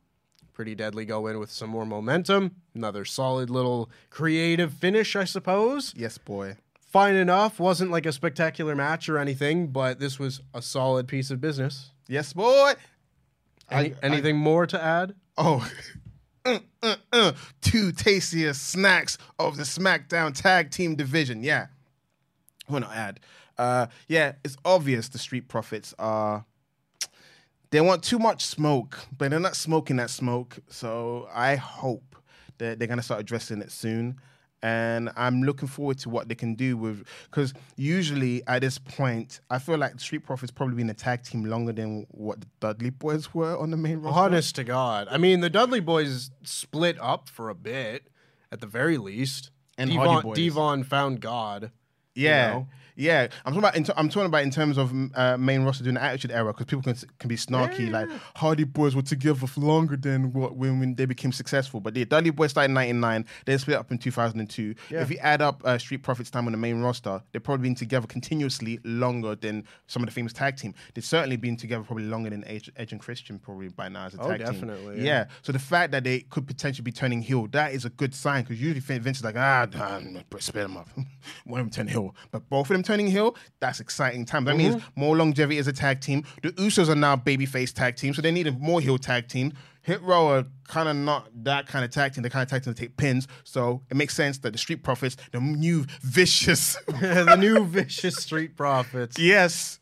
pretty 0.52 0.74
deadly 0.74 1.04
go 1.06 1.26
in 1.26 1.38
with 1.38 1.50
some 1.50 1.70
more 1.70 1.86
momentum. 1.86 2.56
Another 2.74 3.04
solid 3.06 3.48
little 3.48 3.90
creative 4.10 4.74
finish, 4.74 5.16
I 5.16 5.24
suppose. 5.24 5.94
Yes, 5.96 6.18
boy. 6.18 6.56
Fine 6.88 7.16
enough. 7.16 7.60
Wasn't 7.60 7.90
like 7.90 8.06
a 8.06 8.12
spectacular 8.12 8.74
match 8.74 9.10
or 9.10 9.18
anything, 9.18 9.68
but 9.68 10.00
this 10.00 10.18
was 10.18 10.40
a 10.54 10.62
solid 10.62 11.06
piece 11.06 11.30
of 11.30 11.38
business. 11.38 11.90
Yes, 12.08 12.32
boy. 12.32 12.72
Any, 13.70 13.94
anything 14.02 14.38
more 14.38 14.66
to 14.66 14.82
add? 14.82 15.14
Oh, 15.36 15.70
uh, 16.46 16.60
uh, 16.82 16.96
uh. 17.12 17.32
two 17.60 17.92
tastiest 17.92 18.68
snacks 18.68 19.18
of 19.38 19.58
the 19.58 19.64
SmackDown 19.64 20.34
Tag 20.34 20.70
Team 20.70 20.96
Division. 20.96 21.42
Yeah, 21.42 21.66
well, 22.70 22.80
not 22.80 22.96
add. 22.96 23.20
Uh, 23.58 23.88
yeah, 24.06 24.32
it's 24.42 24.56
obvious 24.64 25.08
the 25.08 25.18
Street 25.18 25.48
Profits 25.48 25.94
are. 25.98 26.46
They 27.70 27.82
want 27.82 28.02
too 28.02 28.18
much 28.18 28.46
smoke, 28.46 28.98
but 29.18 29.30
they're 29.30 29.38
not 29.38 29.54
smoking 29.54 29.96
that 29.96 30.08
smoke. 30.08 30.58
So 30.68 31.28
I 31.34 31.56
hope 31.56 32.16
that 32.56 32.78
they're 32.78 32.88
gonna 32.88 33.02
start 33.02 33.20
addressing 33.20 33.60
it 33.60 33.70
soon. 33.70 34.18
And 34.62 35.10
I'm 35.16 35.42
looking 35.42 35.68
forward 35.68 35.98
to 35.98 36.08
what 36.08 36.28
they 36.28 36.34
can 36.34 36.54
do 36.54 36.76
with 36.76 37.06
because 37.30 37.54
usually 37.76 38.42
at 38.48 38.62
this 38.62 38.76
point, 38.78 39.40
I 39.50 39.58
feel 39.58 39.78
like 39.78 40.00
Street 40.00 40.24
Profits 40.24 40.50
probably 40.50 40.74
been 40.74 40.90
a 40.90 40.94
tag 40.94 41.22
team 41.22 41.44
longer 41.44 41.72
than 41.72 42.06
what 42.10 42.40
the 42.40 42.48
Dudley 42.58 42.90
Boys 42.90 43.32
were 43.34 43.56
on 43.56 43.70
the 43.70 43.76
main 43.76 43.98
roster. 43.98 44.20
Honest 44.20 44.56
to 44.56 44.64
God. 44.64 45.06
I 45.10 45.18
mean, 45.18 45.40
the 45.40 45.50
Dudley 45.50 45.80
boys 45.80 46.30
split 46.42 46.98
up 47.00 47.28
for 47.28 47.48
a 47.48 47.54
bit, 47.54 48.08
at 48.50 48.60
the 48.60 48.66
very 48.66 48.98
least. 48.98 49.50
And 49.76 49.90
D-Von, 49.90 50.06
Hardy 50.06 50.28
Boys. 50.28 50.36
D-Von 50.36 50.82
found 50.82 51.20
God. 51.20 51.70
Yeah, 52.16 52.50
know? 52.50 52.68
Yeah. 52.98 53.28
I'm 53.46 53.52
talking 53.54 53.58
about. 53.60 53.76
In 53.76 53.84
t- 53.84 53.92
I'm 53.96 54.08
talking 54.08 54.26
about 54.26 54.42
in 54.42 54.50
terms 54.50 54.76
of 54.76 54.92
uh, 55.14 55.36
main 55.38 55.62
roster 55.62 55.84
doing 55.84 55.94
the 55.94 56.02
Attitude 56.02 56.30
Era 56.32 56.52
because 56.52 56.66
people 56.66 56.82
can 56.82 56.94
can 57.18 57.28
be 57.28 57.36
snarky. 57.36 57.90
Like 57.90 58.08
Hardy 58.36 58.64
Boys 58.64 58.94
were 58.94 59.02
together 59.02 59.46
for 59.46 59.60
longer 59.60 59.96
than 59.96 60.32
what 60.32 60.56
when, 60.56 60.80
when 60.80 60.94
they 60.94 61.04
became 61.06 61.32
successful. 61.32 61.80
But 61.80 61.94
the 61.94 62.04
Dudley 62.04 62.30
Boys 62.30 62.50
started 62.50 62.70
in 62.70 62.74
'99. 62.74 63.24
They 63.46 63.56
split 63.58 63.76
up 63.78 63.90
in 63.90 63.98
2002. 63.98 64.74
If 64.90 65.10
you 65.10 65.16
add 65.18 65.40
up 65.40 65.62
uh, 65.64 65.78
Street 65.78 66.02
Profits 66.02 66.30
time 66.30 66.46
on 66.46 66.52
the 66.52 66.58
main 66.58 66.80
roster, 66.80 67.22
they've 67.32 67.42
probably 67.42 67.62
been 67.68 67.74
together 67.74 68.06
continuously 68.06 68.80
longer 68.84 69.34
than 69.36 69.64
some 69.86 70.02
of 70.02 70.08
the 70.08 70.12
famous 70.12 70.32
tag 70.32 70.56
team. 70.56 70.74
They've 70.94 71.04
certainly 71.04 71.36
been 71.36 71.56
together 71.56 71.84
probably 71.84 72.04
longer 72.04 72.30
than 72.30 72.44
Edge, 72.46 72.70
Edge 72.76 72.92
and 72.92 73.00
Christian 73.00 73.38
probably 73.38 73.68
by 73.68 73.88
now 73.88 74.06
as 74.06 74.14
a 74.14 74.20
Oh, 74.20 74.28
tag 74.28 74.40
definitely, 74.40 74.58
team. 74.60 74.76
Definitely. 74.78 75.06
Yeah. 75.06 75.24
So 75.42 75.52
the 75.52 75.58
fact 75.58 75.92
that 75.92 76.04
they 76.04 76.20
could 76.20 76.46
potentially 76.46 76.82
be 76.84 76.92
turning 76.92 77.22
heel, 77.22 77.46
that 77.52 77.72
is 77.72 77.84
a 77.84 77.90
good 77.90 78.14
sign 78.14 78.42
because 78.42 78.60
usually 78.60 78.80
Vince 78.80 79.18
is 79.18 79.24
like, 79.24 79.36
ah, 79.36 79.66
nah, 79.72 80.00
split 80.38 80.64
them 80.64 80.76
up. 80.76 80.88
One 81.44 81.60
of 81.60 81.66
them 81.66 81.70
turn 81.70 81.88
heel. 81.88 82.14
But 82.30 82.48
both 82.48 82.66
of 82.70 82.74
them 82.74 82.82
turning 82.88 83.06
heel, 83.08 83.36
that's 83.60 83.80
exciting 83.80 84.24
time. 84.24 84.44
That 84.44 84.56
means 84.56 84.76
Mm-hmm. 84.76 85.00
more 85.00 85.16
longevity 85.16 85.58
as 85.58 85.66
a 85.68 85.72
tag 85.72 86.00
team. 86.00 86.24
The 86.42 86.50
Usos 86.52 86.88
are 86.88 86.94
now 86.94 87.16
babyface 87.16 87.72
tag 87.72 87.96
team, 87.96 88.14
so 88.14 88.22
they 88.22 88.30
need 88.32 88.46
a 88.46 88.52
more 88.52 88.80
heel 88.80 88.98
tag 88.98 89.28
team. 89.28 89.52
Hit 89.82 90.02
Row 90.02 90.28
are 90.34 90.44
kind 90.66 90.88
of 90.88 90.96
not 90.96 91.28
that 91.44 91.66
kind 91.66 91.84
of 91.84 91.90
tag 91.90 92.12
team. 92.12 92.22
They're 92.22 92.30
kind 92.30 92.42
of 92.42 92.50
tag 92.50 92.62
team 92.64 92.74
to 92.74 92.80
take 92.80 92.96
pins. 92.96 93.26
So 93.44 93.82
it 93.90 93.96
makes 93.96 94.14
sense 94.14 94.38
that 94.38 94.52
the 94.52 94.58
Street 94.58 94.82
Profits, 94.82 95.16
the 95.32 95.40
new 95.40 95.84
vicious, 96.02 96.76
the 96.86 97.36
new 97.38 97.64
vicious 97.64 98.16
Street 98.16 98.56
Profits. 98.56 99.18
yes, 99.18 99.78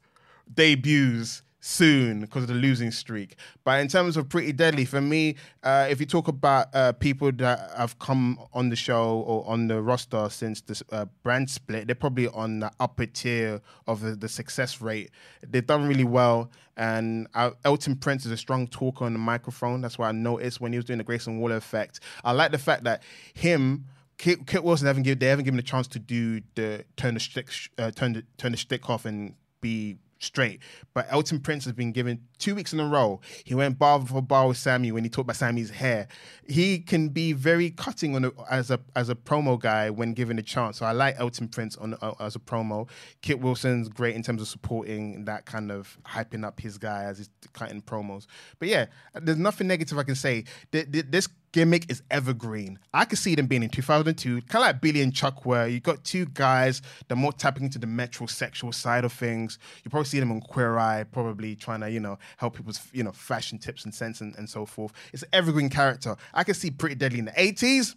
debuts 0.52 1.42
soon 1.66 2.20
because 2.20 2.44
of 2.44 2.48
the 2.48 2.54
losing 2.54 2.92
streak. 2.92 3.34
But 3.64 3.80
in 3.80 3.88
terms 3.88 4.16
of 4.16 4.28
Pretty 4.28 4.52
Deadly, 4.52 4.84
for 4.84 5.00
me, 5.00 5.34
uh, 5.64 5.88
if 5.90 5.98
you 5.98 6.06
talk 6.06 6.28
about 6.28 6.68
uh, 6.72 6.92
people 6.92 7.32
that 7.32 7.72
have 7.76 7.98
come 7.98 8.38
on 8.54 8.68
the 8.68 8.76
show 8.76 9.18
or 9.26 9.44
on 9.48 9.66
the 9.66 9.82
roster 9.82 10.28
since 10.30 10.60
this 10.60 10.82
uh, 10.92 11.06
brand 11.24 11.50
split, 11.50 11.88
they're 11.88 11.96
probably 11.96 12.28
on 12.28 12.60
the 12.60 12.70
upper 12.78 13.06
tier 13.06 13.60
of 13.88 14.00
the, 14.00 14.14
the 14.14 14.28
success 14.28 14.80
rate. 14.80 15.10
They've 15.44 15.66
done 15.66 15.88
really 15.88 16.04
well. 16.04 16.52
And 16.76 17.26
uh, 17.34 17.50
Elton 17.64 17.96
Prince 17.96 18.26
is 18.26 18.32
a 18.32 18.36
strong 18.36 18.68
talker 18.68 19.04
on 19.04 19.12
the 19.12 19.18
microphone. 19.18 19.80
That's 19.80 19.98
what 19.98 20.06
I 20.06 20.12
noticed 20.12 20.60
when 20.60 20.72
he 20.72 20.78
was 20.78 20.84
doing 20.84 20.98
the 20.98 21.04
Grayson 21.04 21.40
Waller 21.40 21.56
effect. 21.56 21.98
I 22.22 22.30
like 22.30 22.52
the 22.52 22.58
fact 22.58 22.84
that 22.84 23.02
him 23.34 23.86
Kit, 24.18 24.46
Kit 24.46 24.62
Wilson 24.62 24.86
haven't 24.86 25.02
given 25.02 25.18
they 25.18 25.26
haven't 25.26 25.44
given 25.44 25.58
a 25.58 25.62
chance 25.62 25.88
to 25.88 25.98
do 25.98 26.40
the 26.54 26.84
turn 26.96 27.14
the 27.14 27.20
stick 27.20 27.50
uh, 27.76 27.90
turn 27.90 28.14
the 28.14 28.24
turn 28.38 28.52
the 28.52 28.58
stick 28.58 28.88
off 28.88 29.04
and 29.04 29.34
be 29.60 29.98
straight. 30.18 30.60
But 30.94 31.06
Elton 31.10 31.40
Prince 31.40 31.64
has 31.64 31.72
been 31.74 31.92
given 31.92 32.20
two 32.38 32.54
weeks 32.54 32.72
in 32.72 32.80
a 32.80 32.86
row. 32.86 33.20
He 33.44 33.54
went 33.54 33.78
bar 33.78 34.00
for 34.04 34.22
bar 34.22 34.48
with 34.48 34.56
Sami 34.56 34.92
when 34.92 35.04
he 35.04 35.10
talked 35.10 35.26
about 35.26 35.36
Sami's 35.36 35.70
hair. 35.70 36.08
He 36.48 36.78
can 36.78 37.08
be 37.08 37.32
very 37.32 37.70
cutting 37.70 38.14
on 38.14 38.24
a, 38.26 38.32
as 38.50 38.70
a 38.70 38.80
as 38.94 39.08
a 39.08 39.14
promo 39.14 39.58
guy 39.58 39.90
when 39.90 40.14
given 40.14 40.38
a 40.38 40.42
chance. 40.42 40.78
So 40.78 40.86
I 40.86 40.92
like 40.92 41.16
Elton 41.18 41.48
Prince 41.48 41.76
on 41.76 41.94
uh, 42.00 42.12
as 42.20 42.36
a 42.36 42.38
promo. 42.40 42.88
Kit 43.22 43.40
Wilson's 43.40 43.88
great 43.88 44.14
in 44.14 44.22
terms 44.22 44.40
of 44.40 44.48
supporting 44.48 45.24
that 45.26 45.46
kind 45.46 45.70
of 45.70 45.98
hyping 46.06 46.44
up 46.44 46.60
his 46.60 46.78
guy 46.78 47.04
as 47.04 47.18
he's 47.18 47.30
cutting 47.52 47.82
promos. 47.82 48.26
But 48.58 48.68
yeah, 48.68 48.86
there's 49.14 49.38
nothing 49.38 49.66
negative 49.66 49.98
I 49.98 50.02
can 50.02 50.14
say. 50.14 50.44
Th- 50.72 50.90
th- 50.90 51.06
This 51.08 51.28
gimmick 51.56 51.90
is 51.90 52.02
evergreen. 52.10 52.78
I 52.92 53.06
could 53.06 53.16
see 53.16 53.34
them 53.34 53.46
being 53.46 53.62
in 53.62 53.70
2002, 53.70 54.42
kind 54.42 54.56
of 54.56 54.60
like 54.60 54.82
Billy 54.82 55.00
and 55.00 55.14
Chuck, 55.14 55.46
were. 55.46 55.66
you 55.66 55.80
got 55.80 56.04
two 56.04 56.26
guys 56.26 56.82
that 57.08 57.14
are 57.14 57.16
more 57.16 57.32
tapping 57.32 57.64
into 57.64 57.78
the 57.78 57.86
metrosexual 57.86 58.74
side 58.74 59.06
of 59.06 59.12
things. 59.14 59.58
You 59.82 59.90
probably 59.90 60.04
see 60.04 60.20
them 60.20 60.30
on 60.30 60.42
Queer 60.42 60.76
Eye, 60.76 61.04
probably 61.04 61.56
trying 61.56 61.80
to, 61.80 61.90
you 61.90 61.98
know, 61.98 62.18
help 62.36 62.56
people's, 62.56 62.82
you 62.92 63.02
know, 63.02 63.12
fashion 63.12 63.56
tips 63.56 63.86
and 63.86 63.94
sense 63.94 64.20
and, 64.20 64.36
and 64.36 64.50
so 64.50 64.66
forth. 64.66 64.92
It's 65.14 65.22
an 65.22 65.30
evergreen 65.32 65.70
character. 65.70 66.14
I 66.34 66.44
could 66.44 66.56
see 66.56 66.70
Pretty 66.70 66.94
Deadly 66.94 67.20
in 67.20 67.24
the 67.24 67.30
80s, 67.30 67.94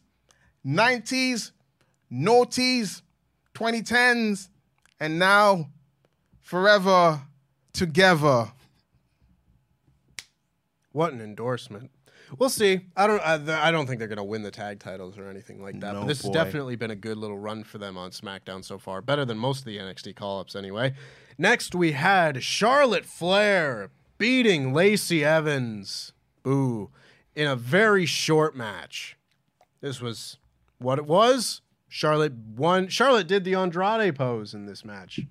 90s, 0.66 1.52
noughties, 2.10 3.02
2010s, 3.56 4.48
and 5.02 5.20
now 5.20 5.68
forever 6.40 7.24
together. 7.74 8.54
What 10.94 11.12
an 11.12 11.20
endorsement. 11.20 11.92
We'll 12.38 12.50
see. 12.50 12.82
I 12.96 13.08
don't. 13.08 13.22
I, 13.26 13.38
th- 13.38 13.50
I 13.50 13.72
don't 13.72 13.88
think 13.88 14.00
they're 14.00 14.08
going 14.08 14.18
to 14.18 14.24
win 14.24 14.44
the 14.44 14.52
tag 14.52 14.80
titles 14.80 15.18
or 15.18 15.28
anything 15.30 15.62
like 15.62 15.80
that. 15.80 15.94
No, 15.94 16.02
but 16.02 16.08
this 16.08 16.22
boy. 16.22 16.28
has 16.30 16.34
definitely 16.46 16.76
been 16.76 16.92
a 16.92 16.96
good 16.96 17.18
little 17.18 17.38
run 17.40 17.64
for 17.64 17.78
them 17.80 17.98
on 17.98 18.12
SmackDown 18.12 18.64
so 18.64 18.78
far. 18.78 19.02
Better 19.02 19.26
than 19.26 19.38
most 19.38 19.60
of 19.60 19.66
the 19.66 19.78
NXT 19.78 20.16
call-ups, 20.16 20.56
anyway. 20.56 20.94
Next, 21.38 21.74
we 21.74 21.94
had 21.94 22.44
Charlotte 22.44 23.06
Flair 23.06 23.90
beating 24.18 24.74
Lacey 24.74 25.24
Evans. 25.26 26.14
Boo! 26.44 26.90
In 27.36 27.48
a 27.48 27.56
very 27.56 28.06
short 28.06 28.56
match. 28.56 29.18
This 29.82 30.02
was 30.02 30.38
what 30.78 31.00
it 31.00 31.06
was. 31.06 31.62
Charlotte 31.88 32.34
won. 32.56 32.88
Charlotte 32.90 33.28
did 33.28 33.44
the 33.44 33.56
Andrade 33.56 34.16
pose 34.16 34.54
in 34.54 34.66
this 34.66 34.84
match. 34.86 35.22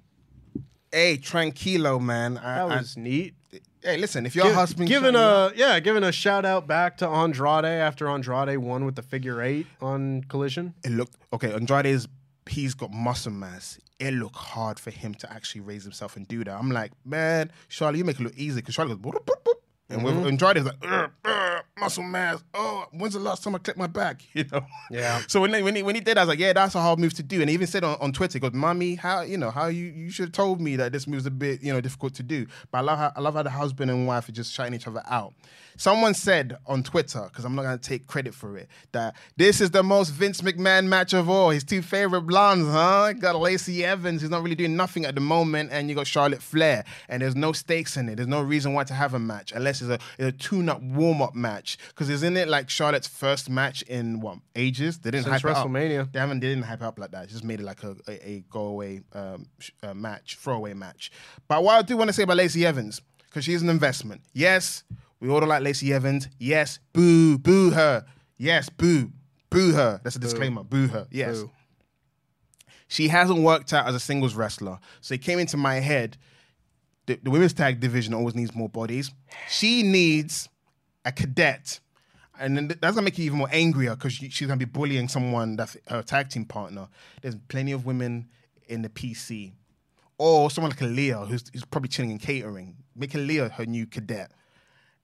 Hey, 0.90 1.18
tranquilo, 1.18 2.00
man. 2.00 2.38
I, 2.38 2.54
That 2.66 2.72
I- 2.72 2.76
was 2.78 2.96
neat. 2.96 3.34
Hey, 3.82 3.96
listen, 3.96 4.26
if 4.26 4.34
your 4.34 4.52
husband 4.52 4.88
giving 4.88 5.14
a 5.14 5.52
yeah, 5.56 5.80
giving 5.80 6.04
a 6.04 6.12
shout 6.12 6.44
out 6.44 6.66
back 6.66 6.96
to 6.98 7.08
Andrade 7.08 7.64
after 7.64 8.08
Andrade 8.08 8.58
won 8.58 8.84
with 8.84 8.96
the 8.96 9.02
figure 9.02 9.42
eight 9.42 9.66
on 9.80 10.22
Collision. 10.28 10.74
it 10.84 10.90
looked 10.90 11.16
okay. 11.32 11.52
Andrade's 11.52 12.08
he's 12.48 12.74
got 12.74 12.92
muscle 12.92 13.32
mass. 13.32 13.78
It 13.98 14.14
looked 14.14 14.36
hard 14.36 14.78
for 14.78 14.90
him 14.90 15.14
to 15.16 15.32
actually 15.32 15.62
raise 15.62 15.82
himself 15.82 16.16
and 16.16 16.26
do 16.26 16.44
that. 16.44 16.56
I'm 16.56 16.70
like, 16.70 16.92
man, 17.04 17.50
Charlie, 17.68 17.98
you 17.98 18.04
make 18.04 18.20
it 18.20 18.22
look 18.22 18.36
easy 18.36 18.60
because 18.60 18.76
Charlie 18.76 18.94
goes 18.94 19.02
boop, 19.02 19.24
boop, 19.24 19.42
boop. 19.44 19.54
and 19.90 20.04
with 20.04 20.14
mm-hmm. 20.14 20.28
Andrade 20.28 20.56
is 20.58 20.64
like 20.64 20.76
"Ugh, 20.82 21.10
ugh, 21.24 21.64
muscle 21.78 22.02
mass. 22.02 22.42
Oh, 22.54 22.86
when's 22.92 23.14
the 23.14 23.20
last 23.20 23.42
time 23.42 23.54
I 23.54 23.58
clipped 23.58 23.78
my 23.78 23.86
back? 23.86 24.22
You 24.34 24.44
know. 24.52 24.64
Yeah. 24.90 25.22
So 25.26 25.40
when, 25.40 25.52
he- 25.54 25.62
when 25.62 25.74
he 25.76 25.82
when 25.82 25.94
he 25.94 26.00
did, 26.00 26.16
I 26.18 26.22
was 26.22 26.28
like, 26.28 26.38
yeah, 26.38 26.52
that's 26.52 26.74
a 26.74 26.80
hard 26.80 26.98
move 26.98 27.14
to 27.14 27.22
do. 27.22 27.40
And 27.40 27.48
he 27.50 27.54
even 27.54 27.66
said 27.66 27.82
on, 27.84 27.96
on 28.00 28.12
Twitter, 28.12 28.34
he 28.34 28.40
goes, 28.40 28.52
"Mommy, 28.52 28.94
how 28.94 29.22
you 29.22 29.36
know 29.38 29.50
how 29.50 29.66
you 29.66 29.84
you 29.86 30.10
should 30.10 30.26
have 30.26 30.32
told 30.32 30.60
me 30.60 30.76
that 30.76 30.92
this 30.92 31.06
move's 31.06 31.26
a 31.26 31.30
bit 31.30 31.62
you 31.62 31.72
know 31.72 31.80
difficult 31.80 32.14
to 32.14 32.22
do." 32.22 32.46
But 32.70 32.78
I 32.78 32.80
love 32.82 32.98
how 32.98 33.12
I 33.16 33.20
love 33.20 33.34
how 33.34 33.42
the 33.42 33.50
husband 33.50 33.90
and 33.90 34.06
wife 34.06 34.28
are 34.28 34.32
just 34.32 34.52
shouting 34.52 34.74
each 34.74 34.86
other 34.86 35.02
out. 35.08 35.34
Someone 35.76 36.12
said 36.14 36.56
on 36.66 36.82
Twitter, 36.82 37.22
because 37.28 37.44
I'm 37.44 37.54
not 37.54 37.62
gonna 37.62 37.78
take 37.78 38.06
credit 38.08 38.34
for 38.34 38.56
it, 38.56 38.68
that 38.92 39.14
this 39.36 39.60
is 39.60 39.70
the 39.70 39.82
most 39.84 40.10
Vince 40.10 40.40
McMahon 40.40 40.86
match 40.86 41.12
of 41.12 41.28
all. 41.28 41.50
His 41.50 41.62
two 41.62 41.82
favorite 41.82 42.22
blondes, 42.22 42.66
huh? 42.68 43.12
Got 43.12 43.36
Lacey 43.36 43.84
Evans, 43.84 44.20
who's 44.20 44.30
not 44.30 44.42
really 44.42 44.56
doing 44.56 44.74
nothing 44.76 45.04
at 45.04 45.14
the 45.14 45.20
moment, 45.20 45.70
and 45.72 45.88
you 45.88 45.94
got 45.94 46.06
Charlotte 46.08 46.42
Flair, 46.42 46.84
and 47.08 47.22
there's 47.22 47.36
no 47.36 47.52
stakes 47.52 47.96
in 47.96 48.08
it. 48.08 48.16
There's 48.16 48.26
no 48.28 48.42
reason 48.42 48.72
why 48.72 48.84
to 48.84 48.94
have 48.94 49.14
a 49.14 49.18
match 49.20 49.52
unless 49.52 49.80
it's 49.80 49.90
a, 49.90 49.98
it's 50.18 50.28
a 50.28 50.32
tune-up 50.32 50.82
warm-up 50.82 51.34
match. 51.36 51.67
Because 51.76 52.08
isn't 52.08 52.36
it 52.36 52.48
like 52.48 52.70
Charlotte's 52.70 53.06
first 53.06 53.50
match 53.50 53.82
in 53.82 54.20
what 54.20 54.38
ages? 54.56 54.98
They 54.98 55.10
didn't 55.10 55.24
Since 55.24 55.42
hype 55.42 55.50
it 55.50 55.56
up. 55.56 55.66
WrestleMania. 55.66 56.12
They 56.12 56.18
haven't. 56.18 56.40
They 56.40 56.48
didn't 56.48 56.64
hype 56.64 56.80
it 56.80 56.84
up 56.84 56.98
like 56.98 57.10
that. 57.10 57.28
Just 57.28 57.44
made 57.44 57.60
it 57.60 57.64
like 57.64 57.82
a 57.82 57.96
a, 58.08 58.28
a 58.30 58.44
go 58.50 58.66
away 58.66 59.00
um, 59.12 59.46
uh, 59.82 59.94
match, 59.94 60.36
throwaway 60.40 60.74
match. 60.74 61.10
But 61.48 61.62
what 61.62 61.78
I 61.78 61.82
do 61.82 61.96
want 61.96 62.08
to 62.08 62.12
say 62.12 62.22
about 62.22 62.36
Lacey 62.36 62.64
Evans, 62.64 63.02
because 63.24 63.44
she's 63.44 63.62
an 63.62 63.68
investment. 63.68 64.22
Yes, 64.32 64.84
we 65.20 65.28
all 65.28 65.40
don't 65.40 65.48
like 65.48 65.62
Lacey 65.62 65.92
Evans. 65.92 66.28
Yes, 66.38 66.78
boo, 66.92 67.38
boo 67.38 67.70
her. 67.70 68.04
Yes, 68.36 68.68
boo, 68.68 69.10
boo 69.50 69.72
her. 69.72 70.00
That's 70.04 70.16
a 70.16 70.20
disclaimer. 70.20 70.62
Boo, 70.62 70.86
her. 70.88 71.06
Yes. 71.10 71.40
Boo. 71.40 71.50
She 72.86 73.08
hasn't 73.08 73.40
worked 73.40 73.72
out 73.72 73.86
as 73.86 73.94
a 73.94 74.00
singles 74.00 74.34
wrestler. 74.34 74.78
So 75.02 75.14
it 75.14 75.22
came 75.22 75.38
into 75.38 75.56
my 75.58 75.74
head. 75.74 76.16
The, 77.06 77.18
the 77.22 77.30
women's 77.30 77.52
tag 77.52 77.80
division 77.80 78.14
always 78.14 78.34
needs 78.34 78.54
more 78.54 78.68
bodies. 78.68 79.10
She 79.50 79.82
needs 79.82 80.48
a 81.08 81.12
cadet. 81.12 81.80
And 82.38 82.56
then 82.56 82.68
that's 82.68 82.94
gonna 82.94 83.02
make 83.02 83.18
you 83.18 83.24
even 83.24 83.38
more 83.38 83.48
angrier 83.50 83.96
because 83.96 84.12
she's 84.12 84.46
gonna 84.46 84.56
be 84.56 84.64
bullying 84.64 85.08
someone 85.08 85.56
that's 85.56 85.76
her 85.88 86.02
tag 86.02 86.28
team 86.28 86.44
partner. 86.44 86.88
There's 87.20 87.34
plenty 87.48 87.72
of 87.72 87.84
women 87.84 88.28
in 88.68 88.82
the 88.82 88.88
PC, 88.88 89.52
or 90.18 90.50
someone 90.50 90.70
like 90.70 90.80
Leah 90.80 91.24
who's, 91.24 91.50
who's 91.52 91.64
probably 91.64 91.88
chilling 91.88 92.10
in 92.10 92.18
catering. 92.18 92.76
Make 92.94 93.14
Leah 93.14 93.48
her 93.48 93.66
new 93.66 93.86
cadet, 93.86 94.30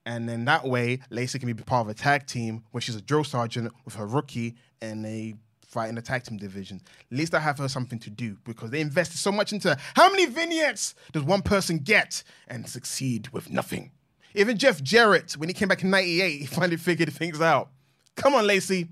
and 0.07 0.29
then 0.29 0.45
that 0.45 0.65
way 0.65 1.01
Lacey 1.11 1.41
can 1.41 1.53
be 1.53 1.55
part 1.55 1.87
of 1.87 1.89
a 1.89 1.95
tag 1.95 2.27
team 2.27 2.63
where 2.71 2.81
she's 2.81 2.97
a 2.97 3.01
drill 3.01 3.25
sergeant 3.25 3.73
with 3.85 3.95
her 3.97 4.07
rookie, 4.07 4.55
and 4.81 5.05
they 5.05 5.35
fight 5.67 5.89
in 5.89 5.97
the 5.97 6.03
tag 6.03 6.23
team 6.23 6.37
division. 6.37 6.81
At 7.11 7.19
least 7.19 7.35
I 7.35 7.41
have 7.41 7.59
her 7.59 7.69
something 7.69 7.99
to 8.01 8.11
do 8.11 8.37
because 8.45 8.71
they 8.71 8.81
invested 8.81 9.19
so 9.19 9.33
much 9.33 9.53
into 9.53 9.77
how 9.95 10.09
many 10.09 10.27
vignettes 10.27 10.95
does 11.13 11.25
one 11.25 11.43
person 11.43 11.79
get 11.79 12.23
and 12.47 12.69
succeed 12.69 13.31
with 13.31 13.51
nothing. 13.51 13.91
Even 14.35 14.59
Jeff 14.59 14.83
Jarrett, 14.83 15.33
when 15.33 15.49
he 15.49 15.55
came 15.55 15.69
back 15.69 15.83
in 15.83 15.91
'98, 15.91 16.41
he 16.41 16.47
finally 16.47 16.77
figured 16.77 17.13
things 17.13 17.41
out. 17.41 17.71
Come 18.17 18.35
on, 18.35 18.47
Lacey, 18.47 18.89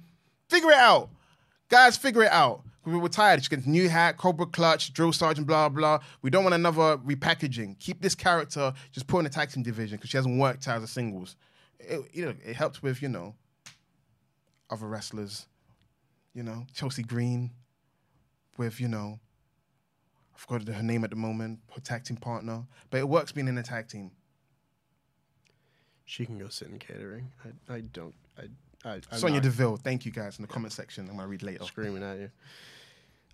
figure 0.49 0.71
it 0.71 0.77
out, 0.77 1.11
guys, 1.69 1.97
figure 1.97 2.23
it 2.23 2.33
out. 2.33 2.63
We 2.85 2.99
were 2.99 3.09
tired. 3.09 3.43
She 3.45 3.49
gets 3.49 3.65
new 3.65 3.89
hat, 3.89 4.17
Cobra 4.17 4.47
Clutch, 4.47 4.93
Drill 4.93 5.13
Sergeant, 5.13 5.47
blah 5.47 5.69
blah. 5.69 6.01
We 6.21 6.31
don't 6.31 6.45
want 6.45 6.55
another 6.55 6.99
repackaging. 6.99 7.79
Keep 7.79 8.03
this 8.03 8.15
character, 8.15 8.73
just 8.91 9.07
put 9.07 9.19
in 9.19 9.25
the 9.25 9.31
tag 9.31 9.51
team 9.51 9.63
division 9.63 9.97
because 9.97 10.11
she 10.11 10.17
hasn't 10.17 10.39
worked 10.39 10.67
out 10.67 10.79
as 10.79 10.83
a 10.85 10.89
singles. 10.89 11.37
It, 11.79 12.01
you 12.13 12.25
know, 12.25 12.35
it 12.45 12.57
helped 12.57 12.83
with 12.83 13.03
you 13.03 13.09
know 13.09 13.35
other 14.71 14.87
wrestlers. 14.87 15.47
You 16.35 16.43
know, 16.43 16.67
Chelsea 16.73 17.03
Green 17.03 17.51
with 18.57 18.81
you 18.81 18.89
know, 18.89 19.21
I 20.35 20.39
forgot 20.39 20.67
her 20.67 20.83
name 20.83 21.05
at 21.05 21.11
the 21.11 21.17
moment, 21.17 21.61
her 21.75 21.81
tag 21.81 22.05
team 22.05 22.17
partner. 22.17 22.65
But 22.91 22.99
it 22.99 23.09
works 23.09 23.33
being 23.33 23.49
in 23.49 23.59
a 23.59 23.63
tag 23.63 23.89
team. 23.89 24.11
She 26.05 26.27
can 26.27 26.39
go 26.39 26.49
sit 26.49 26.69
in 26.69 26.79
catering. 26.79 27.31
I, 27.69 27.75
I 27.75 27.81
don't. 27.81 28.15
I. 28.39 28.43
I 28.85 28.95
I'm 29.13 29.19
Sonya 29.19 29.35
not 29.35 29.45
Deville, 29.45 29.77
thank 29.77 30.05
you 30.05 30.11
guys 30.11 30.39
in 30.39 30.43
the 30.43 30.49
comment 30.49 30.73
section. 30.73 31.09
I'm 31.09 31.17
gonna 31.17 31.29
read 31.29 31.43
later. 31.43 31.63
screaming 31.65 32.03
at 32.03 32.19
you. 32.19 32.31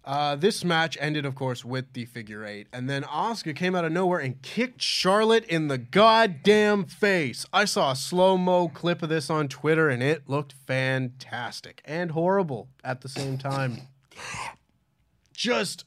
Uh, 0.04 0.36
this 0.36 0.64
match 0.64 0.96
ended, 1.00 1.26
of 1.26 1.34
course, 1.34 1.64
with 1.64 1.92
the 1.92 2.04
figure 2.06 2.44
eight, 2.44 2.66
and 2.72 2.88
then 2.88 3.02
Asuka 3.02 3.54
came 3.54 3.74
out 3.74 3.84
of 3.84 3.92
nowhere 3.92 4.20
and 4.20 4.40
kicked 4.40 4.80
Charlotte 4.80 5.44
in 5.44 5.68
the 5.68 5.76
goddamn 5.76 6.84
face. 6.84 7.44
I 7.52 7.64
saw 7.66 7.92
a 7.92 7.96
slow 7.96 8.38
mo 8.38 8.68
clip 8.68 9.02
of 9.02 9.08
this 9.08 9.28
on 9.28 9.48
Twitter, 9.48 9.88
and 9.88 10.02
it 10.02 10.28
looked 10.28 10.54
fantastic 10.66 11.82
and 11.84 12.12
horrible 12.12 12.68
at 12.84 13.02
the 13.02 13.08
same 13.08 13.36
time. 13.36 13.82
Just 15.34 15.84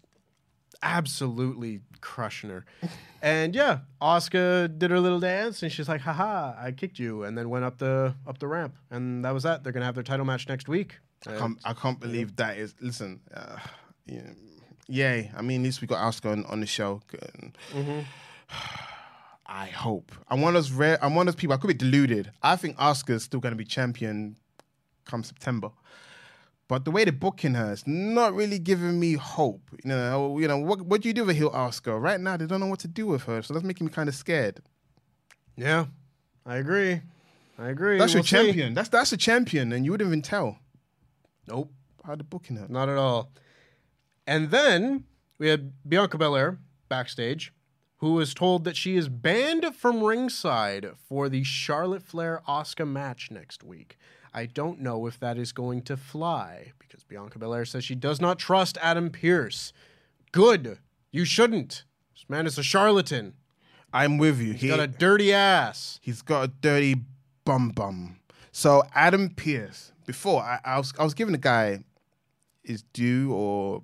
absolutely 0.83 1.81
crushing 2.01 2.49
her. 2.49 2.65
And 3.21 3.55
yeah, 3.55 3.79
Asuka 4.01 4.77
did 4.77 4.91
her 4.91 4.99
little 4.99 5.19
dance, 5.19 5.63
and 5.63 5.71
she's 5.71 5.87
like, 5.87 6.01
"Haha, 6.01 6.55
I 6.57 6.71
kicked 6.71 6.99
you," 6.99 7.23
and 7.23 7.37
then 7.37 7.49
went 7.49 7.65
up 7.65 7.77
the 7.77 8.15
up 8.27 8.39
the 8.39 8.47
ramp, 8.47 8.75
and 8.89 9.23
that 9.23 9.33
was 9.33 9.43
that. 9.43 9.63
They're 9.63 9.73
gonna 9.73 9.85
have 9.85 9.95
their 9.95 10.03
title 10.03 10.25
match 10.25 10.47
next 10.49 10.67
week. 10.67 10.99
I 11.27 11.37
can't, 11.37 11.57
I 11.63 11.73
can't 11.73 11.99
believe 11.99 12.35
that 12.37 12.57
is. 12.57 12.73
Listen, 12.81 13.19
uh, 13.33 13.57
yeah, 14.07 14.31
yay. 14.87 15.31
I 15.35 15.41
mean, 15.41 15.61
at 15.61 15.65
least 15.65 15.81
we 15.81 15.87
got 15.87 15.99
Asuka 15.99 16.31
on, 16.31 16.45
on 16.45 16.59
the 16.59 16.65
show. 16.65 17.01
Good. 17.07 17.53
I 19.45 19.65
hope. 19.65 20.13
I'm 20.29 20.41
one 20.41 20.55
of 20.55 20.63
those 20.63 20.71
rare. 20.71 20.97
I'm 21.03 21.13
one 21.13 21.27
of 21.27 21.33
those 21.33 21.39
people. 21.39 21.53
I 21.53 21.57
could 21.57 21.67
be 21.67 21.73
deluded. 21.73 22.31
I 22.41 22.55
think 22.55 22.77
Asuka's 22.77 23.23
still 23.23 23.41
to 23.41 23.53
be 23.53 23.65
champion 23.65 24.37
come 25.05 25.23
September. 25.23 25.71
But 26.71 26.85
the 26.85 26.91
way 26.91 27.03
they're 27.03 27.11
booking 27.11 27.55
her, 27.55 27.73
it's 27.73 27.85
not 27.85 28.33
really 28.33 28.57
giving 28.57 28.97
me 28.97 29.15
hope. 29.15 29.59
You 29.83 29.89
know, 29.89 30.39
you 30.39 30.47
know 30.47 30.57
what? 30.57 30.79
What 30.83 31.01
do 31.01 31.09
you 31.09 31.13
do 31.13 31.25
with 31.25 31.35
heel 31.35 31.51
Asuka? 31.51 32.01
Right 32.01 32.17
now, 32.17 32.37
they 32.37 32.45
don't 32.45 32.61
know 32.61 32.67
what 32.67 32.79
to 32.79 32.87
do 32.87 33.07
with 33.07 33.23
her, 33.23 33.41
so 33.41 33.53
that's 33.53 33.65
making 33.65 33.87
me 33.87 33.91
kind 33.91 34.07
of 34.07 34.15
scared. 34.15 34.61
Yeah, 35.57 35.87
I 36.45 36.55
agree. 36.55 37.01
I 37.59 37.67
agree. 37.71 37.97
That's 37.97 38.13
We'll 38.13 38.19
your 38.19 38.23
see. 38.25 38.35
champion. 38.37 38.73
That's 38.73 38.87
that's 38.87 39.11
a 39.11 39.17
champion, 39.17 39.73
and 39.73 39.83
you 39.83 39.91
wouldn't 39.91 40.07
even 40.07 40.21
tell 40.21 40.59
Nope, 41.45 41.73
how 42.05 42.15
they're 42.15 42.23
booking 42.23 42.55
her. 42.55 42.67
not 42.69 42.87
at 42.87 42.95
all. 42.97 43.33
And 44.25 44.49
then 44.49 45.03
we 45.39 45.49
had 45.49 45.73
Bianca 45.85 46.17
Belair 46.17 46.57
backstage, 46.87 47.51
who 47.97 48.13
was 48.13 48.33
told 48.33 48.63
that 48.63 48.77
she 48.77 48.95
is 48.95 49.09
banned 49.09 49.75
from 49.75 50.01
ringside 50.01 50.91
for 51.09 51.27
the 51.27 51.43
Charlotte 51.43 52.03
Flair 52.03 52.41
Asuka 52.47 52.87
match 52.87 53.29
next 53.29 53.61
week. 53.61 53.97
I 54.33 54.45
don't 54.45 54.79
know 54.79 55.07
if 55.07 55.19
that 55.19 55.37
is 55.37 55.51
going 55.51 55.81
to 55.83 55.97
fly 55.97 56.71
because 56.79 57.03
Bianca 57.03 57.37
Belair 57.37 57.65
says 57.65 57.83
she 57.83 57.95
does 57.95 58.21
not 58.21 58.39
trust 58.39 58.77
Adam 58.81 59.09
Pearce. 59.09 59.73
Good. 60.31 60.79
You 61.11 61.25
shouldn't. 61.25 61.83
This 62.13 62.25
man 62.29 62.47
is 62.47 62.57
a 62.57 62.63
charlatan. 62.63 63.33
I'm 63.93 64.17
with 64.17 64.39
you. 64.39 64.53
He's 64.53 64.69
got 64.69 64.79
a 64.79 64.87
dirty 64.87 65.33
ass. 65.33 65.99
He's 66.01 66.21
got 66.21 66.43
a 66.43 66.47
dirty 66.47 66.95
bum 67.43 67.69
bum. 67.69 68.19
So 68.53 68.83
Adam 68.95 69.29
Pearce, 69.29 69.91
before 70.05 70.41
I, 70.41 70.59
I 70.63 70.77
was 70.77 70.93
I 70.97 71.03
was 71.03 71.13
giving 71.13 71.33
the 71.33 71.37
guy 71.37 71.83
his 72.63 72.83
due 72.93 73.33
or 73.33 73.83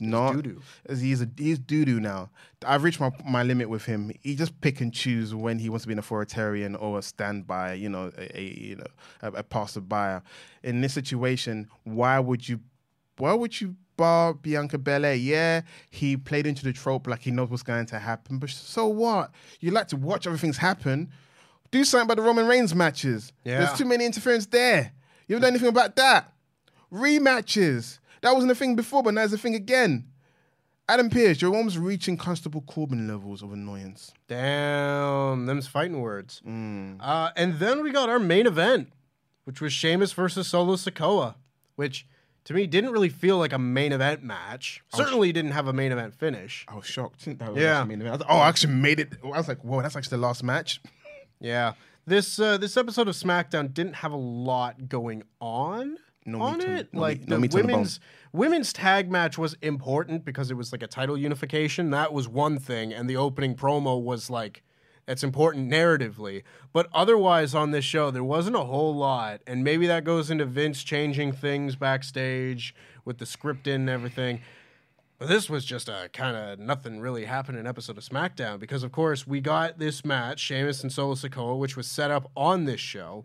not. 0.00 0.34
doo-doo. 0.34 0.60
He's 0.88 1.22
a 1.22 1.28
he's 1.36 1.58
doo 1.58 1.84
doo 1.84 2.00
now. 2.00 2.30
I've 2.64 2.82
reached 2.82 3.00
my, 3.00 3.10
my 3.24 3.42
limit 3.42 3.68
with 3.68 3.84
him. 3.84 4.12
He 4.22 4.34
just 4.34 4.60
pick 4.60 4.80
and 4.80 4.92
choose 4.92 5.34
when 5.34 5.58
he 5.58 5.68
wants 5.68 5.84
to 5.84 5.88
be 5.88 5.92
an 5.92 5.98
authoritarian 5.98 6.76
or 6.76 6.98
a 6.98 7.02
standby, 7.02 7.74
you 7.74 7.88
know, 7.88 8.12
a, 8.16 8.38
a 8.38 8.42
you 8.42 8.76
know 8.76 8.86
a, 9.22 9.28
a 9.28 9.42
passerby. 9.42 10.24
In 10.62 10.80
this 10.80 10.92
situation, 10.92 11.68
why 11.84 12.18
would 12.18 12.48
you 12.48 12.60
why 13.18 13.32
would 13.32 13.60
you 13.60 13.76
bar 13.96 14.34
Bianca 14.34 14.78
Belair? 14.78 15.14
Yeah, 15.14 15.62
he 15.90 16.16
played 16.16 16.46
into 16.46 16.64
the 16.64 16.72
trope 16.72 17.06
like 17.06 17.20
he 17.20 17.30
knows 17.30 17.50
what's 17.50 17.62
going 17.62 17.86
to 17.86 17.98
happen, 17.98 18.38
but 18.38 18.50
so 18.50 18.86
what? 18.86 19.30
You 19.60 19.70
like 19.70 19.88
to 19.88 19.96
watch 19.96 20.26
other 20.26 20.38
things 20.38 20.56
happen. 20.56 21.10
Do 21.70 21.84
something 21.84 22.06
about 22.06 22.16
the 22.16 22.22
Roman 22.22 22.46
Reigns 22.46 22.74
matches. 22.74 23.32
Yeah. 23.44 23.58
There's 23.58 23.78
too 23.78 23.84
many 23.84 24.06
interference 24.06 24.46
there. 24.46 24.92
You 25.26 25.34
haven't 25.34 25.42
done 25.42 25.52
anything 25.52 25.68
about 25.68 25.96
that. 25.96 26.32
Rematches. 26.90 27.98
That 28.22 28.34
wasn't 28.34 28.52
a 28.52 28.54
thing 28.54 28.76
before, 28.76 29.02
but 29.02 29.14
now 29.14 29.22
it's 29.24 29.32
a 29.32 29.38
thing 29.38 29.54
again. 29.54 30.06
Adam 30.90 31.10
Pearce, 31.10 31.42
you're 31.42 31.54
almost 31.54 31.76
reaching 31.76 32.16
Constable 32.16 32.62
Corbin 32.62 33.06
levels 33.08 33.42
of 33.42 33.52
annoyance. 33.52 34.12
Damn, 34.26 35.44
them's 35.46 35.66
fighting 35.66 36.00
words. 36.00 36.40
Mm. 36.46 36.96
Uh, 37.00 37.30
and 37.36 37.58
then 37.58 37.82
we 37.82 37.90
got 37.90 38.08
our 38.08 38.18
main 38.18 38.46
event, 38.46 38.90
which 39.44 39.60
was 39.60 39.72
Sheamus 39.72 40.12
versus 40.12 40.48
Solo 40.48 40.76
Sikoa, 40.76 41.34
which 41.76 42.06
to 42.44 42.54
me 42.54 42.66
didn't 42.66 42.90
really 42.92 43.10
feel 43.10 43.36
like 43.36 43.52
a 43.52 43.58
main 43.58 43.92
event 43.92 44.22
match. 44.22 44.82
Certainly 44.94 45.30
didn't 45.32 45.50
have 45.50 45.68
a 45.68 45.72
main 45.74 45.92
event 45.92 46.14
finish. 46.14 46.64
I 46.68 46.76
was 46.76 46.86
shocked. 46.86 47.26
That 47.38 47.52
was 47.52 47.62
Yeah. 47.62 47.84
main 47.84 48.00
event. 48.00 48.08
I 48.08 48.12
was 48.16 48.20
like, 48.20 48.30
oh, 48.30 48.38
I 48.38 48.48
actually 48.48 48.72
made 48.74 48.98
it. 49.00 49.12
I 49.22 49.26
was 49.28 49.46
like, 49.48 49.60
whoa, 49.62 49.82
that's 49.82 49.94
actually 49.94 50.16
the 50.16 50.22
last 50.22 50.42
match. 50.42 50.80
Yeah, 51.40 51.74
this 52.04 52.40
uh, 52.40 52.58
this 52.58 52.76
episode 52.76 53.06
of 53.06 53.14
SmackDown 53.14 53.72
didn't 53.72 53.92
have 53.94 54.10
a 54.10 54.16
lot 54.16 54.88
going 54.88 55.22
on 55.40 55.96
No 56.28 56.40
on 56.42 56.60
it. 56.60 56.88
no 56.92 57.00
like 57.00 57.20
meat- 57.20 57.28
no 57.28 57.36
the 57.36 57.42
on 57.42 57.48
the 57.48 57.56
women's 57.56 58.00
women's 58.32 58.72
tag 58.72 59.10
match 59.10 59.38
was 59.38 59.54
important 59.62 60.24
because 60.24 60.50
it 60.50 60.54
was 60.54 60.72
like 60.72 60.82
a 60.82 60.86
title 60.86 61.16
unification. 61.16 61.90
That 61.90 62.12
was 62.12 62.28
one 62.28 62.58
thing, 62.58 62.92
and 62.92 63.08
the 63.08 63.16
opening 63.16 63.54
promo 63.54 64.02
was 64.02 64.30
like 64.30 64.62
it's 65.08 65.24
important 65.24 65.70
narratively. 65.70 66.42
But 66.72 66.88
otherwise, 66.92 67.54
on 67.54 67.70
this 67.70 67.84
show, 67.84 68.10
there 68.10 68.22
wasn't 68.22 68.56
a 68.56 68.64
whole 68.64 68.94
lot, 68.94 69.40
and 69.46 69.64
maybe 69.64 69.86
that 69.86 70.04
goes 70.04 70.30
into 70.30 70.44
Vince 70.44 70.84
changing 70.84 71.32
things 71.32 71.76
backstage 71.76 72.74
with 73.04 73.18
the 73.18 73.26
script 73.26 73.66
and 73.66 73.88
everything. 73.88 74.42
But 75.18 75.28
this 75.28 75.50
was 75.50 75.64
just 75.64 75.88
a 75.88 76.08
kind 76.12 76.36
of 76.36 76.60
nothing 76.60 77.00
really 77.00 77.24
happening 77.24 77.66
episode 77.66 77.98
of 77.98 78.04
SmackDown 78.04 78.60
because, 78.60 78.84
of 78.84 78.92
course, 78.92 79.26
we 79.26 79.40
got 79.40 79.78
this 79.78 80.04
match, 80.04 80.38
Sheamus 80.38 80.82
and 80.82 80.92
Solo 80.92 81.14
Sikoa, 81.14 81.58
which 81.58 81.76
was 81.76 81.88
set 81.90 82.12
up 82.12 82.30
on 82.36 82.66
this 82.66 82.78
show. 82.78 83.24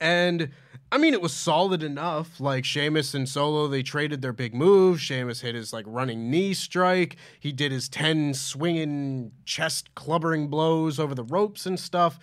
And 0.00 0.50
I 0.90 0.96
mean, 0.96 1.12
it 1.12 1.20
was 1.20 1.34
solid 1.34 1.82
enough. 1.82 2.40
Like 2.40 2.64
Sheamus 2.64 3.12
and 3.14 3.28
Solo, 3.28 3.68
they 3.68 3.82
traded 3.82 4.22
their 4.22 4.32
big 4.32 4.54
moves. 4.54 5.00
Sheamus 5.00 5.42
hit 5.42 5.54
his 5.54 5.72
like 5.72 5.84
running 5.86 6.30
knee 6.30 6.54
strike. 6.54 7.16
He 7.38 7.52
did 7.52 7.72
his 7.72 7.88
10 7.88 8.34
swinging 8.34 9.32
chest 9.44 9.94
clubbering 9.94 10.48
blows 10.48 10.98
over 10.98 11.14
the 11.14 11.24
ropes 11.24 11.66
and 11.66 11.78
stuff. 11.78 12.18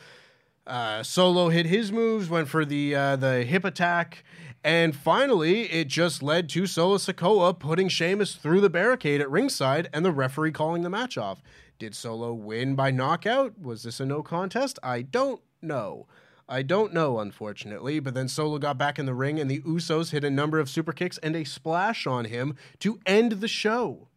Uh, 0.66 1.04
Solo 1.04 1.50
hit 1.50 1.68
his 1.68 1.92
moves, 1.92 2.28
went 2.28 2.48
for 2.48 2.66
the 2.66 2.96
uh, 2.96 3.16
the 3.18 3.44
hip 3.44 3.64
attack, 3.64 4.24
and 4.64 4.96
finally 4.96 5.72
it 5.72 5.88
just 5.88 6.24
led 6.24 6.50
to 6.50 6.66
Solo 6.66 6.98
Sikoa 6.98 7.60
putting 7.60 7.88
Sheamus 7.88 8.34
through 8.34 8.62
the 8.62 8.70
barricade 8.70 9.22
at 9.22 9.30
ringside 9.30 9.90
and 9.94 10.04
the 10.04 10.12
referee 10.12 10.52
calling 10.54 10.82
the 10.82 10.90
match 10.90 11.20
off. 11.20 11.44
Did 11.78 11.94
Solo 11.94 12.34
win 12.34 12.74
by 12.74 12.90
knockout? 12.90 13.60
Was 13.62 13.84
this 13.84 14.00
a 14.00 14.06
no 14.08 14.24
contest? 14.24 14.80
I 14.82 15.04
don't 15.04 15.42
know. 15.62 16.08
I 16.48 16.62
don't 16.62 16.94
know, 16.94 17.20
unfortunately, 17.20 18.00
but 18.00 18.14
then 18.14 18.28
Solo 18.28 18.60
got 18.60 18.78
back 18.78 19.00
in 19.00 19.06
the 19.06 19.16
ring 19.16 19.40
and 19.40 19.50
the 19.50 19.62
Usos 19.62 20.12
hit 20.12 20.24
a 20.24 20.30
number 20.30 20.60
of 20.60 20.70
super 20.70 20.94
kicks 20.94 21.18
and 21.20 21.36
a 21.36 21.44
splash 21.44 22.06
on 22.06 22.26
him 22.26 22.56
to 22.80 23.00
end 23.06 23.34
the 23.34 23.48
show. 23.48 24.08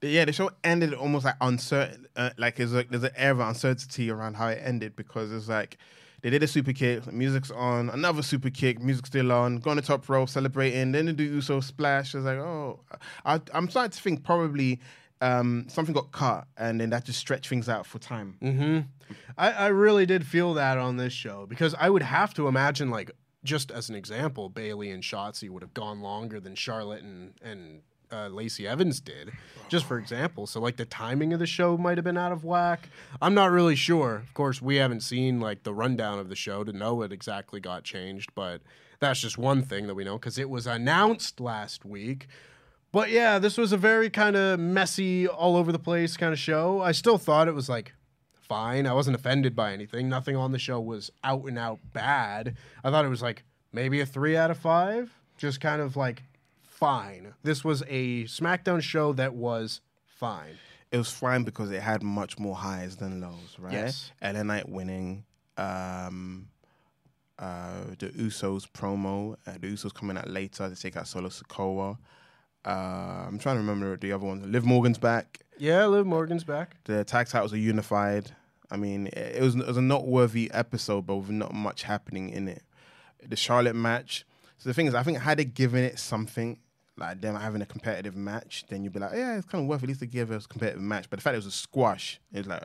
But 0.00 0.10
yeah, 0.10 0.26
the 0.26 0.32
show 0.32 0.50
ended 0.62 0.94
almost 0.94 1.24
like 1.24 1.36
uncertain. 1.40 2.06
Uh, 2.14 2.30
like 2.36 2.56
there's 2.56 2.72
like 2.72 2.90
there's 2.90 3.02
an 3.02 3.12
air 3.16 3.32
of 3.32 3.40
uncertainty 3.40 4.10
around 4.10 4.34
how 4.34 4.48
it 4.48 4.60
ended 4.62 4.94
because 4.94 5.32
it's 5.32 5.48
like 5.48 5.78
they 6.20 6.30
did 6.30 6.42
a 6.42 6.48
super 6.48 6.72
kick, 6.72 7.10
music's 7.12 7.50
on, 7.50 7.90
another 7.90 8.22
super 8.22 8.50
kick, 8.50 8.80
music's 8.80 9.08
still 9.08 9.32
on, 9.32 9.58
go 9.58 9.70
on 9.70 9.76
the 9.76 9.82
top 9.82 10.08
rope, 10.08 10.28
celebrating, 10.28 10.92
then 10.92 11.06
they 11.06 11.12
do 11.12 11.24
Uso 11.24 11.60
splash. 11.60 12.14
It's 12.14 12.24
like, 12.24 12.38
oh, 12.38 12.80
I, 13.24 13.40
I'm 13.54 13.68
starting 13.70 13.92
to 13.92 14.02
think 14.02 14.24
probably 14.24 14.80
um, 15.20 15.66
something 15.68 15.94
got 15.94 16.12
cut 16.12 16.46
and 16.56 16.80
then 16.80 16.90
that 16.90 17.04
just 17.04 17.18
stretched 17.18 17.48
things 17.48 17.68
out 17.68 17.86
for 17.86 17.98
time. 17.98 18.36
Mm-hmm. 18.42 18.80
I, 19.36 19.52
I 19.52 19.66
really 19.68 20.06
did 20.06 20.26
feel 20.26 20.54
that 20.54 20.78
on 20.78 20.96
this 20.96 21.12
show 21.12 21.46
because 21.46 21.74
I 21.78 21.90
would 21.90 22.02
have 22.02 22.34
to 22.34 22.48
imagine, 22.48 22.90
like, 22.90 23.10
just 23.44 23.70
as 23.70 23.88
an 23.88 23.94
example, 23.94 24.48
Bayley 24.48 24.90
and 24.90 25.02
Shotzi 25.02 25.48
would 25.48 25.62
have 25.62 25.74
gone 25.74 26.00
longer 26.00 26.40
than 26.40 26.54
Charlotte 26.54 27.02
and 27.02 27.34
and 27.42 27.82
uh, 28.10 28.28
Lacey 28.28 28.66
Evans 28.66 29.00
did, 29.00 29.32
just 29.68 29.84
for 29.84 29.98
example. 29.98 30.46
So, 30.46 30.60
like, 30.60 30.76
the 30.76 30.84
timing 30.84 31.32
of 31.32 31.38
the 31.38 31.46
show 31.46 31.76
might 31.76 31.98
have 31.98 32.04
been 32.04 32.18
out 32.18 32.32
of 32.32 32.44
whack. 32.44 32.88
I'm 33.20 33.34
not 33.34 33.50
really 33.50 33.76
sure. 33.76 34.16
Of 34.16 34.34
course, 34.34 34.60
we 34.60 34.76
haven't 34.76 35.02
seen 35.02 35.40
like 35.40 35.62
the 35.62 35.74
rundown 35.74 36.18
of 36.18 36.28
the 36.28 36.36
show 36.36 36.64
to 36.64 36.72
know 36.72 36.94
what 36.94 37.12
exactly 37.12 37.60
got 37.60 37.84
changed, 37.84 38.34
but 38.34 38.60
that's 38.98 39.20
just 39.20 39.38
one 39.38 39.62
thing 39.62 39.86
that 39.86 39.94
we 39.94 40.04
know 40.04 40.18
because 40.18 40.38
it 40.38 40.50
was 40.50 40.66
announced 40.66 41.40
last 41.40 41.84
week. 41.84 42.26
But 42.90 43.10
yeah, 43.10 43.38
this 43.38 43.58
was 43.58 43.72
a 43.72 43.76
very 43.76 44.08
kind 44.10 44.34
of 44.36 44.58
messy, 44.58 45.28
all 45.28 45.56
over 45.56 45.72
the 45.72 45.78
place 45.78 46.16
kind 46.16 46.32
of 46.32 46.38
show. 46.38 46.80
I 46.80 46.92
still 46.92 47.18
thought 47.18 47.48
it 47.48 47.54
was 47.54 47.68
like 47.68 47.92
fine. 48.48 48.86
I 48.86 48.94
wasn't 48.94 49.14
offended 49.16 49.54
by 49.54 49.72
anything. 49.72 50.08
Nothing 50.08 50.36
on 50.36 50.52
the 50.52 50.58
show 50.58 50.80
was 50.80 51.10
out 51.22 51.44
and 51.44 51.58
out 51.58 51.80
bad. 51.92 52.56
I 52.82 52.90
thought 52.90 53.04
it 53.04 53.08
was 53.08 53.22
like 53.22 53.44
maybe 53.72 54.00
a 54.00 54.06
three 54.06 54.36
out 54.36 54.50
of 54.50 54.58
five. 54.58 55.12
Just 55.36 55.60
kind 55.60 55.82
of 55.82 55.96
like 55.96 56.22
fine. 56.62 57.34
This 57.42 57.62
was 57.64 57.82
a 57.88 58.24
SmackDown 58.24 58.80
show 58.80 59.12
that 59.14 59.34
was 59.34 59.80
fine. 60.06 60.56
It 60.90 60.96
was 60.96 61.10
fine 61.10 61.44
because 61.44 61.70
it 61.70 61.82
had 61.82 62.02
much 62.02 62.38
more 62.38 62.56
highs 62.56 62.96
than 62.96 63.20
lows, 63.20 63.56
right? 63.58 63.72
Yes. 63.72 64.10
LA 64.22 64.42
Knight 64.42 64.68
winning, 64.68 65.24
um, 65.58 66.48
uh, 67.38 67.82
the 67.98 68.08
Usos 68.08 68.66
promo, 68.70 69.36
uh, 69.46 69.52
the 69.60 69.66
Usos 69.68 69.92
coming 69.92 70.16
out 70.16 70.28
later 70.30 70.68
to 70.70 70.74
take 70.74 70.96
out 70.96 71.06
Solo 71.06 71.28
Sikoa. 71.28 71.98
Uh, 72.64 73.24
I'm 73.28 73.38
trying 73.38 73.56
to 73.56 73.60
remember 73.60 73.96
the 73.96 74.12
other 74.12 74.26
ones. 74.26 74.44
Liv 74.46 74.64
Morgan's 74.64 74.98
back. 74.98 75.40
Yeah, 75.58 75.86
Liv 75.86 76.06
Morgan's 76.06 76.44
back. 76.44 76.76
The 76.84 77.04
tag 77.04 77.28
titles 77.28 77.52
are 77.52 77.58
unified. 77.58 78.30
I 78.70 78.76
mean, 78.76 79.06
it, 79.08 79.36
it 79.36 79.42
was 79.42 79.54
it 79.54 79.66
was 79.66 79.76
a 79.76 79.82
noteworthy 79.82 80.50
episode, 80.52 81.06
but 81.06 81.16
with 81.16 81.30
not 81.30 81.54
much 81.54 81.82
happening 81.84 82.30
in 82.30 82.48
it. 82.48 82.62
The 83.26 83.36
Charlotte 83.36 83.74
match. 83.74 84.24
So 84.58 84.68
the 84.68 84.74
thing 84.74 84.86
is, 84.86 84.94
I 84.94 85.02
think 85.02 85.18
had 85.18 85.38
they 85.38 85.44
given 85.44 85.84
it 85.84 85.98
something 85.98 86.58
like 86.96 87.20
them 87.20 87.36
having 87.36 87.62
a 87.62 87.66
competitive 87.66 88.16
match, 88.16 88.64
then 88.68 88.82
you'd 88.82 88.92
be 88.92 88.98
like, 89.00 89.12
yeah, 89.14 89.36
it's 89.36 89.46
kind 89.46 89.62
of 89.62 89.68
worth 89.68 89.82
at 89.82 89.88
least 89.88 90.00
to 90.00 90.06
give 90.06 90.30
us 90.30 90.44
a 90.44 90.48
competitive 90.48 90.82
match. 90.82 91.08
But 91.08 91.18
the 91.18 91.22
fact 91.22 91.34
it 91.34 91.38
was 91.38 91.46
a 91.46 91.50
squash, 91.52 92.20
it's 92.32 92.48
like, 92.48 92.64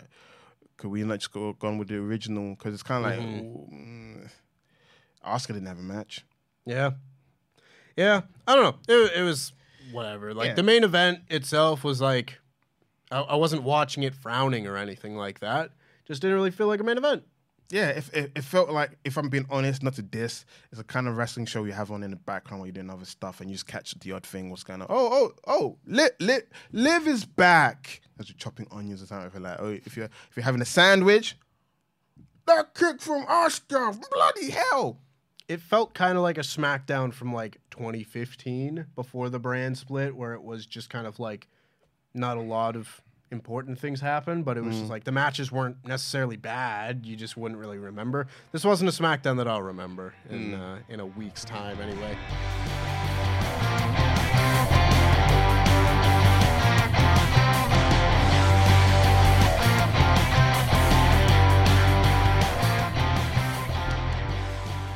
could 0.78 0.90
we 0.90 1.04
not 1.04 1.20
just 1.20 1.32
go 1.32 1.54
gone 1.54 1.78
with 1.78 1.88
the 1.88 1.98
original? 1.98 2.56
Because 2.56 2.74
it's 2.74 2.84
kind 2.84 3.06
of 3.06 3.12
like, 3.12 3.20
ooh, 3.20 3.68
mm, 3.72 4.30
Asuka 5.26 5.48
didn't 5.48 5.68
have 5.68 5.78
a 5.78 5.84
match. 5.84 6.26
Yeah. 6.66 6.92
Yeah. 7.96 8.22
I 8.48 8.56
don't 8.56 8.64
know. 8.64 8.94
It, 8.94 9.18
it 9.18 9.24
was 9.24 9.54
whatever. 9.92 10.34
Like 10.34 10.50
Yeah. 10.50 10.54
the 10.56 10.64
main 10.64 10.84
event 10.84 11.20
itself 11.30 11.84
was 11.84 12.02
like, 12.02 12.40
I, 13.12 13.20
I 13.22 13.36
wasn't 13.36 13.64
watching 13.64 14.04
it 14.04 14.14
frowning 14.16 14.68
or 14.68 14.78
anything 14.78 15.16
like 15.16 15.40
that. 15.42 15.72
Just 16.06 16.22
didn't 16.22 16.36
really 16.36 16.52
feel 16.52 16.68
like 16.68 16.80
a 16.80 16.84
main 16.84 16.98
event. 16.98 17.24
Yeah, 17.70 17.90
if 17.90 18.14
it, 18.14 18.32
it 18.36 18.44
felt 18.44 18.70
like, 18.70 19.00
if 19.04 19.18
I'm 19.18 19.30
being 19.30 19.48
honest, 19.50 19.82
not 19.82 19.94
to 19.96 20.04
diss, 20.04 20.46
it's 20.72 20.80
a 20.80 20.84
kind 20.84 21.08
of 21.08 21.18
wrestling 21.18 21.46
show 21.48 21.64
you 21.64 21.72
have 21.72 21.90
on 21.92 22.04
in 22.04 22.12
the 22.12 22.18
background 22.18 22.60
while 22.60 22.68
you're 22.68 22.74
doing 22.74 22.90
other 22.92 23.06
stuff, 23.06 23.42
and 23.42 23.50
you 23.50 23.56
just 23.56 23.66
catch 23.66 23.98
the 24.00 24.12
odd 24.12 24.26
thing. 24.26 24.52
What's 24.52 24.64
going 24.64 24.82
on? 24.82 24.88
Oh, 24.92 25.10
oh, 25.12 25.32
oh! 25.48 25.78
Liv, 25.88 26.12
Liv, 26.20 26.44
Liv 26.72 27.08
is 27.08 27.26
back. 27.26 28.02
As 28.20 28.30
you're 28.30 28.36
chopping 28.38 28.68
onions 28.70 29.02
or 29.02 29.08
something, 29.08 29.42
like, 29.42 29.58
oh, 29.60 29.70
if 29.86 29.96
you're 29.98 30.06
if 30.06 30.36
you're 30.36 30.44
having 30.44 30.62
a 30.62 30.66
sandwich, 30.66 31.36
that 32.46 32.76
kick 32.76 33.02
from 33.02 33.26
Asuka, 33.26 34.00
bloody 34.12 34.52
hell! 34.52 35.00
It 35.48 35.60
felt 35.62 35.94
kind 35.94 36.18
of 36.18 36.24
like 36.24 36.38
a 36.38 36.42
SmackDown 36.42 37.14
from 37.14 37.34
like 37.34 37.60
2015 37.72 38.88
before 38.96 39.30
the 39.30 39.40
brand 39.40 39.78
split, 39.78 40.16
where 40.16 40.34
it 40.34 40.44
was 40.44 40.66
just 40.66 40.90
kind 40.90 41.06
of 41.06 41.20
like 41.20 41.48
not 42.14 42.38
a 42.38 42.42
lot 42.42 42.76
of 42.76 43.02
important 43.32 43.80
things 43.80 44.00
happened, 44.00 44.46
but 44.46 44.58
it 44.58 44.64
was 44.64 44.78
just 44.78 44.90
like 44.90 45.04
the 45.04 45.12
matches 45.12 45.52
weren't 45.52 45.76
necessarily 45.86 46.38
bad. 46.38 47.06
You 47.06 47.16
just 47.16 47.36
wouldn't 47.36 47.60
really 47.60 47.80
remember. 47.80 48.28
This 48.52 48.64
wasn't 48.64 48.90
a 48.90 49.02
SmackDown 49.04 49.38
that 49.38 49.48
I'll 49.48 49.62
remember 49.64 50.14
in 50.30 50.54
uh, 50.54 50.80
in 50.88 51.00
a 51.00 51.06
week's 51.06 51.44
time, 51.44 51.80
anyway. 51.82 52.16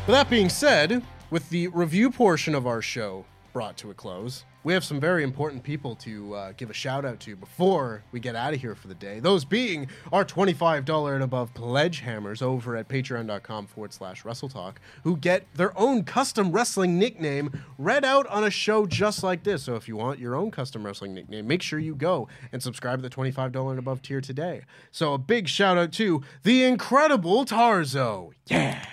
That 0.07 0.29
being 0.29 0.47
said, 0.47 1.03
with 1.31 1.49
the 1.49 1.67
review 1.67 2.09
portion 2.09 2.55
of 2.55 2.65
our 2.65 2.81
show 2.81 3.25
brought 3.51 3.75
to 3.77 3.91
a 3.91 3.93
close, 3.93 4.45
we 4.63 4.71
have 4.71 4.85
some 4.85 5.01
very 5.01 5.21
important 5.21 5.63
people 5.63 5.97
to 5.97 6.33
uh, 6.33 6.53
give 6.55 6.69
a 6.69 6.73
shout 6.73 7.03
out 7.03 7.19
to 7.19 7.35
before 7.35 8.03
we 8.13 8.21
get 8.21 8.33
out 8.33 8.53
of 8.53 8.61
here 8.61 8.73
for 8.73 8.87
the 8.87 8.95
day. 8.95 9.19
Those 9.19 9.43
being 9.43 9.89
our 10.13 10.23
$25 10.23 11.13
and 11.13 11.23
above 11.23 11.53
pledge 11.53 11.99
hammers 11.99 12.41
over 12.41 12.77
at 12.77 12.87
patreon.com 12.87 13.67
forward 13.67 13.91
slash 13.91 14.23
WrestleTalk, 14.23 14.75
who 15.03 15.17
get 15.17 15.45
their 15.55 15.77
own 15.77 16.05
custom 16.05 16.53
wrestling 16.53 16.97
nickname 16.97 17.51
read 17.77 18.05
out 18.05 18.25
on 18.27 18.45
a 18.45 18.49
show 18.49 18.85
just 18.85 19.23
like 19.23 19.43
this. 19.43 19.63
So 19.63 19.75
if 19.75 19.89
you 19.89 19.97
want 19.97 20.19
your 20.19 20.35
own 20.35 20.51
custom 20.51 20.85
wrestling 20.85 21.15
nickname, 21.15 21.45
make 21.47 21.61
sure 21.61 21.79
you 21.79 21.95
go 21.95 22.29
and 22.53 22.63
subscribe 22.63 22.99
to 22.99 23.09
the 23.09 23.13
$25 23.13 23.71
and 23.71 23.77
above 23.77 24.01
tier 24.01 24.21
today. 24.21 24.61
So 24.89 25.13
a 25.13 25.17
big 25.17 25.49
shout 25.49 25.77
out 25.77 25.91
to 25.93 26.23
the 26.43 26.63
incredible 26.63 27.43
Tarzo. 27.43 28.31
Yeah. 28.45 28.85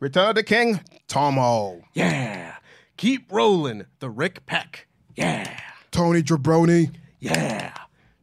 Return 0.00 0.28
of 0.30 0.34
the 0.36 0.42
King, 0.42 0.80
Tomo, 1.08 1.82
Yeah. 1.94 2.54
Keep 2.96 3.30
rolling, 3.32 3.84
the 4.00 4.10
Rick 4.10 4.46
Peck. 4.46 4.86
Yeah. 5.16 5.58
Tony 5.90 6.22
Jabroni, 6.22 6.94
Yeah. 7.20 7.72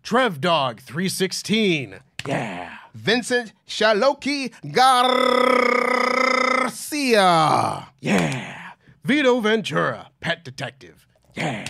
Trev 0.03 0.39
Dog 0.39 0.79
316. 0.81 1.99
Yeah. 2.25 2.71
Vincent 2.93 3.51
Shaloki 3.67 4.53
Garcia, 6.71 7.87
Yeah. 7.99 8.71
Vito 9.03 9.39
Ventura, 9.41 10.09
Pet 10.21 10.43
Detective. 10.45 11.05
Yeah. 11.35 11.65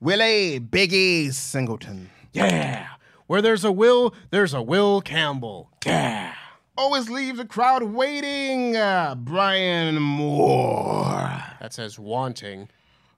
Willie 0.00 0.60
Biggie 0.60 1.32
Singleton. 1.32 2.10
Yeah. 2.32 2.86
Where 3.26 3.42
there's 3.42 3.64
a 3.64 3.72
Will, 3.72 4.14
there's 4.30 4.54
a 4.54 4.62
Will 4.62 5.00
Campbell. 5.00 5.70
Yeah. 5.84 6.34
Always 6.78 7.08
leave 7.08 7.38
the 7.38 7.46
crowd 7.46 7.82
waiting. 7.82 8.76
Uh, 8.76 9.14
Brian 9.14 9.96
Moore. 10.00 11.42
That 11.60 11.72
says 11.72 11.98
wanting. 11.98 12.68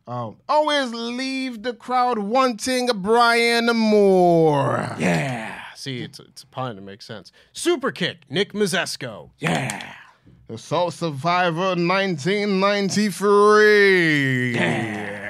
Oh, 0.06 0.36
always 0.48 0.92
leave 0.92 1.62
the 1.64 1.74
crowd 1.74 2.18
wanting 2.18 2.88
Brian 2.94 3.66
Moore. 3.66 4.94
Yeah. 4.98 5.60
See, 5.74 6.02
it's, 6.02 6.20
it's 6.20 6.44
a 6.44 6.46
pun. 6.46 6.78
It 6.78 6.82
makes 6.82 7.04
sense. 7.04 7.32
Super 7.52 7.90
kick, 7.90 8.18
Nick 8.30 8.52
Mazesco. 8.52 9.30
Yeah. 9.38 9.92
The 10.46 10.56
Soul 10.56 10.90
Survivor 10.90 11.74
1993. 11.74 14.54
Yeah. 14.54 15.27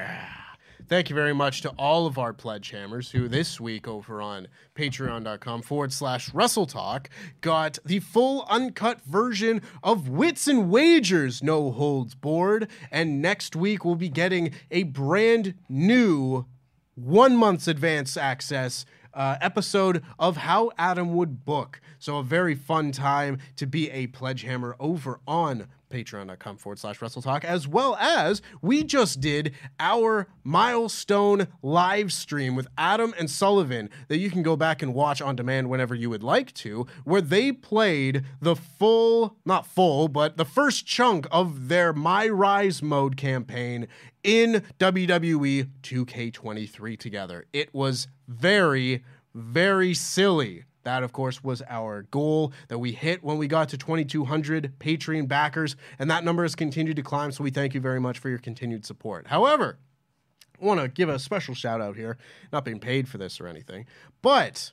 Thank 0.89 1.11
you 1.11 1.15
very 1.15 1.35
much 1.35 1.61
to 1.61 1.69
all 1.77 2.07
of 2.07 2.17
our 2.17 2.33
pledge 2.33 2.71
hammers 2.71 3.11
who 3.11 3.27
this 3.27 3.61
week 3.61 3.87
over 3.87 4.23
on 4.23 4.47
patreon.com 4.73 5.61
forward 5.61 5.93
slash 5.93 6.33
wrestle 6.33 6.65
talk 6.65 7.11
got 7.41 7.77
the 7.85 7.99
full 7.99 8.43
uncut 8.49 8.99
version 9.01 9.61
of 9.83 10.09
Wits 10.09 10.47
and 10.47 10.71
Wagers 10.71 11.43
No 11.43 11.69
Holds 11.69 12.15
Board. 12.15 12.71
And 12.89 13.21
next 13.21 13.55
week 13.55 13.85
we'll 13.85 13.93
be 13.93 14.09
getting 14.09 14.51
a 14.71 14.81
brand 14.81 15.53
new 15.69 16.47
one 16.95 17.37
month's 17.37 17.67
advance 17.67 18.17
access 18.17 18.87
uh, 19.13 19.37
episode 19.41 20.03
of 20.17 20.37
How 20.37 20.71
Adam 20.75 21.13
Would 21.13 21.45
Book. 21.45 21.81
So, 21.99 22.17
a 22.17 22.23
very 22.23 22.55
fun 22.55 22.91
time 22.91 23.37
to 23.57 23.67
be 23.67 23.91
a 23.91 24.07
pledge 24.07 24.41
hammer 24.41 24.75
over 24.79 25.19
on 25.27 25.67
patreon.com 25.89 26.57
forward 26.57 26.79
slash 26.79 27.01
wrestle 27.01 27.21
talk, 27.21 27.43
as 27.43 27.67
well 27.67 27.95
as 27.95 28.41
we 28.61 28.83
just 28.83 29.19
did 29.19 29.53
our 29.79 30.27
milestone 30.43 31.47
live 31.61 32.11
stream 32.13 32.55
with 32.55 32.67
Adam 32.77 33.13
and 33.17 33.29
Sullivan 33.29 33.89
that 34.07 34.17
you 34.17 34.29
can 34.29 34.43
go 34.43 34.55
back 34.55 34.81
and 34.81 34.93
watch 34.93 35.21
on 35.21 35.35
demand 35.35 35.69
whenever 35.69 35.95
you 35.95 36.09
would 36.09 36.23
like 36.23 36.53
to, 36.55 36.85
where 37.03 37.21
they 37.21 37.51
played 37.51 38.23
the 38.41 38.55
full, 38.55 39.37
not 39.45 39.65
full, 39.65 40.07
but 40.07 40.37
the 40.37 40.45
first 40.45 40.85
chunk 40.85 41.27
of 41.31 41.67
their 41.67 41.93
My 41.93 42.27
Rise 42.27 42.81
mode 42.81 43.17
campaign 43.17 43.87
in 44.23 44.63
WWE 44.79 45.69
2K23 45.81 46.99
together. 46.99 47.45
It 47.53 47.73
was 47.73 48.07
very, 48.27 49.03
very 49.33 49.93
silly. 49.93 50.65
That, 50.83 51.03
of 51.03 51.11
course, 51.11 51.43
was 51.43 51.61
our 51.69 52.03
goal 52.03 52.53
that 52.69 52.79
we 52.79 52.91
hit 52.91 53.23
when 53.23 53.37
we 53.37 53.47
got 53.47 53.69
to 53.69 53.77
2,200 53.77 54.73
Patreon 54.79 55.27
backers, 55.27 55.75
and 55.97 56.09
that 56.09 56.23
number 56.23 56.43
has 56.43 56.55
continued 56.55 56.95
to 56.95 57.03
climb. 57.03 57.31
So 57.31 57.43
we 57.43 57.51
thank 57.51 57.73
you 57.73 57.81
very 57.81 57.99
much 57.99 58.19
for 58.19 58.29
your 58.29 58.39
continued 58.39 58.85
support. 58.85 59.27
However, 59.27 59.77
I 60.61 60.65
want 60.65 60.79
to 60.81 60.87
give 60.87 61.09
a 61.09 61.19
special 61.19 61.55
shout 61.55 61.81
out 61.81 61.95
here, 61.95 62.17
not 62.51 62.65
being 62.65 62.79
paid 62.79 63.07
for 63.07 63.17
this 63.17 63.39
or 63.39 63.47
anything, 63.47 63.85
but 64.21 64.71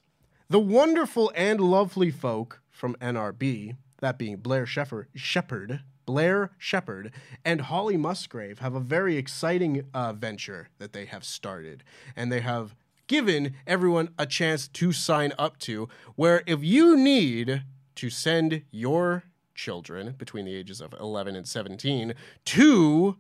the 0.48 0.61
wonderful 0.61 1.32
and 1.34 1.61
lovely 1.61 2.11
folk 2.11 2.61
from 2.70 2.94
NRB, 3.00 3.76
that 4.00 4.18
being 4.18 4.36
Blair 4.36 4.66
Shepard, 4.66 5.09
Shepherd, 5.14 5.80
Blair 6.04 6.52
Shepard, 6.57 7.11
and 7.44 7.62
Holly 7.62 7.96
Musgrave 7.96 8.61
have 8.61 8.74
a 8.74 8.80
very 8.80 9.16
exciting 9.16 9.84
uh, 9.92 10.12
venture 10.12 10.68
that 10.78 10.92
they 10.92 11.04
have 11.07 11.24
started, 11.24 11.82
and 12.14 12.30
they 12.30 12.40
have 12.40 12.76
given 13.07 13.54
everyone 13.66 14.11
a 14.18 14.26
chance 14.26 14.68
to 14.68 14.92
sign 14.92 15.32
up 15.38 15.59
to. 15.61 15.88
Where 16.14 16.42
if 16.46 16.62
you 16.62 16.96
need 16.96 17.62
to 17.96 18.11
send 18.11 18.62
your 18.70 19.24
children 19.54 20.14
between 20.18 20.44
the 20.44 20.54
ages 20.54 20.80
of 20.80 20.92
11 21.00 21.34
and 21.34 21.48
17 21.48 22.14
to 22.44 23.16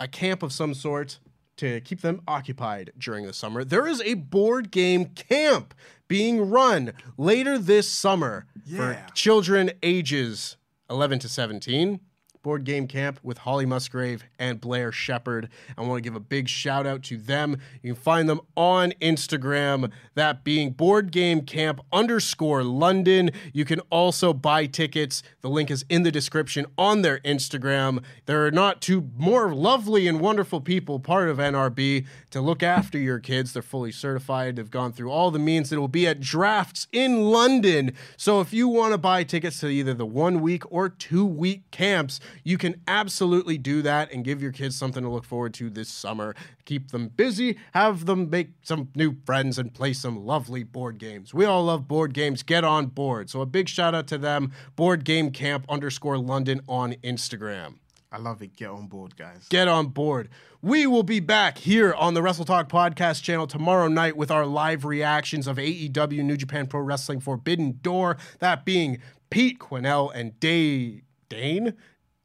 a 0.00 0.08
camp 0.08 0.42
of 0.42 0.52
some 0.52 0.74
sort 0.74 1.18
to 1.56 1.80
keep 1.80 2.00
them 2.00 2.22
occupied 2.28 2.92
during 2.96 3.26
the 3.26 3.32
summer. 3.32 3.64
There 3.64 3.86
is 3.86 4.00
a 4.02 4.14
board 4.14 4.70
game 4.70 5.06
camp 5.06 5.74
being 6.06 6.48
run 6.48 6.92
later 7.16 7.58
this 7.58 7.88
summer 7.88 8.46
for 8.76 9.04
children 9.14 9.72
ages 9.82 10.56
11 10.88 11.18
to 11.20 11.28
17. 11.28 12.00
Board 12.42 12.64
Game 12.64 12.86
Camp 12.86 13.20
with 13.22 13.38
Holly 13.38 13.66
Musgrave 13.66 14.24
and 14.38 14.60
Blair 14.60 14.92
Shepard. 14.92 15.48
I 15.76 15.82
want 15.82 15.98
to 15.98 16.00
give 16.00 16.16
a 16.16 16.20
big 16.20 16.48
shout 16.48 16.86
out 16.86 17.02
to 17.04 17.16
them. 17.16 17.58
You 17.82 17.94
can 17.94 18.02
find 18.02 18.28
them 18.28 18.40
on 18.56 18.92
Instagram, 19.00 19.90
that 20.14 20.44
being 20.44 20.70
Board 20.70 21.10
Game 21.10 21.42
Camp 21.42 21.80
underscore 21.92 22.64
London. 22.64 23.30
You 23.52 23.64
can 23.64 23.80
also 23.90 24.32
buy 24.32 24.66
tickets. 24.66 25.22
The 25.40 25.50
link 25.50 25.70
is 25.70 25.84
in 25.88 26.02
the 26.02 26.10
description 26.10 26.66
on 26.76 27.02
their 27.02 27.18
Instagram. 27.20 28.02
There 28.26 28.46
are 28.46 28.50
not 28.50 28.80
two 28.80 29.10
more 29.16 29.54
lovely 29.54 30.06
and 30.06 30.20
wonderful 30.20 30.60
people 30.60 31.00
part 31.00 31.28
of 31.28 31.38
NRB 31.38 32.06
to 32.30 32.40
look 32.40 32.62
after 32.62 32.98
your 32.98 33.18
kids. 33.18 33.52
They're 33.52 33.62
fully 33.62 33.92
certified. 33.92 34.56
They've 34.56 34.70
gone 34.70 34.92
through 34.92 35.10
all 35.10 35.30
the 35.30 35.38
means. 35.38 35.72
It 35.72 35.78
will 35.78 35.88
be 35.88 36.06
at 36.06 36.20
drafts 36.20 36.86
in 36.92 37.22
London. 37.24 37.92
So 38.16 38.40
if 38.40 38.52
you 38.52 38.68
want 38.68 38.92
to 38.92 38.98
buy 38.98 39.24
tickets 39.24 39.60
to 39.60 39.68
either 39.68 39.94
the 39.94 40.06
one 40.06 40.40
week 40.40 40.62
or 40.70 40.88
two 40.88 41.24
week 41.24 41.70
camps, 41.70 42.20
you 42.44 42.58
can 42.58 42.80
absolutely 42.86 43.58
do 43.58 43.82
that 43.82 44.12
and 44.12 44.24
give 44.24 44.42
your 44.42 44.52
kids 44.52 44.76
something 44.76 45.02
to 45.02 45.08
look 45.08 45.24
forward 45.24 45.54
to 45.54 45.70
this 45.70 45.88
summer. 45.88 46.34
Keep 46.64 46.90
them 46.90 47.08
busy, 47.08 47.58
have 47.72 48.06
them 48.06 48.30
make 48.30 48.50
some 48.62 48.88
new 48.94 49.16
friends, 49.24 49.58
and 49.58 49.72
play 49.72 49.92
some 49.92 50.24
lovely 50.24 50.62
board 50.62 50.98
games. 50.98 51.32
We 51.32 51.44
all 51.44 51.64
love 51.64 51.88
board 51.88 52.14
games. 52.14 52.42
Get 52.42 52.64
on 52.64 52.86
board. 52.86 53.30
So 53.30 53.40
a 53.40 53.46
big 53.46 53.68
shout 53.68 53.94
out 53.94 54.06
to 54.08 54.18
them, 54.18 54.52
Board 54.76 55.04
Game 55.04 55.30
Camp 55.30 55.64
underscore 55.68 56.18
London 56.18 56.60
on 56.68 56.94
Instagram. 57.04 57.74
I 58.10 58.18
love 58.18 58.40
it. 58.40 58.56
Get 58.56 58.70
on 58.70 58.86
board, 58.86 59.16
guys. 59.16 59.46
Get 59.50 59.68
on 59.68 59.88
board. 59.88 60.30
We 60.62 60.86
will 60.86 61.02
be 61.02 61.20
back 61.20 61.58
here 61.58 61.92
on 61.92 62.14
the 62.14 62.22
Wrestle 62.22 62.46
Talk 62.46 62.68
podcast 62.68 63.22
channel 63.22 63.46
tomorrow 63.46 63.86
night 63.88 64.16
with 64.16 64.30
our 64.30 64.46
live 64.46 64.84
reactions 64.84 65.46
of 65.46 65.56
AEW 65.58 66.24
New 66.24 66.36
Japan 66.36 66.66
Pro 66.66 66.80
Wrestling 66.80 67.20
Forbidden 67.20 67.78
Door. 67.82 68.16
That 68.38 68.64
being 68.64 68.98
Pete 69.30 69.58
Quinnell 69.58 70.10
and 70.14 70.38
Day 70.40 71.02
Dane. 71.28 71.74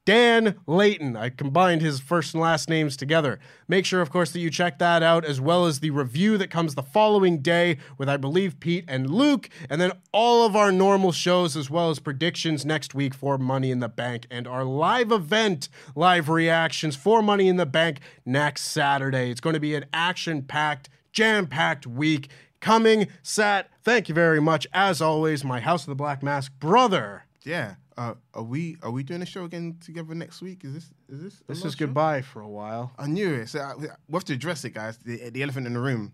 Dan 0.06 0.56
Layton. 0.68 1.16
I 1.16 1.30
combined 1.30 1.82
his 1.82 2.00
first 2.00 2.34
and 2.34 2.42
last 2.42 2.70
names 2.70 2.98
together. 2.98 3.40
Make 3.68 3.86
sure, 3.86 4.02
of 4.02 4.10
course, 4.10 4.32
that 4.32 4.40
you 4.40 4.50
check 4.50 4.78
that 4.80 5.02
out, 5.02 5.24
as 5.24 5.40
well 5.40 5.66
as 5.66 5.80
the 5.80 5.92
review 5.92 6.38
that 6.38 6.50
comes 6.50 6.76
the 6.76 6.84
following 6.84 7.40
day 7.40 7.78
with, 7.98 8.10
I 8.10 8.18
believe, 8.18 8.60
Pete 8.60 8.84
and 8.88 9.10
Luke, 9.10 9.50
and 9.70 9.80
then 9.80 9.94
all 10.12 10.46
of 10.46 10.56
our 10.56 10.72
normal 10.72 11.14
shows, 11.14 11.56
as 11.56 11.70
well 11.70 11.90
as 11.90 12.00
predictions 12.00 12.66
next 12.66 12.94
week 12.94 13.14
for 13.14 13.38
Money 13.38 13.72
in 13.72 13.80
the 13.80 13.88
Bank 13.88 14.28
and 14.30 14.48
our 14.48 14.66
live 14.66 15.12
event 15.12 15.70
live 15.96 16.28
reactions 16.28 16.96
for 16.96 17.22
Money 17.22 17.48
in 17.48 17.56
the 17.56 17.66
Bank 17.66 18.00
next 18.26 18.64
Saturday. 18.64 19.32
It's 19.32 19.42
going 19.42 19.54
to 19.54 19.60
be 19.60 19.76
an 19.76 19.86
action 19.94 20.42
packed, 20.42 20.90
jam 21.14 21.48
packed 21.48 21.88
week 21.88 22.30
coming. 22.60 23.08
Sat, 23.22 23.70
thank 23.84 24.10
you 24.10 24.16
very 24.16 24.42
much. 24.42 24.68
As 24.74 25.02
always, 25.02 25.44
my 25.44 25.62
House 25.62 25.84
of 25.84 25.88
the 25.88 25.96
Black 25.96 26.22
Mask 26.22 26.52
brother. 26.60 27.24
Yeah. 27.44 27.76
Uh, 27.98 28.16
are 28.34 28.44
we 28.44 28.78
are 28.82 28.90
we 28.92 29.04
doing 29.04 29.22
a 29.22 29.26
show 29.26 29.44
again 29.46 29.78
together 29.84 30.16
next 30.16 30.42
week? 30.42 30.64
Is 30.64 30.74
this 30.74 30.92
is 31.10 31.22
this 31.24 31.44
This 31.48 31.66
is 31.66 31.74
show? 31.74 31.86
goodbye 31.86 32.22
for 32.22 32.42
a 32.42 32.48
while. 32.50 32.92
I 32.98 33.08
knew 33.08 33.34
it. 33.34 33.50
So 33.50 33.60
I, 33.60 33.76
we 33.76 33.88
have 34.14 34.24
to 34.26 34.34
address 34.34 34.64
it, 34.66 34.72
guys. 34.72 34.98
The, 34.98 35.30
the 35.30 35.44
elephant 35.44 35.68
in 35.68 35.74
the 35.74 35.80
room. 35.80 36.14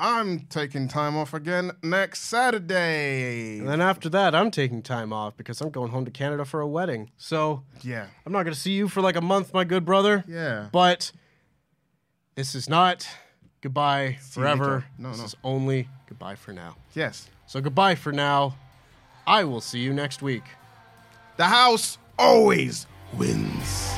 I'm 0.00 0.40
taking 0.46 0.86
time 0.86 1.16
off 1.16 1.34
again 1.34 1.72
next 1.82 2.20
Saturday. 2.20 3.58
And 3.58 3.66
then 3.68 3.80
after 3.80 4.08
that, 4.10 4.32
I'm 4.32 4.52
taking 4.52 4.80
time 4.80 5.12
off 5.12 5.36
because 5.36 5.60
I'm 5.60 5.70
going 5.70 5.90
home 5.90 6.04
to 6.04 6.10
Canada 6.12 6.44
for 6.44 6.60
a 6.60 6.68
wedding. 6.68 7.10
So 7.16 7.64
yeah, 7.82 8.06
I'm 8.24 8.32
not 8.32 8.44
going 8.44 8.54
to 8.54 8.60
see 8.60 8.72
you 8.72 8.88
for 8.88 9.00
like 9.00 9.16
a 9.16 9.20
month, 9.20 9.52
my 9.52 9.64
good 9.64 9.84
brother. 9.84 10.22
Yeah. 10.28 10.68
But 10.70 11.10
this 12.36 12.54
is 12.54 12.68
not 12.68 13.08
goodbye 13.60 14.04
you 14.06 14.16
forever. 14.30 14.84
No, 14.98 15.08
this 15.10 15.18
no. 15.18 15.24
is 15.24 15.36
only 15.42 15.88
goodbye 16.08 16.36
for 16.36 16.52
now. 16.52 16.76
yes. 16.94 17.28
So 17.46 17.60
goodbye 17.62 17.94
for 17.94 18.12
now. 18.12 18.54
I 19.28 19.44
will 19.44 19.60
see 19.60 19.80
you 19.80 19.92
next 19.92 20.22
week. 20.22 20.44
The 21.36 21.44
house 21.44 21.98
always 22.18 22.86
wins. 23.12 23.97